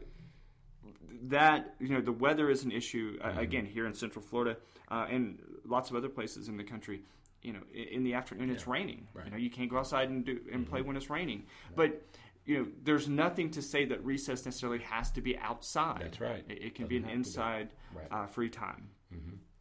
that 1.24 1.74
you 1.80 1.88
know 1.88 2.00
the 2.00 2.12
weather 2.12 2.50
is 2.50 2.64
an 2.64 2.72
issue 2.72 3.18
uh, 3.22 3.28
Mm-hmm. 3.28 3.38
again 3.38 3.66
here 3.66 3.86
in 3.86 3.94
Central 3.94 4.24
Florida 4.24 4.56
uh, 4.90 5.06
and 5.10 5.38
lots 5.64 5.90
of 5.90 5.96
other 5.96 6.08
places 6.08 6.48
in 6.48 6.56
the 6.56 6.64
country. 6.64 7.02
You 7.42 7.54
know, 7.54 7.60
in 7.74 8.04
the 8.04 8.14
afternoon 8.14 8.50
it's 8.50 8.68
raining. 8.68 9.08
Right. 9.14 9.24
Mm-hmm. 9.24 9.34
You 9.34 9.38
know, 9.38 9.44
you 9.44 9.50
can't 9.50 9.68
go 9.70 9.78
outside 9.78 10.10
and 10.10 10.24
do 10.24 10.38
and 10.52 10.68
play 10.68 10.80
when 10.82 10.96
it's 10.96 11.10
raining. 11.10 11.44
But 11.74 12.02
you 12.44 12.58
know, 12.58 12.66
there's 12.82 13.08
nothing 13.08 13.50
to 13.52 13.62
say 13.62 13.84
that 13.86 14.04
recess 14.04 14.44
necessarily 14.44 14.80
has 14.80 15.10
to 15.12 15.20
be 15.20 15.36
outside. 15.38 16.02
That's 16.02 16.20
right. 16.20 16.44
It, 16.48 16.62
it 16.62 16.74
can 16.74 16.86
be 16.86 16.96
an 16.96 17.02
Doesn't 17.02 17.14
be. 17.14 17.18
inside 17.18 17.68
Right. 17.94 18.08
Mm-hmm. 18.10 18.24
uh, 18.24 18.26
free 18.26 18.48
time. 18.50 18.88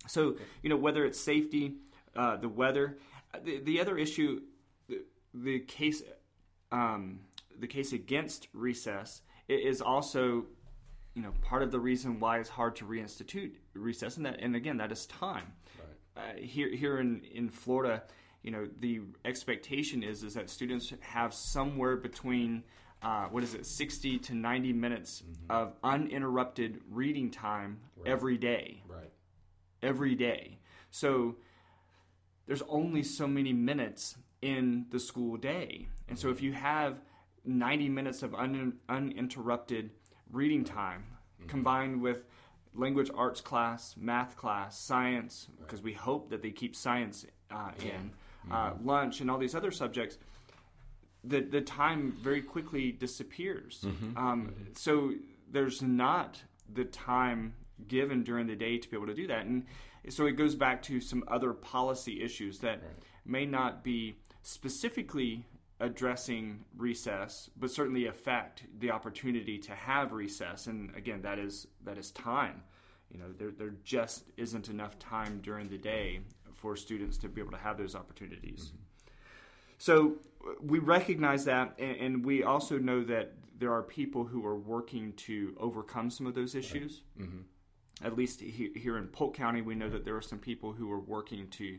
So 0.07 0.36
you 0.63 0.69
know 0.69 0.77
whether 0.77 1.05
it's 1.05 1.19
safety, 1.19 1.75
uh, 2.15 2.38
the 2.38 2.49
weather, 2.49 2.97
the, 3.43 3.59
the 3.59 3.79
other 3.82 3.97
issue, 3.97 4.41
the, 5.34 5.59
case, 5.59 6.03
um, 6.71 7.19
the 7.59 7.67
case 7.67 7.93
against 7.93 8.47
recess 8.53 9.21
is 9.47 9.82
also, 9.82 10.45
you 11.15 11.21
know, 11.21 11.34
part 11.41 11.63
of 11.63 11.71
the 11.71 11.79
reason 11.79 12.19
why 12.19 12.39
it's 12.39 12.49
hard 12.49 12.75
to 12.77 12.86
reinstitute 12.86 13.51
recess, 13.73 14.17
and 14.17 14.25
that, 14.25 14.39
and 14.39 14.55
again, 14.55 14.77
that 14.77 14.91
is 14.91 15.05
time. 15.05 15.53
Uh, 16.15 16.21
here, 16.38 16.69
here 16.69 16.99
in 16.99 17.21
in 17.34 17.49
Florida, 17.49 18.03
you 18.43 18.51
know, 18.51 18.67
the 18.79 18.99
expectation 19.23 20.03
is 20.03 20.23
is 20.23 20.34
that 20.34 20.49
students 20.49 20.93
have 21.01 21.34
somewhere 21.34 21.95
between. 21.97 22.63
Uh, 23.03 23.25
what 23.32 23.41
is 23.41 23.55
it, 23.55 23.65
60 23.65 24.19
to 24.19 24.36
90 24.36 24.73
minutes 24.73 25.23
of 25.49 25.73
uninterrupted 25.84 26.82
reading 26.88 27.32
time 27.32 27.79
every 28.05 28.38
day 28.38 28.84
right. 28.88 29.09
every 29.82 30.13
day. 30.13 30.59
So 30.91 31.38
there's 32.45 32.61
only 32.69 33.01
so 33.01 33.25
many 33.25 33.53
minutes 33.53 34.17
in 34.41 34.85
the 34.89 34.99
school 34.99 35.37
day. 35.37 35.87
And 36.09 36.17
so 36.17 36.29
if 36.29 36.41
you 36.41 36.53
have 36.53 36.99
90 37.45 37.89
minutes 37.89 38.23
of 38.23 38.33
un- 38.35 38.77
uninterrupted 38.89 39.91
reading 40.31 40.63
time 40.63 41.03
combined 41.47 42.01
with 42.01 42.23
language 42.73 43.09
arts 43.15 43.41
class, 43.41 43.95
math 43.97 44.35
class, 44.37 44.79
science, 44.79 45.47
because 45.59 45.81
we 45.81 45.93
hope 45.93 46.29
that 46.29 46.41
they 46.41 46.51
keep 46.51 46.75
science 46.75 47.25
uh, 47.49 47.71
in, 47.81 48.11
uh, 48.51 48.71
lunch, 48.83 49.21
and 49.21 49.29
all 49.29 49.37
these 49.37 49.55
other 49.55 49.71
subjects, 49.71 50.17
the, 51.23 51.41
the 51.41 51.61
time 51.61 52.15
very 52.21 52.41
quickly 52.41 52.91
disappears. 52.91 53.85
Um, 54.15 54.53
So 54.75 55.13
there's 55.51 55.81
not 55.81 56.41
the 56.73 56.85
time 56.85 57.53
given 57.87 58.23
during 58.23 58.47
the 58.47 58.55
day 58.55 58.77
to 58.77 58.89
be 58.89 58.95
able 58.95 59.07
to 59.07 59.13
do 59.13 59.27
that. 59.27 59.45
And 59.45 59.65
so 60.09 60.25
it 60.25 60.33
goes 60.33 60.55
back 60.55 60.81
to 60.83 61.01
some 61.01 61.23
other 61.27 61.53
policy 61.53 62.21
issues 62.23 62.59
that 62.59 62.81
may 63.25 63.45
not 63.45 63.83
be 63.83 64.15
specifically 64.41 65.45
addressing 65.79 66.63
recess, 66.77 67.49
but 67.57 67.71
certainly 67.71 68.05
affect 68.05 68.63
the 68.79 68.91
opportunity 68.91 69.57
to 69.57 69.71
have 69.73 70.11
recess. 70.11 70.67
And 70.67 70.95
again, 70.95 71.21
that 71.23 71.39
is 71.39 71.67
that 71.83 71.97
is 71.97 72.11
time. 72.11 72.63
You 73.11 73.19
know, 73.19 73.31
there 73.37 73.51
there 73.51 73.73
just 73.83 74.25
isn't 74.37 74.69
enough 74.69 74.97
time 74.99 75.39
during 75.41 75.67
the 75.69 75.77
day 75.77 76.21
for 76.53 76.75
students 76.75 77.17
to 77.17 77.27
be 77.27 77.41
able 77.41 77.51
to 77.51 77.57
have 77.57 77.77
those 77.77 77.95
opportunities. 77.95 78.73
So 79.79 80.17
uh, 80.45 80.51
we 80.61 80.77
recognize 80.77 81.43
that, 81.45 81.73
and, 81.79 81.97
and 81.97 82.25
we 82.25 82.43
also 82.43 82.77
know 82.77 83.03
that 83.05 83.33
there 83.57 83.73
are 83.73 83.81
people 83.81 84.23
who 84.23 84.45
are 84.45 84.57
working 84.57 85.13
to 85.13 85.55
overcome 85.59 86.09
some 86.11 86.27
of 86.27 86.35
those 86.35 86.53
issues. 86.55 87.01
At 88.03 88.15
least 88.17 88.41
he, 88.41 88.71
here 88.75 88.97
in 88.97 89.07
Polk 89.07 89.35
County, 89.35 89.61
we 89.61 89.75
know 89.75 89.89
that 89.89 90.05
there 90.05 90.15
are 90.15 90.21
some 90.21 90.39
people 90.39 90.71
who 90.73 90.91
are 90.91 90.99
working 90.99 91.47
to, 91.49 91.77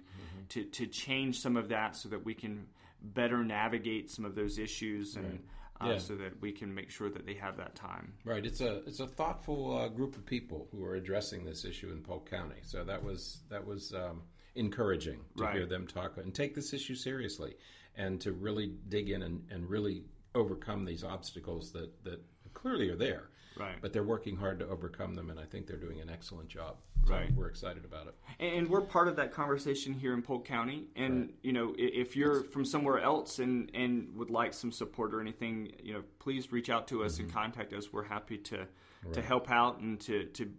to 0.51 0.65
to 0.65 0.87
change 0.87 1.41
some 1.41 1.57
of 1.57 1.69
that 1.71 1.97
so 1.97 2.09
that 2.11 2.25
we 2.25 2.35
can 2.35 2.67
better 3.03 3.43
navigate 3.45 4.11
some 4.11 4.25
of 4.25 4.35
those 4.35 4.59
issues, 4.59 5.17
and 5.17 5.41
uh, 5.81 5.87
Yeah. 5.91 5.99
so 5.99 6.15
that 6.17 6.41
we 6.41 6.53
can 6.53 6.73
make 6.73 6.91
sure 6.91 7.11
that 7.11 7.27
they 7.27 7.35
have 7.35 7.57
that 7.57 7.75
time. 7.75 8.13
Right. 8.25 8.47
It's 8.47 8.61
a 8.61 8.77
it's 8.87 9.01
a 9.01 9.07
thoughtful 9.09 9.77
uh, 9.77 9.89
group 9.89 10.17
of 10.17 10.25
people 10.25 10.69
who 10.71 10.85
are 10.85 10.95
addressing 10.95 11.45
this 11.45 11.65
issue 11.65 11.91
in 11.91 12.03
Polk 12.03 12.31
County. 12.31 12.61
So 12.63 12.85
that 12.85 13.03
was 13.03 13.41
that 13.49 13.67
was 13.67 13.93
um, 13.93 14.23
encouraging 14.55 15.21
to 15.39 15.43
Right. 15.45 15.55
hear 15.57 15.67
them 15.67 15.87
talk 15.87 16.17
and 16.19 16.33
take 16.35 16.55
this 16.55 16.73
issue 16.73 16.95
seriously, 16.95 17.57
and 17.97 18.21
to 18.21 18.33
really 18.33 18.75
dig 18.89 19.11
in 19.11 19.23
and, 19.23 19.43
and 19.51 19.69
really 19.69 20.05
overcome 20.35 20.85
these 20.85 21.03
obstacles 21.03 21.73
that 21.73 22.05
that 22.05 22.21
clearly 22.55 22.89
are 22.91 22.97
there. 22.97 23.31
Right. 23.59 23.77
But 23.81 23.93
they're 23.93 24.03
working 24.03 24.37
hard 24.37 24.59
to 24.61 24.69
overcome 24.69 25.15
them, 25.15 25.31
and 25.31 25.39
I 25.39 25.45
think 25.45 25.67
they're 25.67 25.77
doing 25.77 26.01
an 26.01 26.11
excellent 26.11 26.49
job. 26.49 26.77
So 27.07 27.15
Right. 27.15 27.35
We're 27.35 27.49
excited 27.49 27.85
about 27.85 28.07
it. 28.07 28.15
And 28.39 28.69
we're 28.69 28.81
part 28.81 29.09
of 29.09 29.17
that 29.17 29.33
conversation 29.33 29.93
here 29.93 30.15
in 30.15 30.23
Polk 30.23 30.47
County. 30.47 30.87
And 30.95 31.33
you 31.43 31.53
know, 31.53 31.75
if 31.77 32.15
you're 32.17 32.45
from 32.45 32.65
somewhere 32.65 33.01
else 33.01 33.39
and 33.41 33.71
and 33.75 34.15
would 34.17 34.31
like 34.31 34.55
some 34.55 34.71
support 34.71 35.13
or 35.13 35.21
anything, 35.21 35.73
you 35.83 35.95
know, 35.95 36.03
please 36.21 36.53
reach 36.53 36.71
out 36.71 36.87
to 36.89 37.03
us 37.05 37.19
and 37.19 37.33
contact 37.33 37.73
us. 37.73 37.93
We're 37.93 38.05
happy 38.05 38.39
to 38.39 38.67
to 39.13 39.23
help 39.23 39.51
out 39.51 39.81
and 39.81 39.99
to 40.01 40.27
to 40.27 40.51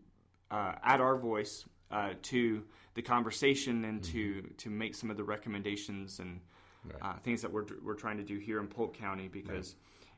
uh, 0.52 0.74
add 0.84 1.00
our 1.00 1.16
voice 1.16 1.66
uh, 1.92 2.14
to 2.24 2.64
the 2.96 3.02
conversation 3.02 3.86
and 3.86 4.04
to 4.04 4.42
to 4.58 4.70
make 4.70 4.96
some 4.96 5.10
of 5.10 5.16
the 5.18 5.24
recommendations 5.24 6.20
and 6.20 6.42
uh, 7.02 7.14
things 7.24 7.42
that 7.42 7.52
we're 7.52 7.66
we're 7.82 7.96
trying 7.96 8.18
to 8.18 8.24
do 8.24 8.38
here 8.38 8.60
in 8.60 8.68
Polk 8.68 8.98
County 8.98 9.28
because. 9.28 9.76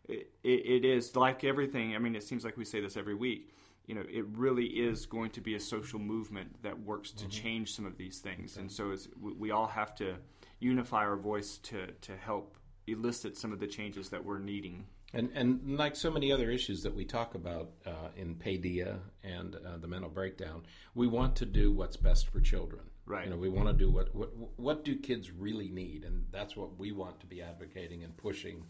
It, 0.07 0.29
it, 0.43 0.85
is 0.85 1.15
like 1.15 1.43
everything. 1.43 1.95
I 1.95 1.99
mean, 1.99 2.15
it 2.15 2.23
seems 2.23 2.43
like 2.43 2.57
we 2.57 2.65
say 2.65 2.79
this 2.79 2.95
every 2.95 3.15
week. 3.15 3.55
You 3.87 3.95
know, 3.95 4.03
it 4.07 4.25
really 4.33 4.65
is 4.65 5.05
going 5.05 5.31
to 5.31 5.41
be 5.41 5.55
a 5.55 5.59
social 5.59 5.99
movement 5.99 6.61
that 6.63 6.79
works 6.79 7.11
to 7.11 7.27
change 7.27 7.75
some 7.75 7.85
of 7.85 7.97
these 7.97 8.19
things, 8.19 8.57
and 8.57 8.71
so 8.71 8.91
it's, 8.91 9.07
we, 9.19 9.33
we 9.33 9.51
all 9.51 9.67
have 9.67 9.93
to 9.95 10.15
unify 10.59 11.05
our 11.05 11.17
voice 11.17 11.57
to 11.59 11.87
to 12.01 12.15
help 12.17 12.57
elicit 12.87 13.37
some 13.37 13.51
of 13.51 13.59
the 13.59 13.67
changes 13.67 14.09
that 14.09 14.23
we're 14.23 14.39
needing. 14.39 14.85
And 15.13 15.29
and 15.35 15.77
like 15.77 15.95
so 15.95 16.11
many 16.11 16.31
other 16.31 16.49
issues 16.49 16.81
that 16.83 16.93
we 16.93 17.05
talk 17.05 17.35
about 17.35 17.69
uh, 17.85 18.09
in 18.15 18.35
Paedeia 18.35 18.99
and 19.23 19.55
uh, 19.55 19.77
the 19.77 19.87
mental 19.87 20.09
breakdown, 20.09 20.63
we 20.93 21.07
want 21.07 21.35
to 21.37 21.45
do 21.45 21.71
what's 21.71 21.97
best 21.97 22.29
for 22.29 22.39
children. 22.41 22.81
Right. 23.05 23.25
You 23.25 23.29
know, 23.29 23.37
we 23.37 23.49
want 23.49 23.67
to 23.67 23.73
do 23.73 23.91
what 23.91 24.13
what 24.15 24.31
what 24.57 24.83
do 24.83 24.95
kids 24.95 25.31
really 25.31 25.69
need, 25.69 26.03
and 26.03 26.25
that's 26.31 26.55
what 26.55 26.77
we 26.79 26.91
want 26.91 27.19
to 27.19 27.27
be 27.27 27.41
advocating 27.41 28.03
and 28.03 28.17
pushing 28.17 28.65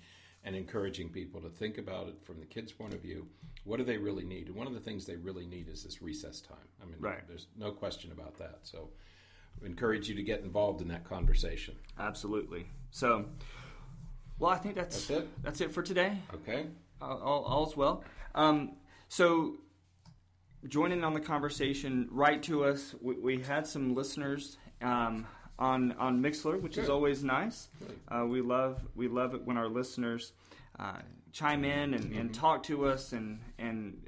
and 0.46 0.56
encouraging 0.56 1.10
people 1.10 1.42
to 1.42 1.50
think 1.50 1.78
about 1.78 2.08
it 2.08 2.16
from 2.24 2.40
the 2.40 2.46
kids' 2.46 2.72
point 2.72 2.94
of 2.94 3.02
view. 3.02 3.28
What 3.66 3.78
do 3.78 3.84
they 3.84 3.98
really 3.98 4.24
need? 4.24 4.48
And 4.48 4.56
one 4.56 4.68
of 4.68 4.74
the 4.74 4.80
things 4.80 5.06
they 5.06 5.16
really 5.18 5.48
need 5.48 5.68
is 5.68 5.84
this 5.84 6.02
recess 6.02 6.40
time. 6.40 6.58
I 6.82 6.86
mean, 6.86 6.96
Right. 7.00 7.28
there's 7.28 7.48
no 7.58 7.72
question 7.72 8.12
about 8.12 8.38
that. 8.38 8.60
So, 8.62 8.90
we 9.60 9.68
encourage 9.68 10.08
you 10.08 10.16
to 10.16 10.24
get 10.24 10.42
involved 10.42 10.82
in 10.82 10.88
that 10.90 11.04
conversation. 11.04 11.76
Absolutely. 11.98 12.68
So, 12.92 13.26
well, 14.38 14.52
I 14.52 14.58
think 14.58 14.76
that's 14.76 15.08
That's 15.08 15.22
it? 15.22 15.44
That's 15.44 15.62
it 15.62 15.72
for 15.72 15.82
today. 15.82 16.20
Okay. 16.34 16.68
all, 17.02 17.20
all, 17.20 17.44
all's 17.44 17.76
well. 17.76 18.04
Um, 18.36 18.74
so, 19.08 19.56
join 20.68 20.92
in 20.92 21.04
on 21.04 21.14
the 21.14 21.20
conversation. 21.22 22.08
Write 22.12 22.44
to 22.44 22.66
us. 22.66 22.94
We, 23.02 23.16
we 23.16 23.42
had 23.42 23.66
some 23.66 23.96
listeners 23.96 24.58
um, 24.82 25.26
on 25.58 25.94
on 25.94 26.22
Mixlr, 26.22 26.62
which 26.62 26.78
is 26.78 26.90
always 26.90 27.24
nice. 27.24 27.70
Uh, 28.10 28.26
we 28.26 28.42
love 28.42 28.82
we 28.96 29.08
love 29.08 29.34
it 29.34 29.46
when 29.46 29.58
our 29.58 29.68
listeners 29.68 30.34
uh, 30.80 31.00
chime 31.32 31.64
in 31.64 31.94
and, 31.94 32.14
and 32.14 32.34
talk 32.34 32.64
to 32.64 32.86
us 32.86 33.14
and 33.14 33.40
and 33.58 34.08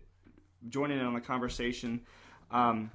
join 0.69 0.91
in 0.91 0.99
on 0.99 1.13
the 1.13 1.21
conversation. 1.21 2.01
Um, 2.51 2.91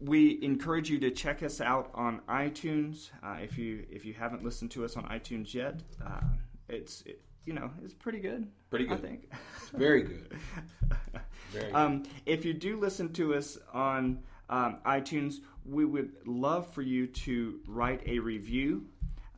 we 0.00 0.42
encourage 0.42 0.90
you 0.90 0.98
to 1.00 1.10
check 1.10 1.42
us 1.42 1.60
out 1.60 1.90
on 1.94 2.20
iTunes. 2.28 3.10
Uh, 3.22 3.36
if 3.42 3.56
you 3.58 3.84
if 3.90 4.04
you 4.04 4.14
haven't 4.14 4.44
listened 4.44 4.70
to 4.72 4.84
us 4.84 4.96
on 4.96 5.04
iTunes 5.04 5.54
yet, 5.54 5.80
uh, 6.04 6.20
it's 6.68 7.02
it, 7.02 7.20
you 7.44 7.52
know 7.52 7.70
it's 7.84 7.94
pretty 7.94 8.20
good. 8.20 8.48
Pretty 8.70 8.86
good. 8.86 8.94
I 8.94 8.96
good. 8.96 9.08
think. 9.08 9.30
Very 9.74 10.02
good. 10.02 10.32
Very 11.52 11.66
good. 11.66 11.74
Um, 11.74 12.02
if 12.24 12.44
you 12.44 12.54
do 12.54 12.80
listen 12.80 13.12
to 13.14 13.34
us 13.34 13.58
on 13.72 14.20
um, 14.52 14.78
iTunes, 14.84 15.36
we 15.64 15.84
would 15.84 16.12
love 16.26 16.70
for 16.72 16.82
you 16.82 17.06
to 17.06 17.58
write 17.66 18.02
a 18.06 18.18
review 18.18 18.84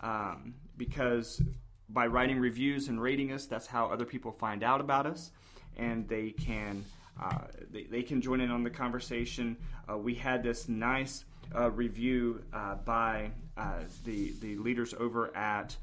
um, 0.01 0.55
because 0.77 1.41
by 1.89 2.07
writing 2.09 2.41
reviews 2.41 2.89
and 2.89 3.01
rating 3.01 3.31
us, 3.31 3.47
that's 3.47 3.67
how 3.67 3.87
other 3.87 4.05
people 4.05 4.33
find 4.33 4.65
out 4.65 4.81
about 4.81 5.07
us 5.07 5.31
and 5.77 6.09
they 6.09 6.31
can 6.31 6.85
uh, 7.23 7.39
they, 7.71 7.85
they 7.85 8.03
can 8.03 8.21
join 8.21 8.41
in 8.41 8.51
on 8.51 8.65
the 8.65 8.71
conversation. 8.71 9.57
Uh, 9.89 9.97
we 9.97 10.17
had 10.17 10.43
this 10.43 10.69
nice 10.69 11.25
uh, 11.55 11.71
review 11.71 12.43
uh, 12.53 12.75
by 12.75 13.31
uh, 13.57 13.81
the 14.05 14.33
the 14.41 14.57
leaders 14.57 14.95
over 14.99 15.35
at 15.37 15.77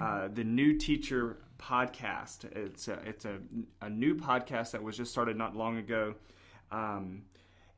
uh, 0.00 0.28
the 0.32 0.44
New 0.44 0.78
Teacher 0.78 1.36
podcast. 1.58 2.44
It's 2.56 2.88
a, 2.88 2.94
it's 3.04 3.26
a, 3.26 3.36
a 3.82 3.90
new 3.90 4.14
podcast 4.14 4.70
that 4.70 4.82
was 4.82 4.96
just 4.96 5.10
started 5.12 5.36
not 5.36 5.54
long 5.54 5.76
ago, 5.76 6.14
um, 6.72 7.22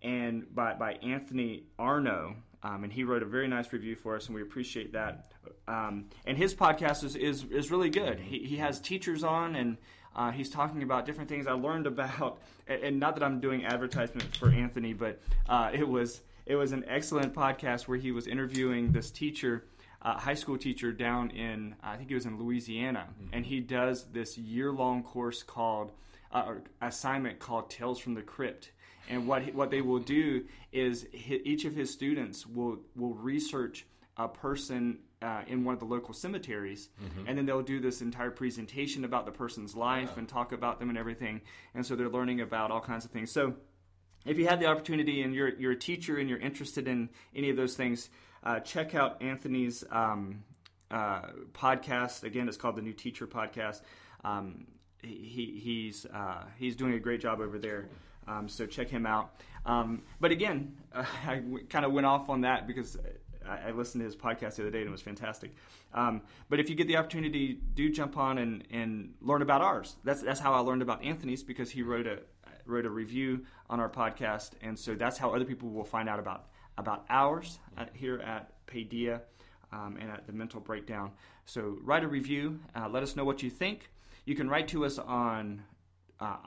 and 0.03 0.53
by 0.55 0.75
by 0.75 0.95
Anthony 0.95 1.65
Arno. 1.79 2.37
Um, 2.65 2.85
and 2.85 2.93
he 2.93 3.03
wrote 3.03 3.25
a 3.25 3.27
very 3.27 3.49
nice 3.49 3.73
review 3.73 3.97
for 3.97 4.15
us, 4.15 4.27
and 4.27 4.37
we 4.37 4.43
appreciate 4.43 4.93
that. 4.93 5.33
Um, 5.67 6.07
and 6.27 6.37
his 6.39 6.55
podcast 6.55 7.03
is, 7.03 7.17
is, 7.17 7.45
is 7.45 7.73
really 7.73 7.91
good. 7.91 8.21
He, 8.21 8.39
he 8.45 8.57
has 8.59 8.79
teachers 8.81 9.25
on, 9.25 9.57
and 9.57 9.79
uh, 10.15 10.31
he's 10.31 10.51
talking 10.51 10.83
about 10.83 11.07
different 11.07 11.29
things 11.29 11.47
I 11.47 11.53
learned 11.53 11.87
about. 11.89 12.41
And, 12.69 13.01
not 13.01 13.17
that 13.17 13.25
I'm 13.25 13.41
doing 13.41 13.65
advertisement 13.65 14.37
for 14.37 14.51
Anthony, 14.51 14.93
but 14.93 15.21
uh, 15.49 15.71
it 15.73 15.87
was 15.87 16.21
it 16.45 16.57
was 16.57 16.73
an 16.73 16.85
excellent 16.89 17.35
podcast 17.35 17.87
where 17.87 17.99
he 17.99 18.11
was 18.11 18.27
interviewing 18.27 18.91
this 18.93 19.11
teacher, 19.11 19.65
uh, 20.03 20.19
high 20.19 20.35
school 20.35 20.59
teacher 20.59 20.93
down 20.93 21.31
in 21.31 21.75
I 21.83 21.97
think 21.97 22.09
he 22.09 22.15
was 22.15 22.27
in 22.27 22.39
Louisiana, 22.39 23.09
and 23.33 23.45
he 23.45 23.61
does 23.61 24.05
this 24.13 24.39
year 24.39 24.73
long 24.73 25.03
course 25.03 25.43
called 25.43 25.93
uh, 26.33 26.45
or 26.47 26.63
assignment 26.81 27.39
called 27.39 27.71
Tales 27.71 27.99
from 27.99 28.15
the 28.15 28.23
Crypt. 28.23 28.71
And 29.09 29.27
what 29.27 29.55
what 29.55 29.71
they 29.71 29.81
will 29.81 29.99
do 29.99 30.45
is 30.73 31.07
each 31.13 31.65
of 31.65 31.75
his 31.75 31.91
students 31.91 32.47
will 32.47 32.79
will 32.97 33.15
research 33.15 33.87
a 34.17 34.29
person 34.29 34.99
uh, 35.21 35.43
in 35.47 35.65
one 35.65 35.75
of 35.75 35.81
the 35.81 35.87
local 35.87 36.15
cemeteries, 36.15 36.89
and 37.27 37.39
then 37.39 37.47
they'll 37.47 37.63
do 37.63 37.81
this 37.81 38.03
entire 38.03 38.31
presentation 38.31 39.05
about 39.05 39.25
the 39.25 39.33
person's 39.33 39.75
life 39.77 40.17
and 40.17 40.29
talk 40.29 40.53
about 40.53 40.79
them 40.79 40.89
and 40.89 40.99
everything. 40.99 41.41
And 41.75 41.85
so 41.87 41.97
they're 41.97 42.09
learning 42.09 42.41
about 42.41 42.71
all 42.71 42.81
kinds 42.81 43.05
of 43.05 43.11
things. 43.11 43.31
So 43.31 43.55
if 44.25 44.39
you 44.39 44.47
had 44.47 44.61
the 44.61 44.67
opportunity 44.67 45.23
and 45.23 45.35
you're 45.35 45.49
you're 45.49 45.73
a 45.73 45.79
teacher 45.79 46.19
and 46.19 46.29
you're 46.29 46.39
interested 46.39 46.89
in 46.89 47.09
any 47.35 47.51
of 47.51 47.57
those 47.57 47.75
things, 47.75 48.11
uh, 48.45 48.61
check 48.61 48.95
out 48.95 49.23
Anthony's 49.23 49.85
um, 49.91 50.45
uh, 50.91 51.23
podcast. 51.53 52.23
Again, 52.23 52.49
it's 52.49 52.57
called 52.57 52.77
the 52.77 52.83
New 52.83 52.93
Teacher 52.93 53.27
Podcast. 53.27 53.81
Um, 54.25 54.67
he 55.03 55.61
he's 55.63 56.07
uh, 56.07 56.45
he's 56.59 56.77
doing 56.77 56.95
a 56.95 57.01
great 57.01 57.21
job 57.21 57.41
over 57.41 57.59
there. 57.59 57.89
Um, 58.27 58.49
so 58.49 58.67
check 58.67 58.89
him 58.89 59.07
out. 59.07 59.35
Um, 59.67 60.03
but 60.21 60.31
again, 60.31 60.77
uh, 60.95 61.05
I 61.27 61.37
w- 61.37 61.67
kind 61.67 61.85
of 61.85 61.93
went 61.93 62.07
off 62.07 62.29
on 62.29 62.43
that 62.43 62.67
because 62.67 62.97
I, 63.49 63.69
I 63.69 63.71
listened 63.73 64.01
to 64.03 64.05
his 64.07 64.17
podcast 64.17 64.57
the 64.57 64.63
other 64.63 64.71
day 64.71 64.81
and 64.81 64.89
it 64.89 64.93
was 64.93 65.03
fantastic. 65.03 65.55
Um, 65.95 66.23
but 66.49 66.61
if 66.61 66.71
you 66.71 66.75
get 66.75 66.87
the 66.87 66.97
opportunity, 66.97 67.59
do 67.75 67.91
jump 67.91 68.17
on 68.17 68.39
and, 68.39 68.65
and 68.71 69.15
learn 69.21 69.43
about 69.43 69.61
ours. 69.61 69.97
That's 70.05 70.23
that's 70.23 70.41
how 70.41 70.55
I 70.55 70.61
learned 70.61 70.83
about 70.83 71.03
Anthony's 71.05 71.43
because 71.43 71.71
he 71.71 71.83
wrote 71.83 72.07
a 72.07 72.21
wrote 72.65 72.87
a 72.87 72.91
review 72.91 73.45
on 73.69 73.81
our 73.81 73.89
podcast, 73.89 74.51
and 74.63 74.79
so 74.79 74.95
that's 74.95 75.19
how 75.19 75.35
other 75.35 75.45
people 75.45 75.71
will 75.71 75.85
find 75.85 76.09
out 76.09 76.19
about 76.19 76.47
about 76.79 77.05
ours 77.11 77.59
at, 77.77 77.91
here 77.95 78.21
at 78.21 78.53
Paedeia 78.67 79.21
um, 79.73 79.99
and 80.01 80.11
at 80.11 80.27
the 80.27 80.33
Mental 80.33 80.61
Breakdown. 80.61 81.11
So 81.45 81.79
write 81.83 82.05
a 82.05 82.09
review. 82.09 82.61
Uh, 82.75 82.89
let 82.89 83.03
us 83.03 83.17
know 83.17 83.25
what 83.25 83.43
you 83.43 83.51
think. 83.51 83.91
You 84.25 84.35
can 84.35 84.49
write 84.49 84.69
to 84.69 84.85
us 84.85 84.99
on 84.99 85.61
uh, 85.61 85.72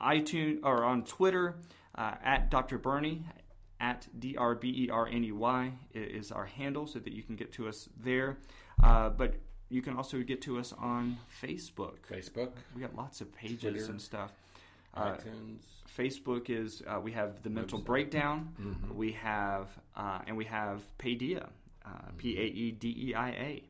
iTunes 0.02 0.60
or 0.62 0.84
on 0.84 1.04
Twitter 1.04 1.56
uh, 1.94 2.14
at 2.24 2.50
Dr. 2.50 2.78
Berney 2.78 3.22
at 3.80 4.06
D 4.18 4.36
R 4.36 4.54
B 4.54 4.68
E 4.84 4.90
R 4.90 5.06
N 5.06 5.24
E 5.24 5.32
Y 5.32 5.72
is 5.94 6.32
our 6.32 6.46
handle, 6.46 6.86
so 6.86 6.98
that 6.98 7.12
you 7.12 7.22
can 7.22 7.36
get 7.36 7.52
to 7.54 7.68
us 7.68 7.88
there. 8.02 8.38
Uh, 8.82 9.08
but 9.10 9.34
you 9.68 9.82
can 9.82 9.96
also 9.96 10.22
get 10.22 10.40
to 10.42 10.58
us 10.58 10.72
on 10.78 11.16
Facebook. 11.42 11.96
Facebook, 12.10 12.50
We 12.74 12.80
got 12.82 12.94
lots 12.94 13.20
of 13.20 13.34
pages 13.34 13.60
Twitter. 13.60 13.90
and 13.90 14.00
stuff. 14.00 14.30
Uh, 14.94 15.14
iTunes. 15.16 15.58
Facebook 15.96 16.48
is 16.50 16.82
uh, 16.86 17.00
we 17.00 17.12
have 17.12 17.42
the 17.42 17.50
mental 17.50 17.78
Website. 17.80 17.84
breakdown. 17.84 18.54
Mm-hmm. 18.60 18.96
We 18.96 19.12
have 19.12 19.68
uh, 19.94 20.20
and 20.26 20.36
we 20.36 20.44
have 20.46 20.82
Paedeia, 20.98 21.46
uh, 21.84 21.88
P 22.16 22.38
A 22.38 22.44
E 22.44 22.70
D 22.72 22.94
E 23.10 23.14
I 23.14 23.28
A. 23.30 23.62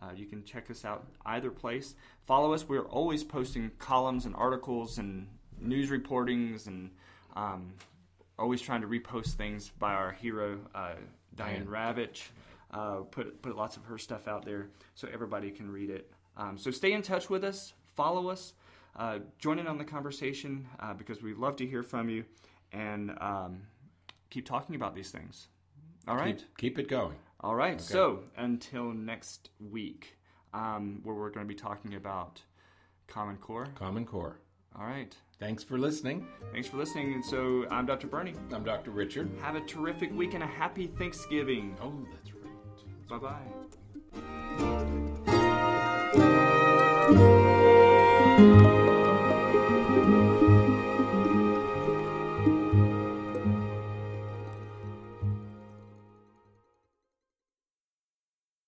Uh, 0.00 0.10
you 0.14 0.26
can 0.26 0.44
check 0.44 0.70
us 0.70 0.84
out 0.84 1.06
either 1.26 1.50
place. 1.50 1.94
Follow 2.26 2.52
us. 2.52 2.68
We're 2.68 2.86
always 2.86 3.24
posting 3.24 3.70
columns 3.80 4.26
and 4.26 4.34
articles 4.36 4.98
and 4.98 5.26
news 5.60 5.90
reportings 5.90 6.66
and 6.66 6.90
um, 7.36 7.72
always 8.38 8.60
trying 8.60 8.80
to 8.80 8.86
repost 8.86 9.34
things 9.34 9.70
by 9.78 9.92
our 9.92 10.12
hero 10.12 10.58
uh, 10.74 10.94
Diane 11.34 11.66
Ravitch. 11.66 12.28
Uh, 12.70 12.96
put 13.10 13.40
put 13.40 13.56
lots 13.56 13.76
of 13.76 13.84
her 13.84 13.96
stuff 13.96 14.28
out 14.28 14.44
there 14.44 14.68
so 14.94 15.08
everybody 15.12 15.50
can 15.50 15.70
read 15.70 15.90
it. 15.90 16.10
Um, 16.36 16.58
so 16.58 16.70
stay 16.70 16.92
in 16.92 17.02
touch 17.02 17.30
with 17.30 17.44
us. 17.44 17.72
Follow 17.96 18.28
us. 18.28 18.52
Uh, 18.94 19.20
join 19.38 19.58
in 19.58 19.66
on 19.66 19.78
the 19.78 19.84
conversation 19.84 20.66
uh, 20.80 20.92
because 20.92 21.22
we 21.22 21.32
love 21.32 21.56
to 21.56 21.66
hear 21.66 21.82
from 21.82 22.08
you 22.08 22.24
and 22.72 23.12
um, 23.20 23.62
keep 24.30 24.46
talking 24.46 24.74
about 24.74 24.94
these 24.94 25.10
things. 25.10 25.48
All 26.06 26.16
right. 26.16 26.38
Keep, 26.38 26.58
keep 26.58 26.78
it 26.78 26.88
going. 26.88 27.16
All 27.40 27.54
right. 27.54 27.80
So 27.80 28.20
until 28.36 28.92
next 28.92 29.50
week, 29.70 30.16
um, 30.52 31.00
where 31.04 31.14
we're 31.14 31.30
going 31.30 31.46
to 31.46 31.48
be 31.48 31.58
talking 31.58 31.94
about 31.94 32.40
Common 33.06 33.36
Core. 33.36 33.68
Common 33.74 34.04
Core. 34.04 34.40
All 34.76 34.86
right. 34.86 35.14
Thanks 35.38 35.62
for 35.62 35.78
listening. 35.78 36.26
Thanks 36.52 36.66
for 36.66 36.78
listening. 36.78 37.12
And 37.14 37.24
so 37.24 37.64
I'm 37.70 37.86
Dr. 37.86 38.08
Berney. 38.08 38.34
I'm 38.52 38.64
Dr. 38.64 38.90
Richard. 38.90 39.30
Have 39.40 39.54
a 39.54 39.60
terrific 39.60 40.12
week 40.16 40.34
and 40.34 40.42
a 40.42 40.46
happy 40.46 40.88
Thanksgiving. 40.88 41.76
Oh, 41.80 41.94
that's 42.12 42.32
right. 42.32 42.42
Bye 43.08 43.18
bye. 47.18 47.44